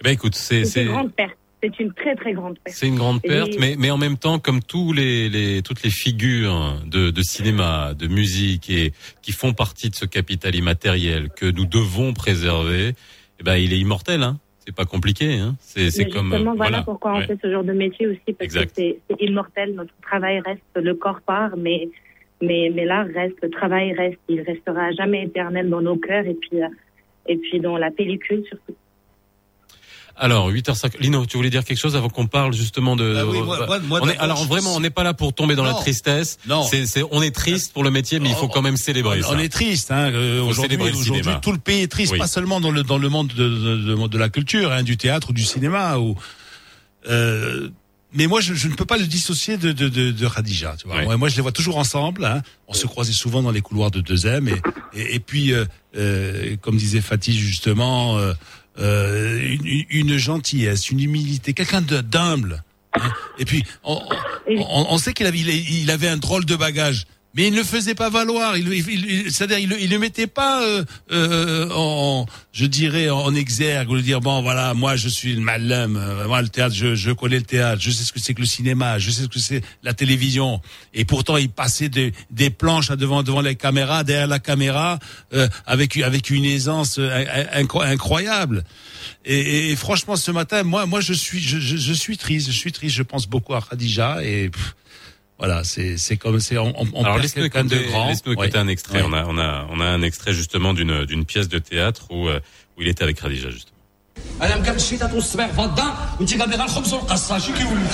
[0.04, 1.38] ben écoute, c'est une grande perte.
[1.76, 2.76] C'est une très, très grande perte.
[2.76, 5.82] c'est une grande Et- perte, mais mais en même temps, comme tous les, les toutes
[5.82, 11.28] les figures de, de cinéma, de musique et qui font partie de ce capital immatériel
[11.30, 12.92] que nous devons préserver,
[13.40, 14.22] eh ben il est immortel.
[14.22, 14.38] Hein.
[14.66, 15.34] C'est pas compliqué.
[15.38, 15.54] Hein.
[15.60, 17.26] C'est comme euh, voilà, pourquoi on Ouais.
[17.26, 18.74] fait ce genre de métier aussi, parce Exact.
[18.76, 19.74] que c'est immortel.
[19.74, 21.88] Notre travail reste, le corps part, mais,
[22.42, 24.18] mais, mais l'art reste, le travail reste.
[24.28, 26.68] Il restera jamais éternel dans nos cœurs et puis, euh,
[27.28, 28.74] et puis dans la pellicule surtout.
[30.18, 30.98] Alors 8h05.
[31.00, 33.12] Lino, tu voulais dire quelque chose avant qu'on parle justement de.
[33.12, 35.54] Bah oui, moi- moi- moi, on est, alors vraiment, on n'est pas là pour tomber
[35.56, 36.38] dans la tristesse.
[36.48, 36.64] Non.
[36.64, 39.28] C'est, c'est, on est triste pour le métier, mais il faut quand même célébrer on,
[39.28, 39.34] ça.
[39.34, 39.90] on est triste.
[39.90, 42.18] Hein, euh, aujourd'hui, aujourd'hui, tout le pays est triste, Oui.
[42.18, 45.30] pas seulement dans le dans le monde de, de, de- la culture, hein, du théâtre
[45.30, 45.98] ou du cinéma.
[45.98, 46.16] Ou,
[47.08, 47.68] euh,
[48.14, 50.76] mais moi, je, je ne peux pas le dissocier de de, de, de Khadija.
[50.80, 51.02] Tu vois.
[51.02, 52.24] Moi, moi, je les vois toujours ensemble.
[52.24, 52.40] Hein.
[52.68, 54.48] On se croisait souvent dans les couloirs de 2M.
[54.94, 55.66] Et, et, et puis, euh,
[55.96, 58.32] euh, comme disait Fatih justement, euh,
[58.78, 62.62] euh, une, une gentillesse, une humilité, quelqu'un de- d'humble.
[62.94, 63.12] hein.
[63.38, 64.00] Et puis, on,
[64.48, 67.06] on, on sait qu'il avait, il avait un drôle de bagage.
[67.36, 68.56] Mais il ne le faisait pas valoir.
[68.56, 73.34] Il, il, il- c'est-à-dire, il, il le mettait pas, euh, euh, en, je dirais, en
[73.34, 76.94] exergue, le dire bon, voilà, moi, je suis le malum, euh, moi, le théâtre, je,
[76.94, 79.28] je connais le théâtre, je sais ce que c'est que le cinéma, je sais ce
[79.28, 80.62] que c'est la télévision.
[80.94, 84.98] Et pourtant, il passait des, des planches là, devant devant les caméras, derrière la caméra,
[85.34, 88.64] euh, avec avec une aisance euh, incro- incroyable.
[89.26, 92.46] Et, et- et franchement, ce matin, moi, moi, je suis, je, je, je suis triste,
[92.46, 92.96] je suis triste.
[92.96, 94.48] Je pense beaucoup à Khadija et.
[94.48, 94.74] pff,
[95.39, 98.07] voilà, c'est c'est comme c'est on, on on Alors perd laisse-nous quelqu'un de écouter, grand.
[98.09, 98.65] laisse-nous écouter Ouais.
[98.65, 99.01] un extrait.
[99.01, 99.07] Ouais.
[99.09, 102.27] On a, on a, on a un extrait justement d'une, d'une pièce de théâtre où,
[102.27, 102.39] euh,
[102.77, 103.77] où il était avec Khadija justement.
[104.41, 107.93] انا مكمل الشيطات والصباع في الدار وانت قابلي غير الخبز والقصه شي كيقول انت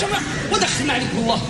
[0.00, 0.10] شوف
[0.52, 1.40] ودخلنا عليك بالله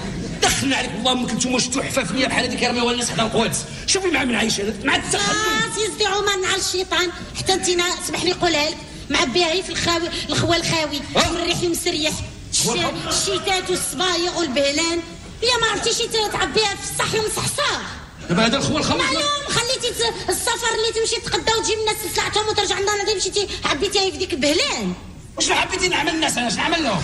[0.42, 4.09] دخلنا عليك بالله امك انتم واش تحفه فيا بحال هذيك يرميوها الناس حدا القوادس شوفي
[4.09, 8.32] مع من عايشه مع التخلف خلاص يزدي عمر مع الشيطان حتى انت نا- سمح لي
[8.32, 8.76] قولها لك
[9.10, 12.14] معبيها هي في الخاوي الخوا الخاوي والريح مسريح
[12.52, 12.68] الش-
[13.07, 14.99] الشيتات والصبايغ والبهلان.
[15.44, 15.98] يا ما عرفتيش
[16.34, 17.82] تعبيها في الصحي ومصحصح
[18.30, 19.90] دابا هذا الخوال الخوال معلوم خليتي
[20.30, 24.34] السفر اللي تمشي تقدا وتجيب الناس سلعتهم وترجع لنا دابا مشيتي عبيتيها هي في ديك
[24.34, 24.94] البهلان.
[25.38, 27.02] واش حبيتي نعمل الناس أنا؟ اش نعمل لهم؟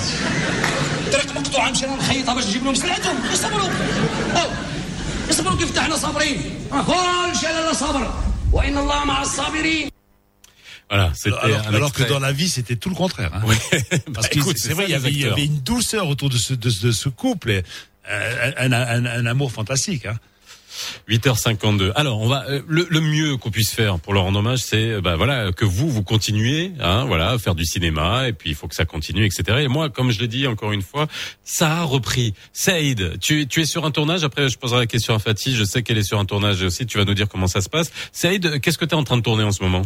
[1.13, 3.19] طريق مقطوعه مشينا نخيطها باش نجيب لهم سلعتهم.
[3.33, 3.69] يصبروا.
[5.29, 6.67] يصبروا كيف حنا صابرين.
[6.71, 8.13] كل شيء لا صبر
[8.53, 9.91] وإن الله مع الصابرين.
[10.91, 11.11] Voilà,
[11.67, 13.31] Alors, que dans la vie, c'était tout le contraire.
[13.33, 13.41] Hein.
[14.13, 15.33] Parce Bah, que c'est vrai, il y, avait, il y acteurs.
[15.37, 17.63] avait une douceur autour de ce, de, de ce couple, et,
[18.09, 20.05] euh, un, un, un, un amour fantastique.
[20.05, 20.17] Hein.
[21.09, 21.91] 8h52.
[21.95, 24.89] Alors, on va euh, le, le mieux qu'on puisse faire pour leur rendre hommage, c'est
[24.91, 28.49] euh, bah voilà que vous vous continuez, hein, voilà, à faire du cinéma et puis
[28.49, 29.59] il faut que ça continue, etc.
[29.61, 31.07] Et moi, comme je l'ai dit encore une fois,
[31.43, 32.33] ça a repris.
[32.53, 34.23] Saïd, tu, tu es sur un tournage?
[34.23, 35.55] Après, je poserai la question à Fatih.
[35.55, 36.85] Je sais qu'elle est sur un tournage aussi.
[36.85, 37.91] Tu vas nous dire comment ça se passe.
[38.11, 39.83] Saïd, qu'est-ce que tu es en train de tourner en ce moment?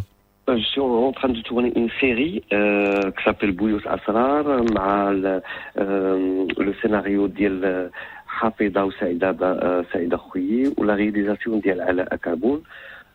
[0.48, 4.44] Je suis en train de tourner une série euh, qui s'appelle Bouyos Asrar,
[4.74, 5.43] مع ال-
[5.78, 7.90] euh, le scénario ديال
[8.27, 12.62] حافظة وسعيدة آه، سعيدة خويي ولا رياليزاسيون ديال علاء أكابون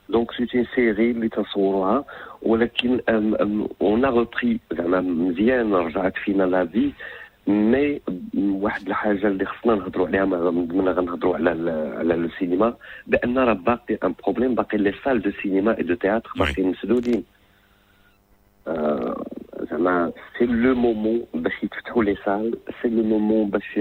[0.10, 2.06] دونك سيت اون سيري اللي تصوروها
[2.42, 6.92] ولكن أم أم اون ريبري زعما مزيان رجعت فينا لا في
[7.50, 8.02] مي
[8.38, 12.74] واحد الحاجه اللي خصنا نهضروا عليها ما- من غنهضروا على ال- على السينما
[13.08, 17.24] بان راه باقي ان بروبليم باقي لي سال دو سينما اي دو تياتر باقي مسدودين
[18.68, 19.26] آه،
[19.72, 23.80] زعما سي لو مومون باش يتفتحوا لي سال سي لو مومون باش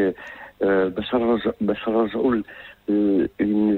[0.62, 2.42] آه، باش نرجع باش نرجعوا اون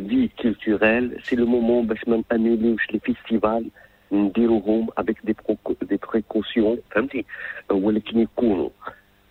[0.09, 3.71] في كولتوريل سي لو مومون باش ما نانيوليوش لي فيستيفال
[4.13, 5.37] نديروهم افيك دي
[5.83, 7.25] دي بريكوسيون فهمتي
[7.71, 8.69] آه، ولكن يكونوا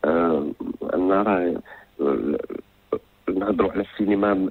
[0.05, 0.47] آه،
[0.93, 1.61] انا راه
[2.01, 2.37] آه،
[3.29, 4.49] نهضروا على السينما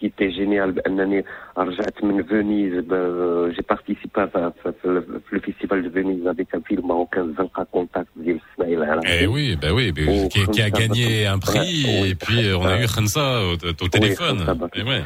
[0.00, 1.24] كيتي جينيال بانني
[1.58, 6.60] رجعت من فينيز ب- جي بارتيسيبا في في- في في الفيستيفال دو فينيز افيك ان
[6.60, 10.70] فيلم ماروكان زنقه كونتاكت ديال اسماعيل العراقي Eh oui, bah oui, mais qui, qui a
[10.70, 13.52] gagné un prix et puis euh, on a eu Khansa au,
[13.84, 14.38] au téléphone.
[14.76, 15.04] Et ouais.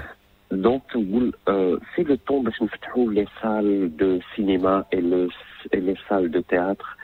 [0.50, 1.32] دونك نقول
[1.96, 5.00] سي لو طون باش نفتحوا لي سال دو سينما اي
[5.74, 6.96] لي سال دو تياتر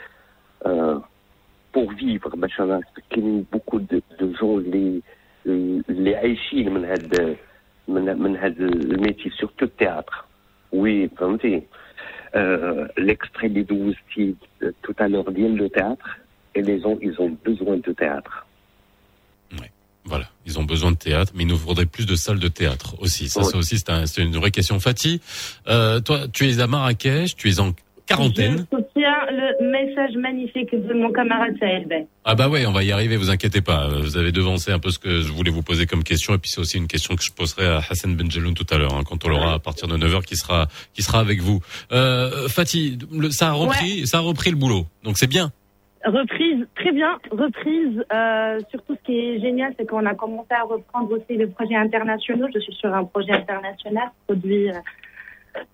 [1.76, 2.80] pour vivre مثلا
[3.10, 5.00] كاين beaucoup de, de gens اللي
[5.46, 7.36] اللي عايشين من هاد
[7.88, 10.24] من من هاد الميتي سورتو التياتر
[10.72, 11.62] وي فهمتي
[12.34, 16.08] euh, l'extrait اللي دوزتي tout à l'heure ديال لو تhéâtre
[16.58, 18.46] et les gens ils ont besoin de théâtre
[20.04, 22.88] Voilà, ils ont besoin de théâtre, mais il nous faudrait plus de salles de théâtre
[23.04, 23.24] aussi.
[23.28, 23.50] Ça, Ouais.
[23.52, 24.76] ça aussi, c'est un- c'est une vraie question.
[24.86, 25.16] Fatih,
[25.68, 27.70] euh, toi, tu es à Marrakech, tu es en
[28.07, 28.65] quarantaine.
[28.71, 31.53] Je soutiens le message magnifique de mon camarade
[31.87, 32.07] Bey.
[32.25, 33.87] Ah bah ouais, on va y arriver, vous inquiétez pas.
[33.89, 36.49] Vous avez devancé un peu ce que je voulais vous poser comme question, et puis
[36.49, 39.23] c'est aussi une question que je poserai à Hassan Benjeloun tout à l'heure, hein, quand
[39.25, 41.59] on l'aura à partir de 9h, qui sera qui sera avec vous.
[41.91, 45.51] Euh, Fatih, le- ça a repris, ça a repris le boulot, donc c'est bien.
[46.05, 48.01] Reprise, très bien, reprise.
[48.13, 51.75] Euh, surtout, ce qui est génial, c'est qu'on a commencé à reprendre aussi les projets
[51.75, 52.47] internationaux.
[52.53, 54.73] Je suis sur un projet international produit euh,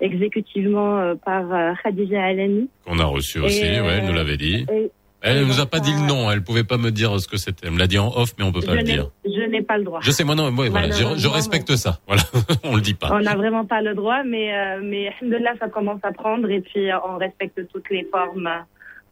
[0.02, 2.70] exécutivement euh, par euh, Khadija Alani.
[2.86, 4.66] Qu'on a reçu aussi, Et, ouais, elle euh, nous l'avait dit.
[4.72, 4.92] et
[5.22, 7.38] Elle nous a pas dit le euh, nom, elle pouvait pas me dire ce que
[7.38, 7.68] c'était.
[7.68, 9.10] Elle me l'a dit en off, mais on peut pas je le dire.
[9.26, 10.00] Je n'ai pas le droit.
[10.02, 12.00] Je sais, moi non, moi, voilà, je, respecte ça.
[12.08, 12.24] Voilà,
[12.64, 13.10] on le dit pas.
[13.12, 16.60] On n'a vraiment pas le droit, mais, euh, mais alhamdoulilah, ça commence à prendre et
[16.60, 18.60] puis euh, on respecte toutes les formes, euh,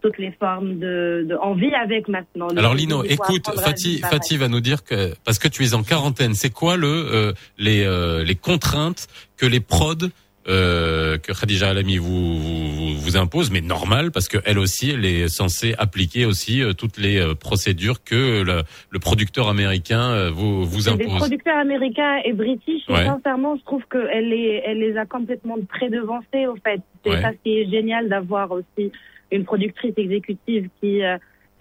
[0.01, 2.47] toutes les formes de, de on vit avec maintenant.
[2.49, 6.49] Alors Lino, écoute, Fatih, va nous dire que parce que tu es en quarantaine, c'est
[6.49, 9.07] quoi le euh, les euh, les contraintes
[9.37, 10.09] que les prods
[10.47, 15.05] euh, que Khadija Alami vous, vous vous impose, mais normal parce que elle aussi, elle
[15.05, 20.65] est censée appliquer aussi euh, toutes les euh, procédures que le, le producteur américain vous
[20.65, 21.15] vous impose.
[21.17, 22.81] producteurs américains et british.
[22.89, 26.81] Et sincèrement, je trouve qu'elle les, elle les a complètement prédevancés, au fait.
[27.03, 27.21] C'est Ouais.
[27.21, 28.91] ça qui est génial d'avoir aussi
[29.31, 31.01] une productrice exécutive qui,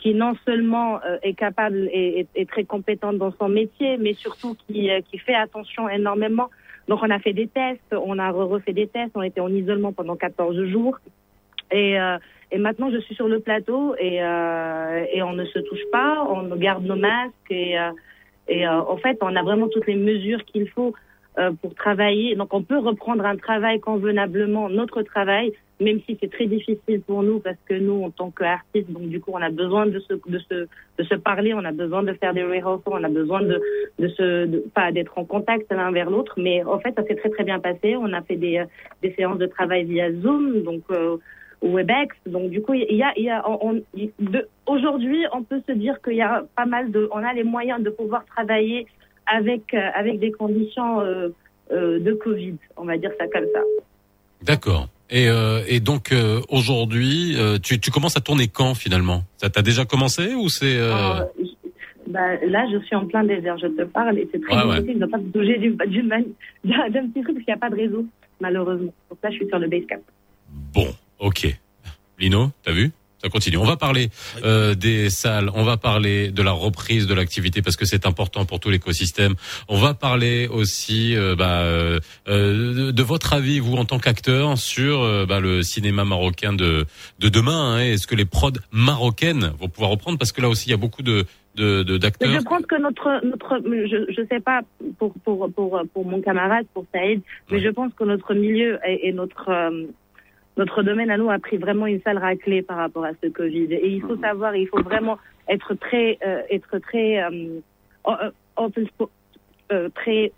[0.01, 4.57] qui non seulement est capable et, et- et très compétente dans son métier, mais surtout
[4.67, 6.49] qui, qui fait attention énormément.
[6.91, 9.49] Donc, on a fait des tests, on a re- refait des tests, on était en
[9.49, 10.99] isolement pendant 14 jours.
[11.71, 12.19] Et, euh,
[12.51, 16.27] et maintenant, je suis sur le plateau et, euh, et on ne se touche pas,
[16.29, 17.93] on garde nos masques et, euh,
[18.49, 20.93] et en fait, on a vraiment toutes les mesures qu'il faut
[21.63, 22.35] pour travailler.
[22.35, 27.23] Donc, on peut reprendre un travail convenablement, notre travail, même si c'est très difficile pour
[27.23, 30.13] nous parce que nous, en tant qu'artistes, donc du coup, on a besoin de se,
[30.35, 30.67] de se,
[30.99, 33.57] de se parler, on a besoin de faire des rehearsals, on a besoin de,
[33.99, 36.35] de se, pas d'être en contact l'un vers l'autre.
[36.37, 37.97] Mais en fait, ça s'est très très bien passé.
[37.97, 38.65] On a fait des, euh,
[39.03, 41.17] des séances de travail via Zoom, donc euh,
[41.63, 42.15] Webex.
[42.27, 45.73] Donc du coup, il y a, il y a, on, on- aujourd'hui, on peut se
[45.73, 48.87] dire qu'il y a pas mal de, on a les moyens de pouvoir travailler
[49.31, 51.29] avec euh, avec des conditions euh,
[51.73, 53.61] euh, de Covid, on va dire ça comme ça.
[54.43, 54.89] D'accord.
[55.11, 59.23] Et, euh, et donc euh, aujourd'hui, euh, tu, tu commences à tourner quand finalement?
[59.39, 60.79] Ça t'a déjà commencé ou c'est
[62.07, 64.75] bah, là, je suis en plein désert, je te parle, et c'est très Ouais, ouais.
[64.81, 67.71] difficile de ne pas bouger d'une d'un d'un petit truc parce qu'il n'y a pas
[67.71, 68.05] de réseau,
[68.41, 68.93] malheureusement.
[69.09, 70.01] Donc là, je suis sur le Basecamp.
[70.75, 70.89] Bon,
[71.21, 71.57] ok.
[72.19, 72.91] Lino, t'as vu?
[73.23, 73.57] Ça continue.
[73.59, 74.09] On va parler
[74.45, 78.45] euh, des salles, on va parler de la reprise de l'activité parce que c'est important
[78.47, 79.35] pour tout l'écosystème.
[79.69, 84.57] On va parler aussi euh, bah, euh, euh, de, votre avis, vous en tant qu'acteur,
[84.59, 86.87] sur euh, bah, le cinéma marocain de,
[87.19, 87.75] de demain.
[87.77, 87.81] hein.
[87.81, 90.19] Est-ce que les prods marocaines vont pouvoir reprendre?
[90.19, 91.25] Parce que là aussi, il y a beaucoup de
[91.57, 92.31] de- de- Mais d'acteurs.
[92.33, 94.61] je pense que notre, notre, je, je sais pas
[94.99, 99.09] pour, pour, pour, pour mon camarade, pour Saïd, mais je pense que notre milieu et,
[99.09, 99.87] et notre, euh,
[100.60, 103.70] notre domaine à nous a pris vraiment une sale raclée par rapport à ce Covid.
[103.74, 105.18] Et il faut savoir, il faut vraiment
[105.50, 107.60] être très, euh, être très, euh,
[108.08, 109.10] euh, open spo-
[109.74, 110.32] euh, très,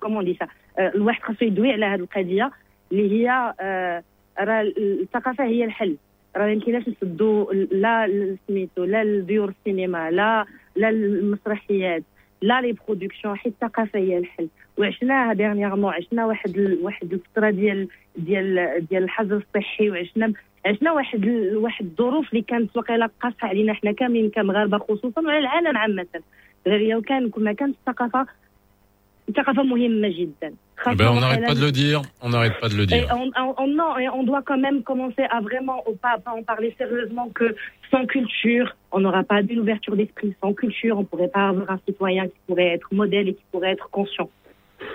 [0.00, 0.46] comment on dit ça
[0.78, 2.50] euh, الواحد خاصو يدوي على هذه القضيه
[2.92, 4.02] اللي هي آه،
[4.40, 5.96] راه الثقافه هي الحل
[6.36, 8.06] راه ما يمكنناش نسدوا لا
[8.48, 10.44] سميتو لا الديور السينما لا
[10.76, 12.02] لا المسرحيات
[12.42, 14.48] لا لي برودكسيون حيت الثقافه هي الحل
[14.78, 20.32] وعشناها ديرنييرمون عشنا واحد ال- واحد الفتره ديال ديال ديال الحظر الصحي وعشنا
[20.66, 25.38] عشنا واحد ال- واحد الظروف اللي كانت واقيلا قاصحه علينا حنا كاملين كمغاربه خصوصا وعلى
[25.38, 26.06] العالم عامه
[26.66, 28.26] غير لو كان ما كانت الثقافه
[29.28, 30.52] الثقافه مهمه جدا
[30.86, 32.00] Eh ben, on n'arrête واقيلا pas de le dire.
[32.24, 33.06] On n'arrête pas de le et dire.
[33.20, 36.32] on, on- on- non, et on doit quand même commencer à vraiment au pas, pas
[36.38, 37.46] en parler sérieusement que
[37.90, 40.32] sans culture, on n'aura pas d'une ouverture d'esprit.
[40.42, 43.44] Sans culture, on ne pourrait pas avoir un citoyen qui pourrait être modèle et qui
[43.52, 44.30] pourrait être conscient.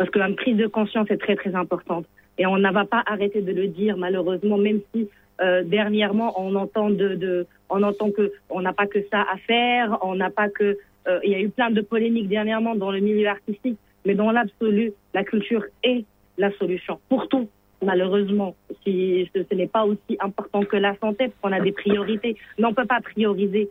[0.00, 2.06] Parce qu'une prise de conscience est très très importante.
[2.38, 5.10] Et on n'a pas arrêter de le dire malheureusement, même si
[5.42, 8.32] euh, dernièrement on entend de, que
[8.62, 11.50] n'a pas que ça à faire, on n'a pas que euh, il y a eu
[11.50, 16.06] plein de polémiques dernièrement dans le milieu artistique, mais dans l'absolu, la culture est
[16.38, 17.50] la solution pour tout.
[17.84, 21.72] Malheureusement, si ce, ce n'est pas aussi important que la santé, parce qu'on a des
[21.72, 23.68] priorités, mais on ne peut pas prioriser,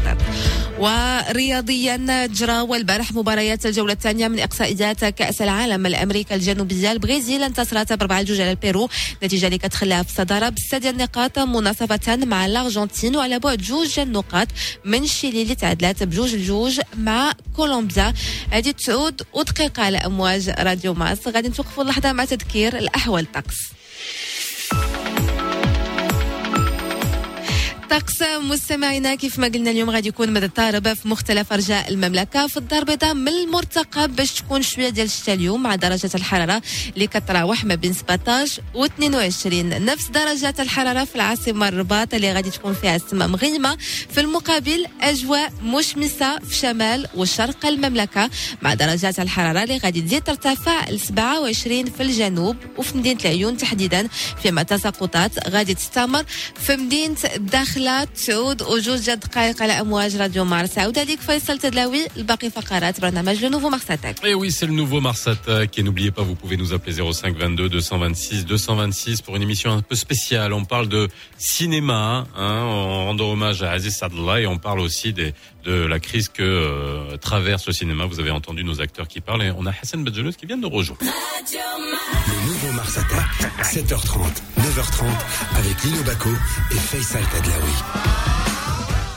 [0.80, 6.92] ورياضيا جرى والبارح مباريات الجولة الثانية من إقصائيات كأس العالم الأمريكا الجنوبية.
[6.92, 8.90] البرازيل انتصرت بربعة جوج على البيرو
[9.24, 14.48] نتيجة اللي كتخليها في الصدارة بستة النقاط مناصفة مع الأرجنتين وعلى بعد جوج النقاط
[14.86, 16.71] من شيلي اللي تعادلات بجوج لجوج.
[16.98, 18.14] مع كولومبيا.
[18.52, 21.28] هذه تعود ودقيقة على أمواج راديو ماس.
[21.28, 23.71] غادي نتوقفوا لحظة مع تذكير الأحوال الطقس
[27.92, 32.58] طقس مستمعينا كيف ما قلنا اليوم غادي يكون مدى الطارب في مختلف أرجاء المملكة في
[32.58, 36.62] الدار البيضاء من المرتقب باش تكون شوية ديال الشتاء اليوم مع درجة الحرارة
[36.94, 42.50] اللي كتراوح ما بين 17 و 22 نفس درجات الحرارة في العاصمة الرباط اللي غادي
[42.50, 43.78] تكون فيها السماء مغيمة.
[44.14, 48.30] في المقابل أجواء مشمسة في شمال وشرق المملكة
[48.62, 54.08] مع درجات الحرارة اللي غادي تزيد ترتفع ل 27 في الجنوب وفي مدينة العيون تحديدا.
[54.44, 56.24] فيما تساقطات غادي تستمر
[56.56, 57.18] في مدينة
[57.81, 63.01] الداخله تعود وجوج ديال الدقائق على امواج راديو مارس عاود عليك فيصل تدلاوي الباقي فقرات
[63.01, 65.79] برنامج لو نوفو مارساتاك Et oui, c'est le nouveau Mars Attack.
[65.79, 69.81] Et n'oubliez pas, vous pouvez nous appeler 05 22 226 226 pour une émission un
[69.81, 70.53] peu spéciale.
[70.53, 71.09] On parle de
[71.39, 75.33] cinéma, hein, en rendant hommage à Aziz Sadla et on parle aussi des,
[75.64, 78.06] de la crise que euh, traverse le cinéma.
[78.06, 80.62] Vous avez entendu nos acteurs qui parlent et on a Hassan Badjelouz qui vient de
[80.64, 81.02] nous rejoindre.
[81.02, 85.04] Le nouveau Mars Attack, 7h30, 9h30,
[85.58, 86.30] avec Lino Baco
[86.72, 88.32] et Faisal Tadlaoui.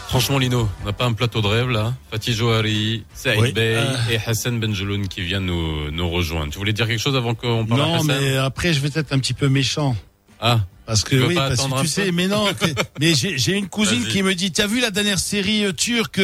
[0.09, 3.75] Franchement, Lino, on n'a pas un plateau de rêve là Fatih Johari, Saïd Oui, Bey
[3.77, 3.97] euh.
[4.13, 6.53] et Hassan Benjeloun qui vient nous, nous rejoindre.
[6.53, 8.91] Tu voulais dire quelque chose avant qu'on parle à Non, Hassan mais après, je vais
[8.95, 9.97] être un petit peu méchant.
[10.41, 12.47] Ah, Parce que oui, parce que tu sais, mais non,
[13.01, 16.21] mais j'ai j'ai une cousine qui me dit, t'as vu la dernière série euh, turque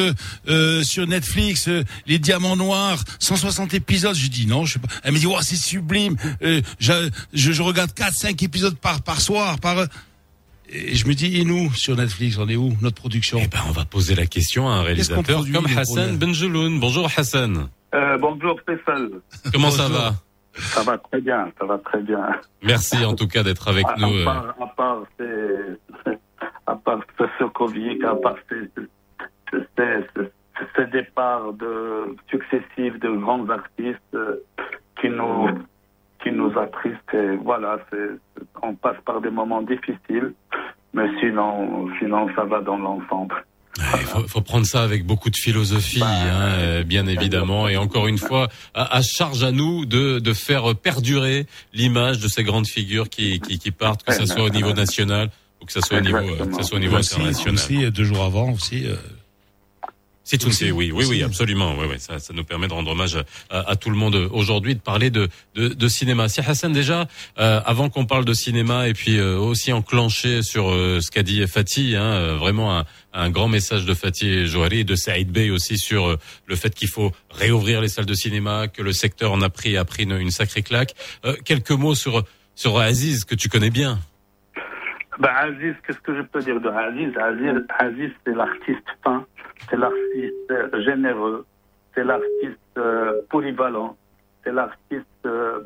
[0.48, 4.14] euh, sur Netflix, euh, Les Diamants Noirs, 160 épisodes?
[4.14, 4.88] Je dis non, je sais pas.
[5.02, 6.16] Elle me dit, ouais, c'est sublime.
[6.42, 9.86] Euh, je, je, je regarde 4, 5 épisodes par par soir, par.
[10.68, 13.40] Et je me dis, et nous sur Netflix, on est où notre production?
[13.42, 16.78] Eh ben, on va poser la question à un réalisateur produit, comme Hassan Benjeloun.
[16.78, 17.68] Bonjour Hassan.
[17.92, 19.08] Euh, bonjour Faisal.
[19.52, 20.14] Comment ça va?
[20.54, 22.26] Ça va très bien, ça va très bien.
[22.62, 24.06] Merci en tout cas d'être avec à, nous.
[24.06, 24.24] à euh.
[24.24, 26.14] part, à part, ces-
[26.66, 28.70] à part ce, ce Covid, à part ces,
[29.50, 29.60] ces,
[30.76, 34.42] ces- départs de, successifs de grands artistes euh,
[35.00, 35.48] qui nous,
[36.22, 37.14] qui nous attristent.
[37.14, 37.78] Et voilà,
[38.62, 40.32] on passe par des moments difficiles,
[40.92, 43.44] mais sinon, sinon ça va dans l'ensemble.
[43.98, 47.68] Il faut, faut prendre ça avec beaucoup de philosophie, hein, euh, bien évidemment.
[47.68, 52.28] Et encore une fois, à, à charge à nous de, de faire perdurer l'image de
[52.28, 55.30] ces grandes figures qui, qui, qui partent, que ce soit au niveau national
[55.62, 57.54] ou que ce soit au niveau, euh, que ce soit au niveau Aussi, international.
[57.54, 58.86] aussi, euh, deux jours avant aussi.
[58.86, 58.96] euh,
[60.30, 61.22] C'est tout, c'est oui, oui, oui, aussi.
[61.24, 61.74] absolument.
[61.76, 63.18] Oui, oui, ça, ça nous permet de rendre hommage
[63.50, 66.28] à, à tout le monde aujourd'hui, de parler de, de, de cinéma.
[66.28, 67.08] Si Hassan déjà,
[67.40, 71.24] euh, avant qu'on parle de cinéma et puis euh, aussi enclencher sur euh, ce qu'a
[71.24, 75.32] dit Fatih, hein, euh, vraiment un, un grand message de Fatih Johari et de Saïd
[75.32, 76.16] Bey aussi sur euh,
[76.46, 79.76] le fait qu'il faut réouvrir les salles de cinéma, que le secteur en a pris
[79.76, 80.94] a pris une, une sacrée claque.
[81.24, 82.22] Euh, quelques mots sur
[82.54, 83.98] sur Aziz que tu connais bien.
[85.20, 87.14] Ben, Aziz, qu'est-ce que je peux dire de Aziz?
[87.18, 89.26] Aziz, Aziz c'est l'artiste fin,
[89.68, 91.44] c'est l'artiste euh, généreux,
[91.94, 93.98] c'est l'artiste euh, polyvalent,
[94.42, 95.60] c'est l'artiste euh,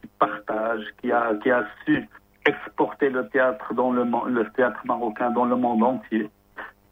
[0.00, 2.08] qui partage, qui a, qui a su
[2.46, 6.30] exporter le théâtre, dans le, théâtre marocain dans le monde entier.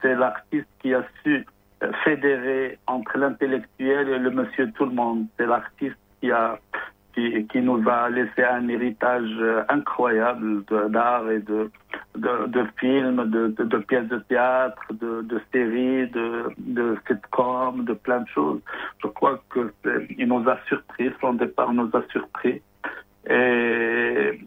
[0.03, 1.47] C'est l'artiste qui a su
[2.03, 5.27] fédérer entre l'intellectuel et le monsieur tout le monde.
[5.37, 6.59] C'est l'artiste qui a,
[7.15, 11.71] qui, nous a laissé un héritage euh, incroyable d'art et de,
[12.17, 18.21] de, films, de, de, pièces de théâtre, de, de séries, de, de sitcoms, de plein
[18.21, 18.61] de choses.
[19.03, 22.63] Je crois que c'est- il nous a surpris, son départ nous a surpris.
[23.29, 24.41] Et,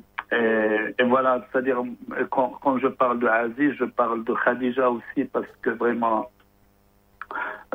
[1.03, 1.83] voilà, c'est-à-dire,
[2.29, 6.29] quand, quand je parle de Aziz, je parle de Khadija aussi, parce que vraiment,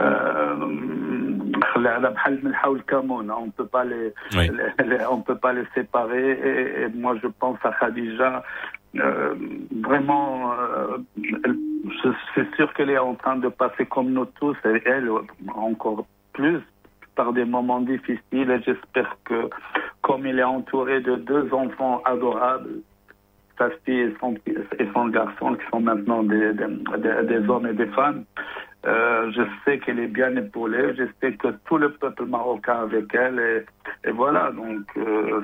[0.01, 0.57] euh,
[3.47, 4.51] on peut pas les, oui.
[4.85, 6.83] les, peut pas les séparer.
[6.83, 8.43] Et, moi, je pense à Khadija.
[8.97, 9.35] Euh,
[9.83, 10.99] vraiment, euh,
[12.35, 15.11] c'est sûr qu'elle est en train de passer comme nous tous, et elle
[15.55, 16.61] encore plus,
[17.15, 18.51] par des moments difficiles.
[18.51, 19.51] Et j'espère que,
[20.03, 22.81] comme il est entouré de deux enfants adorables,
[23.59, 28.25] sa fille et son, garçon, qui sont maintenant des hommes et des femmes,
[28.86, 30.88] euh, je sais qu'elle est bien épaulée.
[31.00, 33.38] Je sais que tout le peuple marocain avec elle.
[33.52, 33.60] Et,
[34.10, 34.86] et voilà, donc.
[34.98, 35.42] euh,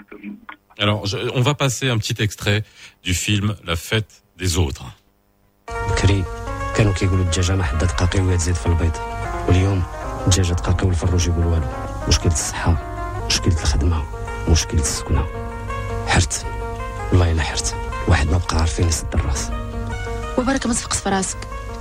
[0.80, 2.61] Alors, je- on va passer un petit extrait
[3.07, 4.86] du film La fête des autres.
[5.91, 6.24] بكري
[6.78, 8.91] كانوا كيقولوا الدجاجه ما حدا دقاقي تزيد في البيض
[9.48, 9.84] واليوم
[10.24, 11.65] الدجاجه دقاقي والفروج يقول والو
[12.07, 12.78] مشكله الصحه
[13.28, 14.03] مشكله الخدمه
[14.52, 15.26] مشكله السكنه
[16.07, 16.45] حرت
[17.11, 17.76] والله الا حرت
[18.07, 19.52] واحد ما بقى عارفين يسد الراس
[20.38, 21.38] وبركة ما تفقس في راسك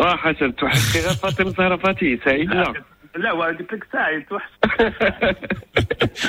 [0.00, 2.72] اه حسن توحشت غير فاطمه زهره فاتي سعيد لا
[3.16, 5.64] لا قلت لك سعيد توحشتك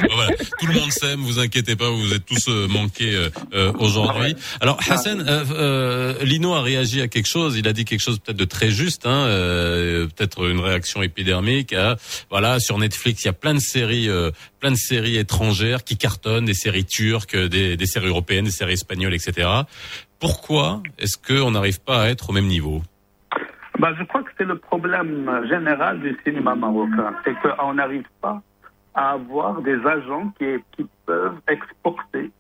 [0.10, 0.28] Voilà,
[0.60, 4.36] tout le monde s'aime, vous inquiétez pas, vous êtes tous euh, manqués euh, euh, aujourd'hui.
[4.62, 8.20] Alors Hassan, euh, euh, Lino a réagi à quelque chose, il a dit quelque chose
[8.20, 11.74] peut-être de très juste, hein, euh, peut-être une réaction épidermique.
[11.74, 11.96] à-
[12.30, 15.98] voilà, sur Netflix, il y a plein de séries, euh, plein de séries étrangères qui
[15.98, 19.48] cartonnent, des séries turques, des, des séries européennes, des séries espagnoles, etc.
[20.20, 22.82] Pourquoi est-ce qu'on n'arrive pas à être au même niveau
[23.81, 27.15] Bah, je crois que c'est le problème général du cinéma marocain.
[27.25, 28.43] C'est qu'on n'arrive pas
[28.93, 32.31] à avoir des agents qui, peuvent exporter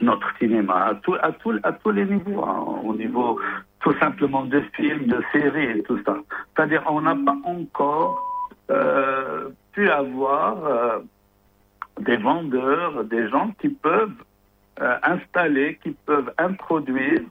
[0.00, 3.40] notre cinéma à, tout, à, tout, à tous les niveaux, hein, au niveau
[3.80, 6.16] tout simplement de films, de séries et tout ça.
[6.54, 8.22] C'est-à-dire on n'a pas encore
[8.70, 10.98] euh, pu avoir euh,
[11.98, 14.22] des vendeurs, des gens qui peuvent
[14.80, 17.22] euh, installer, qui peuvent introduire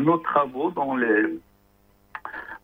[0.00, 1.40] nos travaux dans les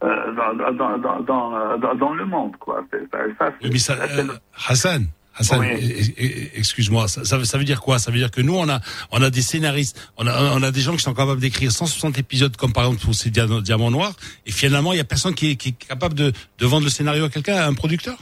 [0.02, 2.84] dans, dans, le monde, quoi.
[2.90, 4.24] Ça- mais ça, euh,
[4.68, 5.06] Hassan,
[5.36, 5.66] Hassan, Oui.
[5.68, 7.98] e- e- excuse-moi, ça, ça, veut- ça veut dire quoi?
[7.98, 8.80] Ça veut dire que nous, on a,
[9.12, 12.18] on a des scénaristes, on a, on a des gens qui sont capables d'écrire 160
[12.18, 14.14] épisodes, comme par exemple pour ces Dia- Diamants Noirs,
[14.46, 16.90] et finalement, il y a personne qui est, qui est capable de, de vendre le
[16.90, 18.18] scénario à quelqu'un, à un producteur?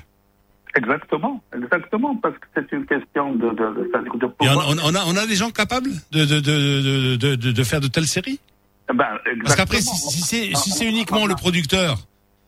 [0.76, 4.68] Exactement, exactement, parce que c'est une question de, de, de, c'est-à-dire de Et on, pouvoir.
[4.68, 7.80] on, on a, on a des gens capables de, de, de, de, de, de faire
[7.80, 8.38] de telles séries?
[8.94, 11.96] Ben, Parce qu'après, si, si c'est si uniquement le producteur,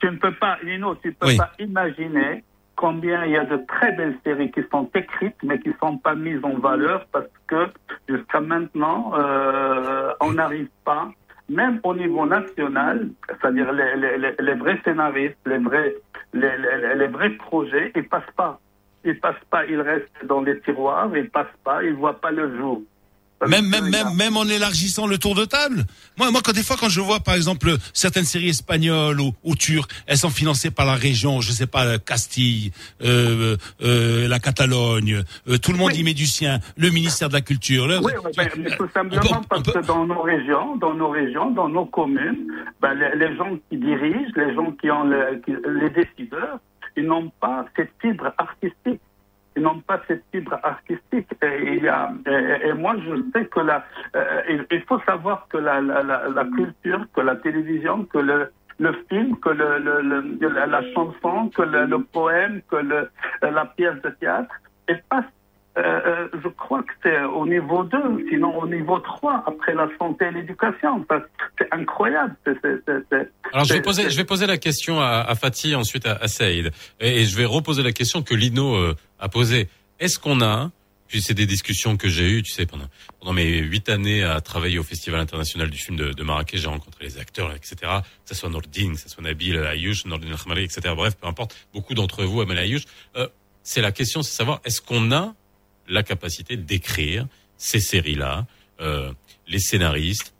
[0.00, 1.36] Tu ne peux pas, Nino, tu ne peux Oui.
[1.36, 2.42] pas imaginer
[2.74, 5.98] combien il y a de très belles séries qui sont écrites mais qui ne sont
[5.98, 7.68] pas mises en valeur parce que
[8.08, 11.08] jusqu'à maintenant, euh, on n'arrive pas,
[11.48, 15.94] même au niveau national, c'est-à-dire les, les, les, les vrais scénaristes, les vrais,
[16.32, 18.58] les, vrais projets, ils passent pas.
[19.04, 22.56] Ils passent pas, ils restent dans les tiroirs, ils passent pas, ils voient pas le
[22.56, 22.82] jour.
[23.48, 25.84] Même, même, même, même en élargissant le tour de table.
[26.18, 29.54] Moi, moi, quand des fois, quand je vois, par exemple, certaines séries espagnoles ou, ou
[29.56, 35.22] turques, elles sont financées par la région, je sais pas, Castille, euh, euh, la Catalogne,
[35.48, 37.86] euh, tout le monde y met du sien, le ministère de la Culture.
[38.02, 41.86] Oui, oui, mais tout simplement parce que dans nos régions, dans nos régions, dans nos
[41.86, 42.46] communes,
[42.80, 46.58] ben, les, les gens qui dirigent, les gens qui ont le- qui- les décideurs,
[46.96, 49.00] ils n'ont pas cette fibre artistique.
[49.56, 51.28] Ils n'ont pas cette fibre artistique.
[51.42, 53.84] Et, et, moi, je sais que la,
[54.16, 58.92] euh, il, faut savoir que la, la, la, culture, que la télévision, que le, le
[59.08, 62.76] film, que le, le, la, chanson, que le, poème, que
[63.42, 64.54] la pièce de théâtre,
[64.86, 65.24] elle passe
[65.78, 69.88] euh, euh, je crois que c'est au niveau 2, sinon au niveau 3, après la
[69.98, 71.06] santé et l'éducation.
[71.58, 72.36] C'est incroyable.
[73.52, 76.28] Alors je vais poser, je vais poser la question à, à Fatih, ensuite à, à
[76.28, 79.68] Saïd, et, et je vais reposer la question que Lino euh, a posée.
[79.98, 80.70] Est-ce qu'on a,
[81.08, 82.88] puis c'est des discussions que j'ai eues, tu sais, pendant,
[83.18, 86.68] pendant mes huit années à travailler au Festival international du film de, de Marrakech, j'ai
[86.68, 87.76] rencontré les acteurs, etc.
[87.80, 87.86] Que
[88.26, 90.92] ce soit Nordine, que ce soit Nabil Ayouch, Nordine Khmari, etc.
[90.94, 92.82] Bref, peu importe, beaucoup d'entre vous, Amel Ayouch.
[93.16, 93.26] Euh,
[93.62, 95.34] c'est la question, c'est savoir est-ce qu'on a
[95.88, 97.26] la capacité d'écrire
[97.56, 98.46] ces séries-là,
[98.80, 99.10] euh,
[99.48, 100.34] les scénaristes,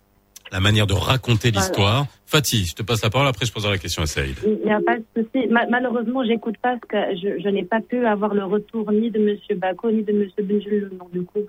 [0.50, 1.66] la manière de raconter Voilà.
[1.66, 2.06] l'histoire.
[2.26, 4.36] Fatih, je te passe la parole, après je poserai la question à Saïd.
[4.44, 5.46] Il n'y a pas de souci.
[5.48, 9.10] Ma- malheureusement, j'écoute pas parce que je, je n'ai pas pu avoir le retour ni
[9.10, 10.90] de Monsieur Bako ni de Monsieur Benjul.
[10.98, 11.40] Donc du coup,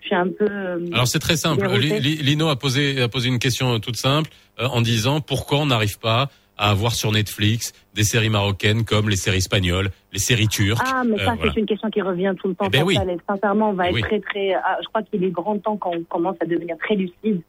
[0.00, 0.46] je suis un peu.
[0.48, 1.66] euh, Alors c'est très simple.
[1.68, 5.98] Lino a posé, a posé une question toute simple euh, en disant pourquoi on n'arrive
[5.98, 10.82] pas à avoir sur Netflix des séries marocaines comme les séries espagnoles, les séries turques.
[10.86, 11.52] Ah, mais Euh, ça, voilà.
[11.52, 12.64] c'est une question qui revient tout le temps.
[12.66, 12.96] Eh ben oui.
[13.28, 14.00] Sincèrement, on va être oui.
[14.02, 14.54] très, très.
[14.54, 17.40] ah, je crois qu'il est grand temps qu'on commence à devenir très lucide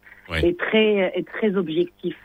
[0.44, 2.16] et très, et très objectif,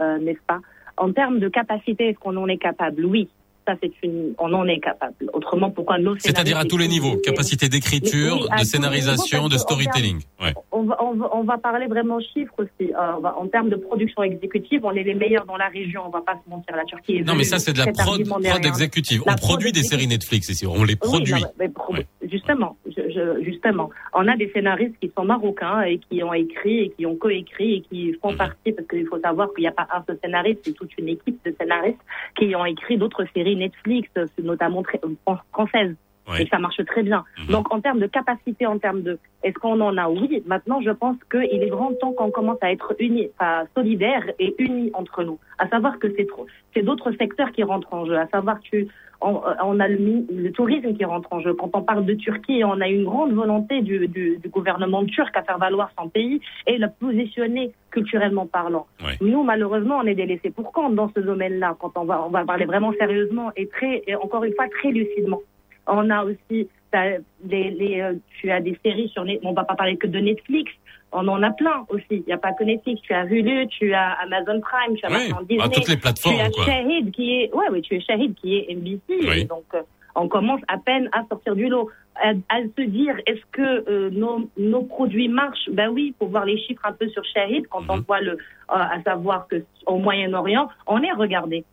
[0.00, 0.60] euh, n'est-ce pas?
[0.98, 3.04] En termes de capacité, est-ce qu'on en est capable?
[3.06, 3.28] Oui.
[3.68, 4.32] Ça, c'est une.
[4.38, 5.12] On en est capable.
[5.34, 9.58] Autrement, pourquoi nos C'est-à-dire à tous les niveaux, capacité d'écriture, Oui, de scénarisation, niveaux, de
[9.58, 10.20] storytelling.
[10.42, 10.54] Ouais.
[10.72, 12.90] on va, on, va, on va parler vraiment chiffres aussi.
[12.94, 16.00] Euh, va- en termes de production exécutive, on est les meilleurs dans la région.
[16.06, 16.74] On va pas se mentir.
[16.74, 18.22] La Turquie est Non, mais ça c'est de la prod,
[18.64, 19.22] exécutive.
[19.26, 21.34] La On prod produit des séries Netflix ici, on les produit.
[21.34, 21.94] Oui, non, mais pro-
[22.30, 26.78] justement, je, je- justement, on a des scénaristes qui sont marocains et qui ont écrit
[26.84, 28.38] et qui ont coécrit et qui font Mhm.
[28.38, 31.08] partie, parce qu'il faut savoir qu'il n'y a pas un seul scénariste, c'est toute une
[31.08, 31.98] équipe de scénaristes
[32.38, 34.08] qui ont écrit d'autres séries Netflix,
[34.42, 35.94] notamment très- euh, françaises.
[36.28, 36.42] Ouais.
[36.42, 37.24] Et ça marche très bien.
[37.38, 37.52] Mhm.
[37.54, 40.10] Donc, en termes de capacité, en termes de, est-ce qu'on en a?
[40.10, 40.42] Oui.
[40.46, 44.54] Maintenant, je pense qu'il est grand temps qu'on commence à être unis, enfin, solidaires et
[44.58, 45.38] unis entre nous.
[45.58, 48.16] À savoir que c'est trop, c'est d'autres secteurs qui rentrent en jeu.
[48.18, 48.86] À savoir que
[49.20, 51.54] on, on a le, le tourisme qui rentre en jeu.
[51.54, 55.36] Quand on parle de Turquie, on a une grande volonté du, du, du gouvernement turc
[55.36, 58.86] à faire valoir son pays et le positionner culturellement parlant.
[59.20, 61.76] Nous, malheureusement, on est délaissés pour compte dans ce domaine-là.
[61.80, 64.90] Quand on va, on va parler vraiment sérieusement et très, et encore une fois, très
[64.90, 65.40] lucidement?
[65.86, 69.74] On a aussi, t'as les, les, euh, tu as des séries sur, on va pas
[69.74, 70.70] parler que de Netflix.
[71.12, 72.04] On en a plein aussi.
[72.10, 73.00] Il n'y a pas que Netflix.
[73.02, 75.70] Tu as Hulu, tu as Amazon Prime, tu as Oui, maintenant bah, Disney.
[75.74, 76.64] toutes les plateformes, Tu as quoi.
[76.66, 79.00] Shahid qui est, ouais, oui, tu es Shahid qui est NBC.
[79.22, 79.44] Oui.
[79.46, 79.82] Donc, euh,
[80.14, 81.88] on commence à peine à sortir du lot.
[82.20, 85.68] À, à se dire, est-ce que euh, nos, nos produits marchent?
[85.70, 87.90] Ben oui, pour voir les chiffres un peu sur Shahid, quand Mhm.
[87.90, 88.36] on voit le, euh,
[88.68, 91.64] à savoir que au Moyen-Orient, on est regardé.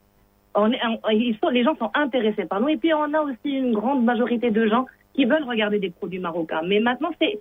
[0.53, 2.69] On est, on- ils sont, les gens sont intéressés par nous.
[2.69, 4.85] Et puis, on a aussi une grande majorité de gens
[5.15, 6.61] qui veulent regarder des produits marocains.
[6.67, 7.39] Mais maintenant, c'est,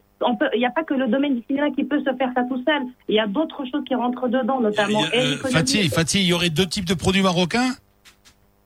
[0.55, 2.63] il n'y a pas que le domaine du cinéma qui peut se faire ça tout
[2.65, 2.83] seul.
[3.09, 5.03] Il y a d'autres choses qui rentrent dedans, notamment.
[5.15, 7.73] Euh, Fatih, Fatih, il y aurait deux types de produits marocains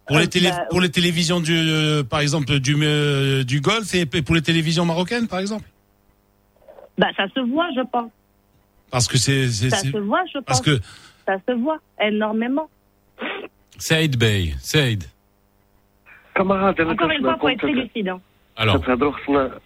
[0.07, 2.75] pour, les euh, télé, bah, pour les télévisions du, euh, par exemple, du,
[3.45, 5.65] du golf et, pour les télévisions marocaines, par exemple?
[6.99, 8.11] Bah, ça se voit, je pense.
[8.91, 10.61] Parce que c'est, ça se voit, je pense.
[10.61, 10.79] Que
[11.27, 12.69] ça se voit énormément.
[13.79, 15.05] Saïd Bey, Saïd.
[16.39, 18.09] Encore une fois, pour être lucide.
[18.09, 18.21] Hein.
[18.59, 18.63] Hein.
[18.63, 18.81] Alors.
[18.87, 19.59] تهضروا خصنا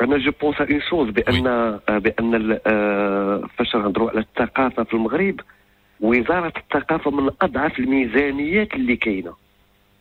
[0.00, 2.58] أنا جو بونس اون شوز بان بان
[3.56, 5.40] فاش نهضروا على الثقافه في المغرب
[6.00, 9.34] وزاره الثقافه من اضعف الميزانيات اللي كاينة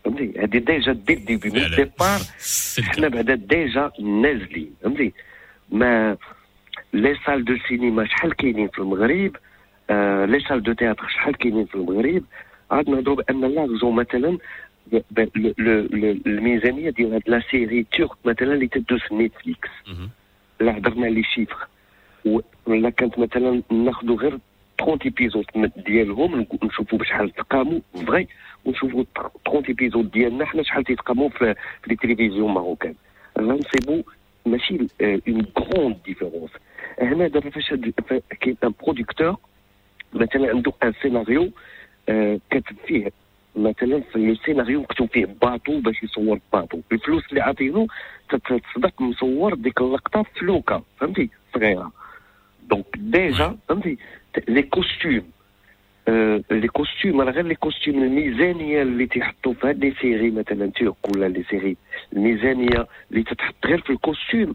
[0.05, 2.19] فهمتي هذه ديجا دي الديبي من الديبار
[2.81, 5.13] حنا بعدا ديجا نازلين فهمتي
[5.71, 6.17] ما
[6.93, 9.35] لي سال دو سينما شحال كاينين في المغرب
[9.89, 12.23] آه لي سال دو تياتر شحال كاينين في المغرب
[12.71, 14.37] عاد نهضروا بان لارجون مثلا
[14.92, 19.14] ب- ب- ل- ل- ل- الميزانيه ديال هاد لا سيري تورك مثلا اللي تدوز في
[19.14, 19.68] نيتفليكس
[20.60, 21.66] لا هضرنا لي شيفر
[22.24, 24.38] و- ولا كانت مثلا ناخذوا غير
[24.78, 28.28] 30 ايبيزود من- ديالهم نك- نشوفوا بشحال تقاموا فغي
[28.64, 29.04] ونشوفوا
[29.44, 32.94] 30 ايبيزود ديالنا حنا شحال تيتقاموا في في لي تلفزيون ماروكان
[33.40, 34.02] غنصيبوا
[34.46, 36.50] ماشي اون كروند ديفيرونس
[37.02, 39.36] هنا دابا فاش هاد- فا- كاين ان برودكتور
[40.14, 41.50] مثلا عنده ان سيناريو
[42.08, 43.12] آه، كاتب فيه
[43.56, 47.86] مثلا في السيناريو مكتوب فيه باطو باش يصور باطو الفلوس اللي عاطينو
[48.28, 51.92] تتصدق مصور ديك اللقطه في لوكا فهمتي صغيره
[52.70, 53.98] دونك ديجا فهمتي
[54.48, 55.30] لي كوستيم
[56.08, 60.70] آه، لي كوستيم راه غير لي كوستيم الميزانيه اللي تيحطوا في هاد لي سيري مثلا
[60.70, 61.76] تورك ولا لي سيري
[62.12, 64.54] الميزانيه اللي تتحط غير في الكوستيم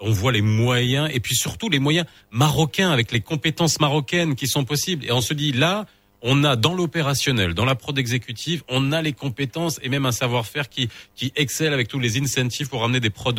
[0.00, 4.46] on voit les moyens, et puis surtout les moyens marocains avec les compétences marocaines qui
[4.46, 5.04] sont possibles.
[5.06, 5.86] Et on se dit là,
[6.22, 10.12] on a dans l'opérationnel, dans la prod exécutive, on a les compétences et même un
[10.12, 13.32] savoir-faire qui, qui excelle avec tous les incentives pour ramener des prods,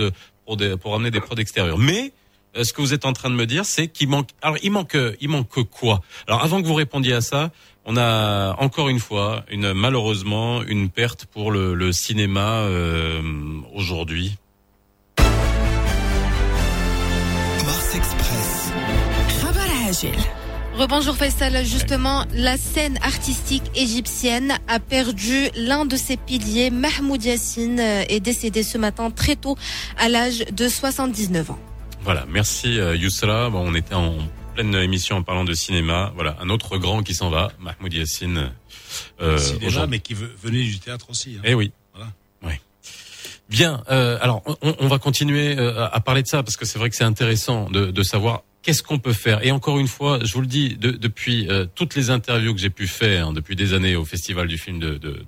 [0.45, 1.77] pour, des, pour des prods extérieurs.
[1.77, 2.11] Mais,
[2.57, 4.29] euh, ce que vous êtes en train de me dire, c'est qu'il manque.
[4.41, 6.01] Alors, il manque, il manque quoi?
[6.27, 7.51] Alors, avant que vous répondiez à ça,
[7.85, 13.21] on a encore une fois, une malheureusement, une perte pour le, le cinéma euh,
[13.73, 14.37] aujourd'hui.
[17.95, 18.71] Express.
[20.77, 27.79] Rebonjour Faisal, justement, la scène artistique égyptienne a perdu l'un de ses piliers, Mahmoud Yassine,
[27.79, 29.57] euh, est décédé ce matin très tôt
[29.97, 31.59] à l'âge de 79 ans.
[32.03, 33.49] Voilà, merci euh, Yousra.
[33.53, 34.15] On était en
[34.55, 36.13] pleine émission en parlant de cinéma.
[36.15, 38.51] Voilà, un autre grand qui s'en va, Mahmoud Yassine.
[39.21, 41.35] Euh, cinéma, mais qui venait du théâtre aussi.
[41.37, 41.41] Hein.
[41.43, 41.71] Eh oui,
[43.51, 43.83] Bien.
[43.91, 46.89] euh, alors, on, on va continuer euh, à parler de ça parce que c'est vrai
[46.89, 49.45] que c'est intéressant de, de savoir qu'est-ce qu'on peut faire.
[49.45, 52.61] Et encore une fois, je vous le dis, de- depuis euh, toutes les interviews que
[52.61, 55.21] j'ai pu faire hein, depuis des années au Festival du film de, de,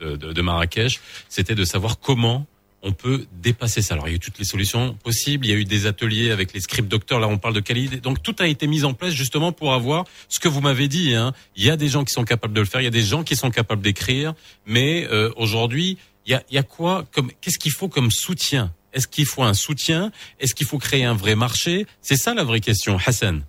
[0.00, 1.00] de, de- Marrakech,
[1.30, 2.46] c'était de savoir comment
[2.82, 3.92] on peut dépasser ça.
[3.94, 5.44] Alors, il y a eu toutes les solutions possibles.
[5.46, 7.20] Il y a eu des ateliers avec les script docteurs.
[7.20, 7.98] Là, on parle de qualité.
[7.98, 11.14] Donc, tout a été mis en place justement pour avoir ce que vous m'avez dit.
[11.14, 11.32] Hein.
[11.56, 12.80] Il y a des gens qui sont capables de le faire.
[12.80, 14.32] Il y a des gens qui sont capables d'écrire.
[14.64, 18.72] Mais euh, aujourd'hui, y a, y a quoi comme Qu'est-ce qu'il faut comme soutien?
[18.92, 20.10] Est-ce qu'il faut un soutien?
[20.38, 21.86] Est-ce qu'il faut créer un vrai marché?
[22.00, 23.42] C'est ça la vraie question, Hassan.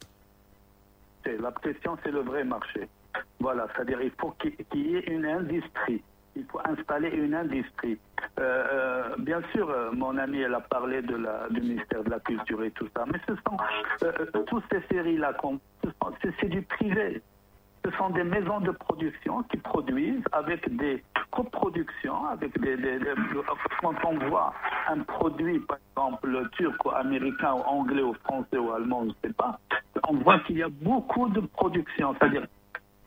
[1.25, 2.87] La question, c'est le vrai marché.
[3.39, 6.01] Voilà, c'est-à-dire il faut qu'il y ait une industrie.
[6.35, 7.97] Il faut installer une industrie.
[8.39, 12.09] Euh, euh, bien sûr, euh, mon ami, elle a parlé de la, du ministère de
[12.09, 13.57] la Culture et tout ça, mais ce sont
[14.47, 15.35] toutes ces séries-là,
[16.39, 17.21] c'est du privé.
[17.83, 22.77] Ce sont des maisons de production qui produisent avec des coproductions, avec des,
[23.81, 24.53] quand on voit
[24.87, 29.13] un produit, par exemple turc ou américain ou anglais ou français ou allemand, je ne
[29.23, 29.59] sais pas,
[30.07, 32.45] on voit qu'il y a beaucoup de production, c'est-à-dire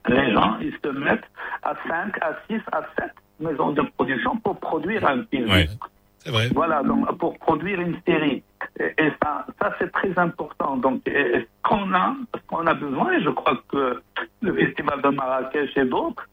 [0.09, 1.31] les gens, ils se mettent
[1.63, 5.49] à 5, à 6, à 7 maisons de production pour produire un film.
[6.55, 8.43] Voilà, donc pour produire une série.
[8.81, 10.77] Et, ça, ça c'est très important.
[10.77, 14.03] Donc, ce qu'on a, ce qu'on a besoin, et je crois que
[14.41, 16.27] le Festival de Marrakech et d'autres,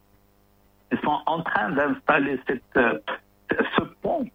[1.03, 2.39] sont en train d'installer
[2.77, 2.99] euh,
[3.77, 4.26] ce pont,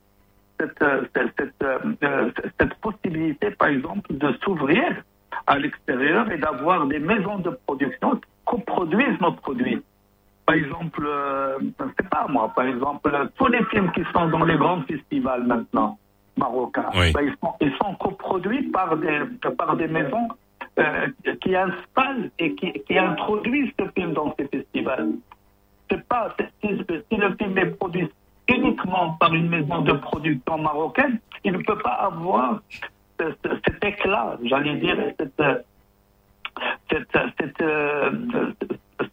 [0.58, 5.02] cette, euh, cette, cette, euh, cette possibilité, par exemple, de s'ouvrir
[5.46, 9.82] à l'extérieur et d'avoir des maisons de production qui coproduisent nos produits.
[10.46, 11.58] Par exemple, euh,
[11.98, 15.98] sais pas moi, par exemple, tous les films qui sont dans les grands festivals maintenant,
[16.36, 17.12] marocains, Oui.
[17.12, 19.20] ben, ils, sont, ils sont coproduits par des,
[19.58, 20.28] par des maisons
[20.78, 21.08] euh,
[21.40, 25.08] qui installent et qui, qui introduisent ce film dans ces festivals.
[25.90, 26.78] C'est pas, c'est- si,
[27.10, 28.08] si le film est produit
[28.48, 32.60] uniquement par une maison de production marocaine, il ne peut pas avoir
[33.18, 35.42] ce- ce- cet éclat, j'allais dire, cette,
[36.90, 38.10] cette, cette, euh,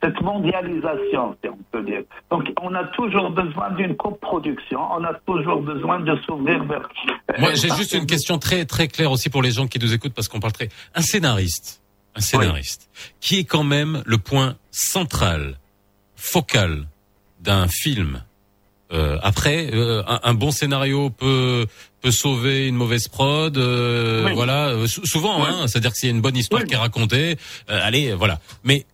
[0.01, 2.03] cette mondialisation, si on peut dire.
[2.31, 6.87] Donc, on a toujours besoin d'une coproduction, on a toujours besoin de s'ouvrir vers.
[7.39, 10.13] Moi, j'ai juste une question très très claire aussi pour les gens qui nous écoutent
[10.13, 10.69] parce qu'on parle très.
[10.95, 11.81] Un scénariste,
[12.15, 12.89] un scénariste,
[13.19, 15.57] qui est quand même le point central,
[16.15, 16.87] focal
[17.41, 18.23] d'un film.
[18.93, 21.65] Euh, après, euh, un, un bon scénario peut
[22.01, 23.57] peut sauver une mauvaise prod.
[23.57, 24.33] euh, Oui.
[24.33, 26.77] Voilà, euh, sou- souvent, hein, c'est-à-dire que s'il y a une bonne histoire qui est
[26.77, 27.37] racontée,
[27.69, 28.39] euh, allez, voilà.
[28.63, 28.85] Mais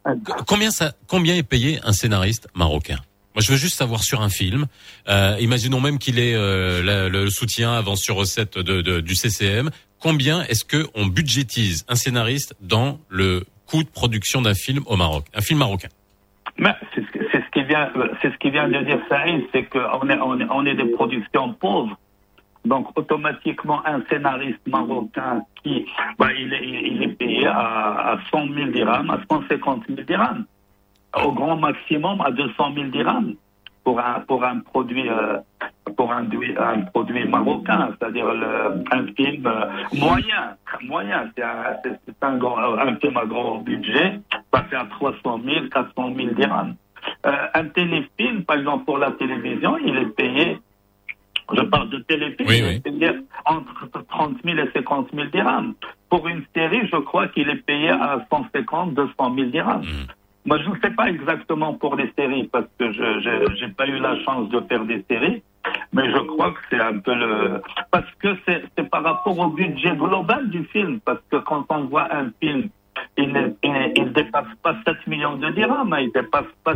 [0.48, 3.00] combien ça, combien est payé un scénariste marocain?
[3.36, 4.68] Moi, je veux juste savoir sur un film.
[5.08, 9.16] Euh, imaginons même qu'il ait euh, la- le soutien avance sur recette de, de- du
[9.16, 9.70] CCM.
[10.00, 14.96] Combien est-ce que on budgétise un scénariste dans le coût de production d'un film au
[14.96, 15.90] Maroc, un film marocain
[16.58, 16.74] Mais
[17.94, 20.20] que- c'est ce qui vient, de dire Saïd, c'est qu'on est,
[20.76, 21.98] des productions pauvres.
[22.66, 25.86] Donc, automatiquement, un scénariste marocain qui,
[26.18, 30.46] bah, il, est, payé à, à 100 000 dirhams, à 150 000 dirhams.
[31.26, 33.34] Au grand maximum, à 200 000 dirhams
[33.84, 35.40] pour un, pour un produit, euh,
[35.98, 38.28] pour un, dui- un produit marocain, c'est-à-dire
[38.92, 39.66] un film euh,
[39.98, 41.78] moyen, moyen, c'est un,
[42.32, 44.20] un film à grand budget,
[44.52, 46.76] passé à 300 000, 400 000 dirhams.
[47.26, 50.60] Euh, un téléfilm, par exemple, pour la télévision, il est payé,
[51.54, 53.12] je parle de téléfilm, Oui, il est payé
[53.46, 55.74] entre 30 000 et 50 000 dirhams.
[56.10, 59.84] Pour une série, je crois qu'il est payé à 150, 200 000 dirhams.
[60.46, 64.00] Moi, je ne sais pas exactement pour les séries parce que je n'ai pas eu
[64.00, 65.44] la chance de faire des séries,
[65.92, 67.62] mais je crois que c'est un peu le...
[67.92, 72.08] Parce que c'est par rapport au budget global du film, parce que quand on voit
[72.14, 72.70] un film,
[73.18, 76.76] il ne dépasse pas 7 millions de dirhams, hein, il dépasse pas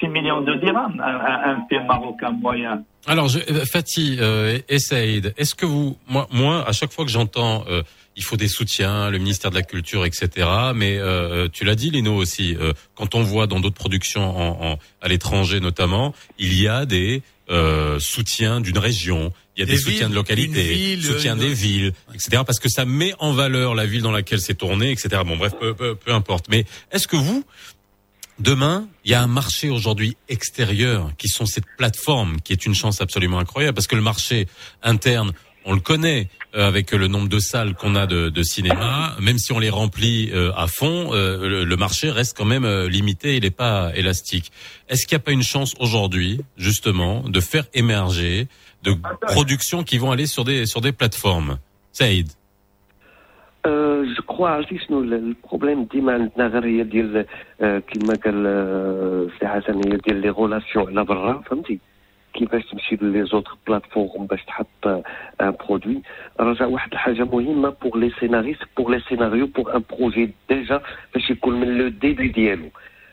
[0.00, 2.82] 6 millions de dirhams, un, un- un film marocain moyen.
[3.06, 7.04] Alors, je, euh, Fatih euh, et Saïd, est-ce que vous, moi, moi, à chaque fois
[7.04, 7.82] que j'entends, euh,
[8.16, 10.46] il faut des soutiens, le ministère de la Culture, etc.
[10.74, 14.72] Mais euh, tu l'as dit, Lino aussi, euh, quand on voit dans d'autres productions en,
[14.72, 19.66] en- à l'étranger notamment, il y a des euh, soutiens d'une région, il y a
[19.66, 22.42] des, Des soutiens villes, de localité, ville, soutiens une- des villes, etc.
[22.46, 25.22] Parce que ça met en valeur la ville dans laquelle c'est tourné, etc.
[25.26, 26.46] Bon, bref, peu, peu, peu importe.
[26.48, 27.44] Mais est-ce que vous,
[28.40, 32.74] Demain, il y a un marché aujourd'hui extérieur qui sont cette plateforme qui est une
[32.74, 34.46] chance absolument incroyable parce que le marché
[34.82, 35.32] interne,
[35.66, 39.14] on le connaît euh, avec le nombre de salles qu'on a de, de cinéma.
[39.20, 43.36] Même si on les remplit euh, à fond, euh, le, marché reste quand même limité.
[43.36, 44.50] Il n'est pas élastique.
[44.88, 48.48] Est-ce qu'il n'y a pas une chance aujourd'hui, justement, de faire émerger
[48.84, 48.96] de
[49.26, 51.58] productions qui vont aller sur des sur des plateformes?
[51.92, 52.28] Saïd.
[53.65, 57.25] آه، جو كخوا عرفتي شنو ال- البروبليم ديما عندنا غير هي ديال
[57.61, 61.79] آه، كما قال آه، سي حسن هي ديال لي غولاسيون على برا فهمتي
[62.33, 64.87] كيفاش تمشي لي زوتر بلاتفورم باش تحط
[65.41, 66.01] ان برودوي
[66.39, 70.81] رجع واحد الحاجه مهمه بوغ لي سيناريست بوغ لي سيناريو بوغ ان بروجي ديجا
[71.13, 72.69] باش يكون من لو ديبي ديالو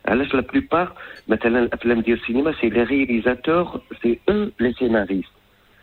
[0.08, 0.92] علاش لا بلوبار
[1.28, 5.30] مثلا الافلام ديال السينما سي لي رياليزاتور سي او لي سيناريست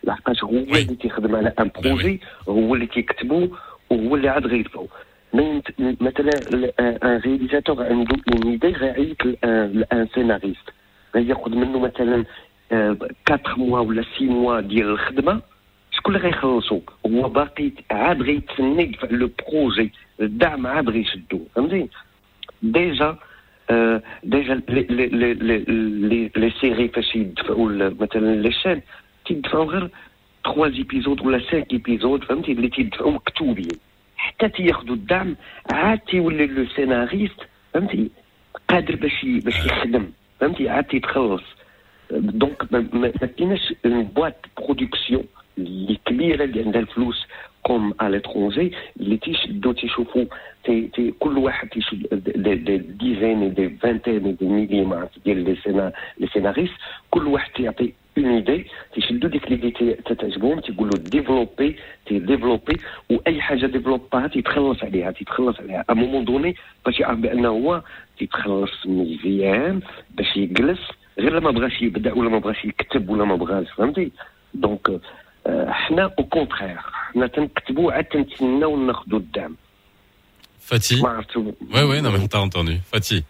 [0.04, 3.48] لحقاش هو اللي تيخدم على ان بروجي هو اللي تيكتبو
[3.90, 4.88] وهو اللي عاد غيدفعو
[5.34, 10.70] ما ينت- مثلا ال- ان رياليزاتور عنده اون ايدي غيعيط لان سيناريست
[11.14, 12.24] غياخد منه مثلا
[12.72, 15.40] 4 موا ولا 6 موا ديال الخدمه
[15.92, 21.88] شكون اللي غيخلصو هو باقي عاد غيتسنى يدفع لو بروجي الدعم عاد غيشدو فهمتي
[22.62, 23.16] ديجا
[23.70, 25.58] آه، ديجا لي لي لي لي
[26.08, 28.80] لي لي سيري فاش يدفعوا ال- مثلا لي شين
[29.26, 29.90] تيدفعوا غير
[30.44, 33.68] 3 ايبيزود ولا 5 ايبيزود فهمتي اللي تيدفعوا مكتوبين
[34.16, 35.36] حتى تياخذوا الدعم
[35.72, 37.40] عاد تيولي لو سيناريست
[37.74, 38.10] فهمتي
[38.68, 40.10] قادر باش ي- باش يخدم
[40.40, 41.42] فهمتي عاد تيتخلص
[42.10, 45.24] دونك ما ما- ما كايناش اون بواط برودكسيون
[45.58, 47.26] اللي كبيره اللي عندها الفلوس
[47.62, 50.24] كوم على لترونجي اللي تيشدوا تيشوفوا
[50.64, 52.06] تي تي كل واحد تيشد
[52.36, 56.72] دي, دي ديزين دي فانتين دي ميلي ما عرفت ديال لي سينا لي سيناريست
[57.10, 61.76] كل واحد تيعطي اون ايدي تيشدوا ديك ليدي تي- تتعجبهم تيقولوا ديفلوبي
[62.06, 62.76] تيديفلوبي
[63.10, 66.56] واي حاجه ديفلوباها تيتخلص عليها تيتخلص عليها ا مومون دوني
[66.86, 67.82] باش يعرف بان هو
[68.18, 69.80] تيتخلص مزيان
[70.10, 70.78] باش يجلس
[71.18, 74.12] غير لما بغاش يبدا ولا ما بغاش يكتب ولا ما بغاش فهمتي
[74.54, 75.00] دونك
[75.46, 79.56] آه، حنا او كونترير حنا تنكتبوا عاد تنتسناو ناخذوا الدعم
[80.70, 81.02] Fatih.
[81.02, 82.76] ما عرفتوا Ouais, ouais, non, mais on t'a entendu.
[82.92, 83.22] Fatih.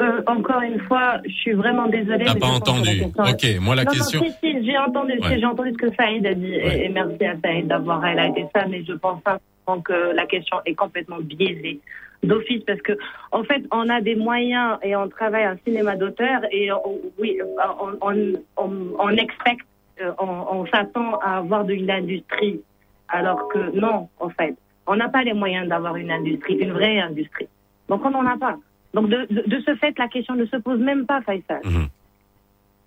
[0.00, 2.24] Euh, encore une fois, je suis vraiment désolée.
[2.24, 3.02] T'as pas entendu.
[3.16, 5.38] Ok, moi, la Non, question- Non, si, si, j'ai entendu, Ouais.
[5.38, 8.66] j'ai entendu ce que Saïd a dit, et, et merci à Saïd d'avoir highlighté ça,
[8.68, 11.78] mais je pense sincèrement que la question est complètement biaisée
[12.24, 12.92] d'office parce que,
[13.30, 17.38] en fait, on a des moyens et on travaille un cinéma d'auteur et on- oui,
[17.80, 19.66] on, on, on, on expecte,
[20.00, 20.26] euh, on,
[20.58, 22.60] on s'attend à avoir de l'industrie,
[23.08, 24.56] alors que non, en fait,
[24.88, 27.46] on n'a pas les moyens d'avoir une industrie, une vraie industrie.
[27.88, 28.56] Donc on n'en a pas.
[28.94, 31.60] Donc de, de, de ce fait, la question ne se pose même pas, Faisal.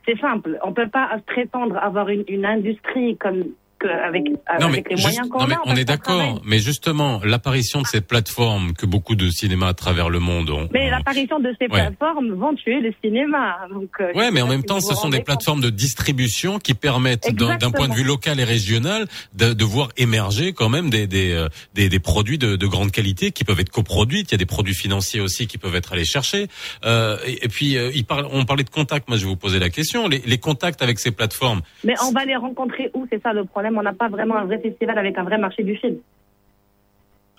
[0.05, 0.57] C'est simple.
[0.63, 3.43] On ne peut pas prétendre avoir une, une industrie comme
[3.85, 5.61] avec, Non, mais, avec les juste- moyens qu'on non, mais a.
[5.65, 6.41] on est d'accord.
[6.45, 10.67] Mais justement, l'apparition de ces plateformes que beaucoup de cinémas à travers le monde ont.
[10.71, 11.81] Mais l'apparition de ces Ouais.
[11.81, 13.57] plateformes vont tuer le cinéma.
[13.71, 16.73] Donc, euh, Ouais, mais en même si temps, ce sont des plateformes de distribution qui
[16.73, 21.07] permettent, d'un point de vue local et régional, de, de voir émerger quand même des
[21.07, 24.21] des, euh, des, des produits de, de grande qualité qui peuvent être coproduits.
[24.21, 26.47] Il y a des produits financiers aussi qui peuvent être allés chercher.
[26.85, 29.07] Euh, et, et puis, euh, il parle, on parlait de contacts.
[29.07, 30.07] Moi, je vais vous poser la question.
[30.07, 31.61] Les, les contacts avec ces plateformes.
[31.83, 33.05] Mais on va les rencontrer où?
[33.11, 33.66] C'est ça le problème.
[33.75, 35.97] On n'a pas vraiment un vrai festival avec un vrai marché du film.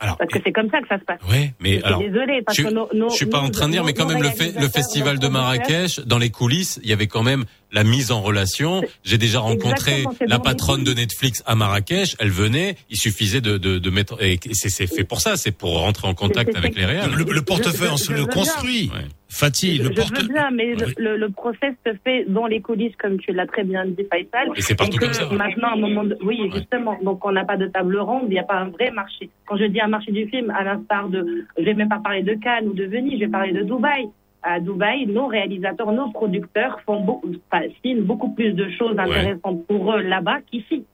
[0.00, 1.18] parce que c'est comme ça que ça se passe.
[1.28, 2.00] Ouais, mais alors,
[2.46, 4.06] parce je, que nos- nos- je suis pas nos- en train de dire, mais quand
[4.06, 7.24] même le, fait, le réalisateurs, festival de Marrakech, dans les coulisses, il y avait quand
[7.24, 8.82] même la mise en relation.
[9.02, 12.14] J'ai déjà rencontré la patronne de Netflix à Marrakech.
[12.20, 14.22] Elle venait, il suffisait de, de, de mettre.
[14.22, 17.10] Et c'est c'est fait pour ça, c'est pour rentrer en contact avec les réels.
[17.16, 18.90] Le, le portefeuille, on se le construit.
[19.30, 19.88] Fatih, le Je
[20.22, 23.46] veux bien, mais le, le, le process se fait dans les coulisses, comme tu l'as
[23.46, 24.48] très bien dit, Faisal.
[24.56, 25.28] Et c'est partout que comme ça.
[25.32, 26.98] Maintenant, à un moment de- Oui, justement.
[27.02, 29.28] Donc, on n'a pas de table ronde, il n'y a pas un vrai marché.
[29.46, 31.44] Quand je dis un marché du film, à l'instar de.
[31.58, 34.08] Je vais même pas parler de Cannes ou de Venise, je vais parler de Dubaï.
[34.42, 37.66] À Dubaï, nos réalisateurs, nos producteurs font beaucoup, enfin,
[37.98, 40.84] beaucoup plus de choses intéressantes pour eux là-bas qu'ici.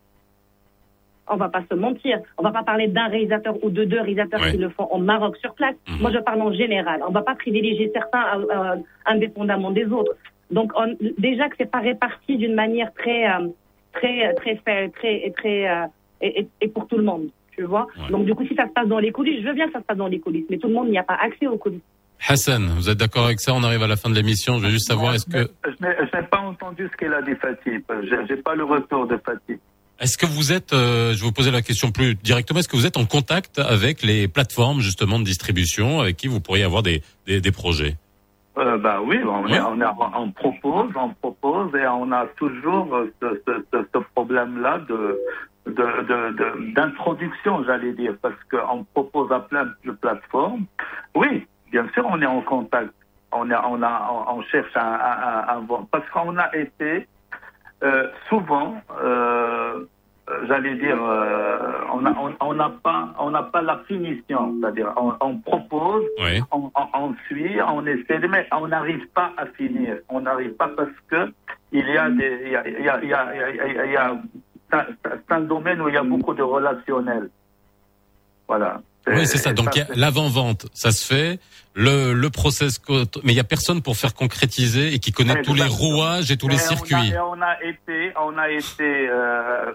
[1.29, 2.19] On va pas se mentir.
[2.39, 4.51] On va pas parler d'un réalisateur ou de deux réalisateurs Ouais.
[4.53, 5.75] qui le font au Maroc sur place.
[6.01, 7.01] Moi, je parle en général.
[7.07, 8.77] On va pas privilégier certains euh, euh,
[9.07, 10.13] indépendamment des autres.
[10.51, 13.49] Donc, on- déjà que c'est pas réparti d'une manière très, euh,
[13.93, 15.87] très, très fair, très, et très, euh,
[16.21, 17.29] et, et- et pour tout le monde.
[17.57, 17.87] Tu vois.
[18.11, 19.79] Donc, du coup, si ça se passe dans les coulisses, je veux bien que ça
[19.81, 21.81] se passe dans les coulisses, mais tout le monde n'y a pas accès aux coulisses.
[22.29, 23.53] Hassan, vous êtes d'accord avec ça?
[23.55, 24.59] On arrive à la fin de l'émission.
[24.59, 27.23] Je veux juste savoir, est-ce que Je n'ai je n'ai pas entendu ce qu'elle a
[27.23, 27.79] dit Fatih.
[28.09, 29.59] J'ai j'ai pas le retour de Fatih.
[30.05, 32.77] Est-ce que vous êtes, euh, je vais vous poser la question plus directement, est-ce que
[32.77, 36.83] vous êtes en contact avec les plateformes justement de distribution avec qui vous pourriez avoir
[36.83, 37.97] des, des, des projets?
[38.59, 43.87] Euh, bah oui, on, propose, on propose et on a toujours euh, ce, ce- ce-
[43.95, 45.19] ce problème-là de
[45.67, 50.67] de- de- de- d'introduction, j'allais dire, parce qu'on propose à plein de plateformes.
[51.15, 52.91] Oui, bien sûr, on est en contact.
[53.33, 54.75] On, a, on, a, on, cherche
[55.67, 57.09] bon- parce qu'on a été
[57.83, 59.87] euh, souvent euh,
[60.49, 61.59] j'allais dire, euh,
[61.93, 66.41] on n'a on, on pas, on n'a pas la finition, c'est-à-dire on, on propose, Oui.
[66.51, 69.99] on, suit, on essaie mais on n'arrive pas à finir.
[70.09, 71.33] On n'arrive pas parce que
[71.73, 73.99] il y a des, il y a, il y a, il y a, il y
[74.71, 77.29] c'est un- domaine où il y a beaucoup de relationnel.
[78.49, 78.81] Voilà.
[79.07, 79.53] Oui, c'est ça.
[79.53, 81.39] Donc l'avant-vente, ça se fait.
[81.77, 82.81] Le, le process,
[83.25, 86.37] mais il y a personne pour faire concrétiser et qui connaît tous les rouages et
[86.37, 87.13] tous les Et on a- circuits.
[87.19, 89.73] on a été, on a été, euh, euh,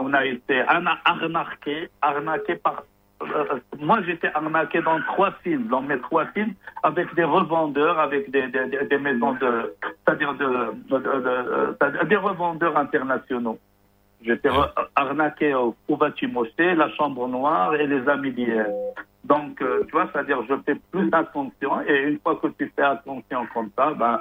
[0.00, 2.82] on a été arna- arnaqué, arnaqué par.
[3.22, 3.44] euh,
[3.78, 8.48] moi, j'étais arnaqué dans trois films, dans mes trois films, avec des revendeurs, avec des,
[8.48, 9.74] des, des- maisons de,
[10.04, 10.48] c'est-à-dire de,
[10.90, 13.58] de- de- des revendeurs internationaux.
[14.24, 14.50] J'étais
[14.94, 18.66] arnaqué au Kouvati Mossé, la Chambre Noire et les Amis d'hier.
[19.24, 22.82] Donc, euh, tu vois, c'est-à-dire, je fais plus attention et une fois que tu fais
[22.82, 24.20] attention comme ça, ben,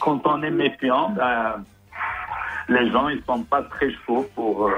[0.00, 1.64] quand on est méfiant, ben,
[2.68, 4.72] les gens, ils sont pas très chauds pour, euh,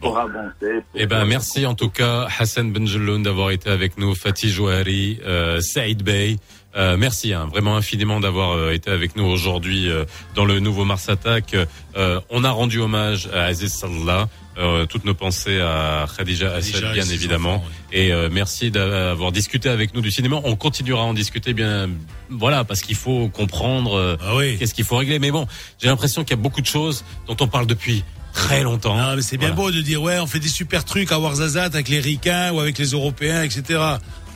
[0.00, 0.82] pour avancer.
[0.94, 5.60] Eh ben, merci en tout cas, Hassan Benjeloun, d'avoir été avec nous, Fatih Jouari, euh,
[5.60, 6.36] Saïd Bey.
[6.76, 10.04] Euh, merci hein, vraiment infiniment d'avoir euh, été avec nous aujourd'hui euh,
[10.36, 11.56] dans le nouveau Mars Attack.
[11.96, 14.28] Euh, on a rendu hommage à Aziz Sallah.
[14.58, 17.54] Euh, toutes nos pensées à Khadija Assad, bien évidemment.
[17.56, 20.40] enfants, Et euh, merci d'avoir discuté avec nous du cinéma.
[20.44, 21.88] On continuera à en discuter bien,
[22.28, 25.18] voilà, parce qu'il faut comprendre euh, Ah qu'est-ce qu'il faut régler.
[25.18, 25.46] Mais bon,
[25.80, 28.96] j'ai l'impression qu'il y a beaucoup de choses dont on parle depuis très longtemps.
[28.98, 29.70] Ah, mais c'est bien Voilà.
[29.70, 32.60] beau de dire ouais, on fait des super trucs à Warzazat avec les Ricains ou
[32.60, 33.80] avec les Européens, etc.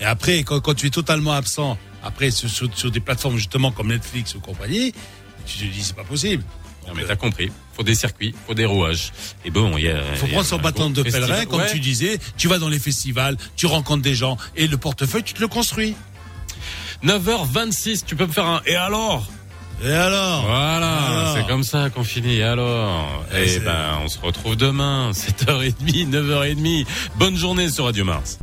[0.01, 2.49] Et après, quand, quand tu es totalement absent, après sur,
[2.91, 4.93] des plateformes justement comme Netflix ou compagnie,
[5.47, 6.45] tu te dis c'est pas possible.
[6.87, 7.51] Non, mais t'as compris.
[7.73, 9.11] Faut des circuits, faut des rouages.
[9.45, 9.99] Et bon, il y a.
[10.13, 11.47] Il faut il y a prendre son bâton de pèlerin, festival.
[11.47, 11.71] comme Ouais.
[11.73, 12.19] tu disais.
[12.37, 15.49] Tu vas dans les festivals, tu rencontres des gens et le portefeuille, tu te le
[15.49, 15.95] construis.
[17.03, 19.27] 9h26, tu peux me faire un et alors?
[19.83, 20.43] Et alors?
[20.47, 22.37] Voilà, c'est comme ça qu'on finit.
[22.37, 23.25] Et alors?
[23.35, 26.87] Et Eh c'est- ben, on se retrouve demain, 7h30, 9h30.
[27.17, 28.39] Bonne journée sur Radio Mars.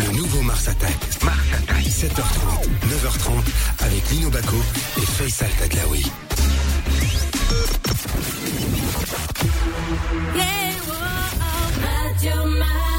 [0.00, 0.96] Le nouveau Mars Attack.
[1.22, 1.84] Mars Attack.
[1.84, 4.56] 7h30, 9h30 avec Lino Baco
[4.96, 6.10] et Faisal Tadlaoui.
[12.58, 12.89] Mars.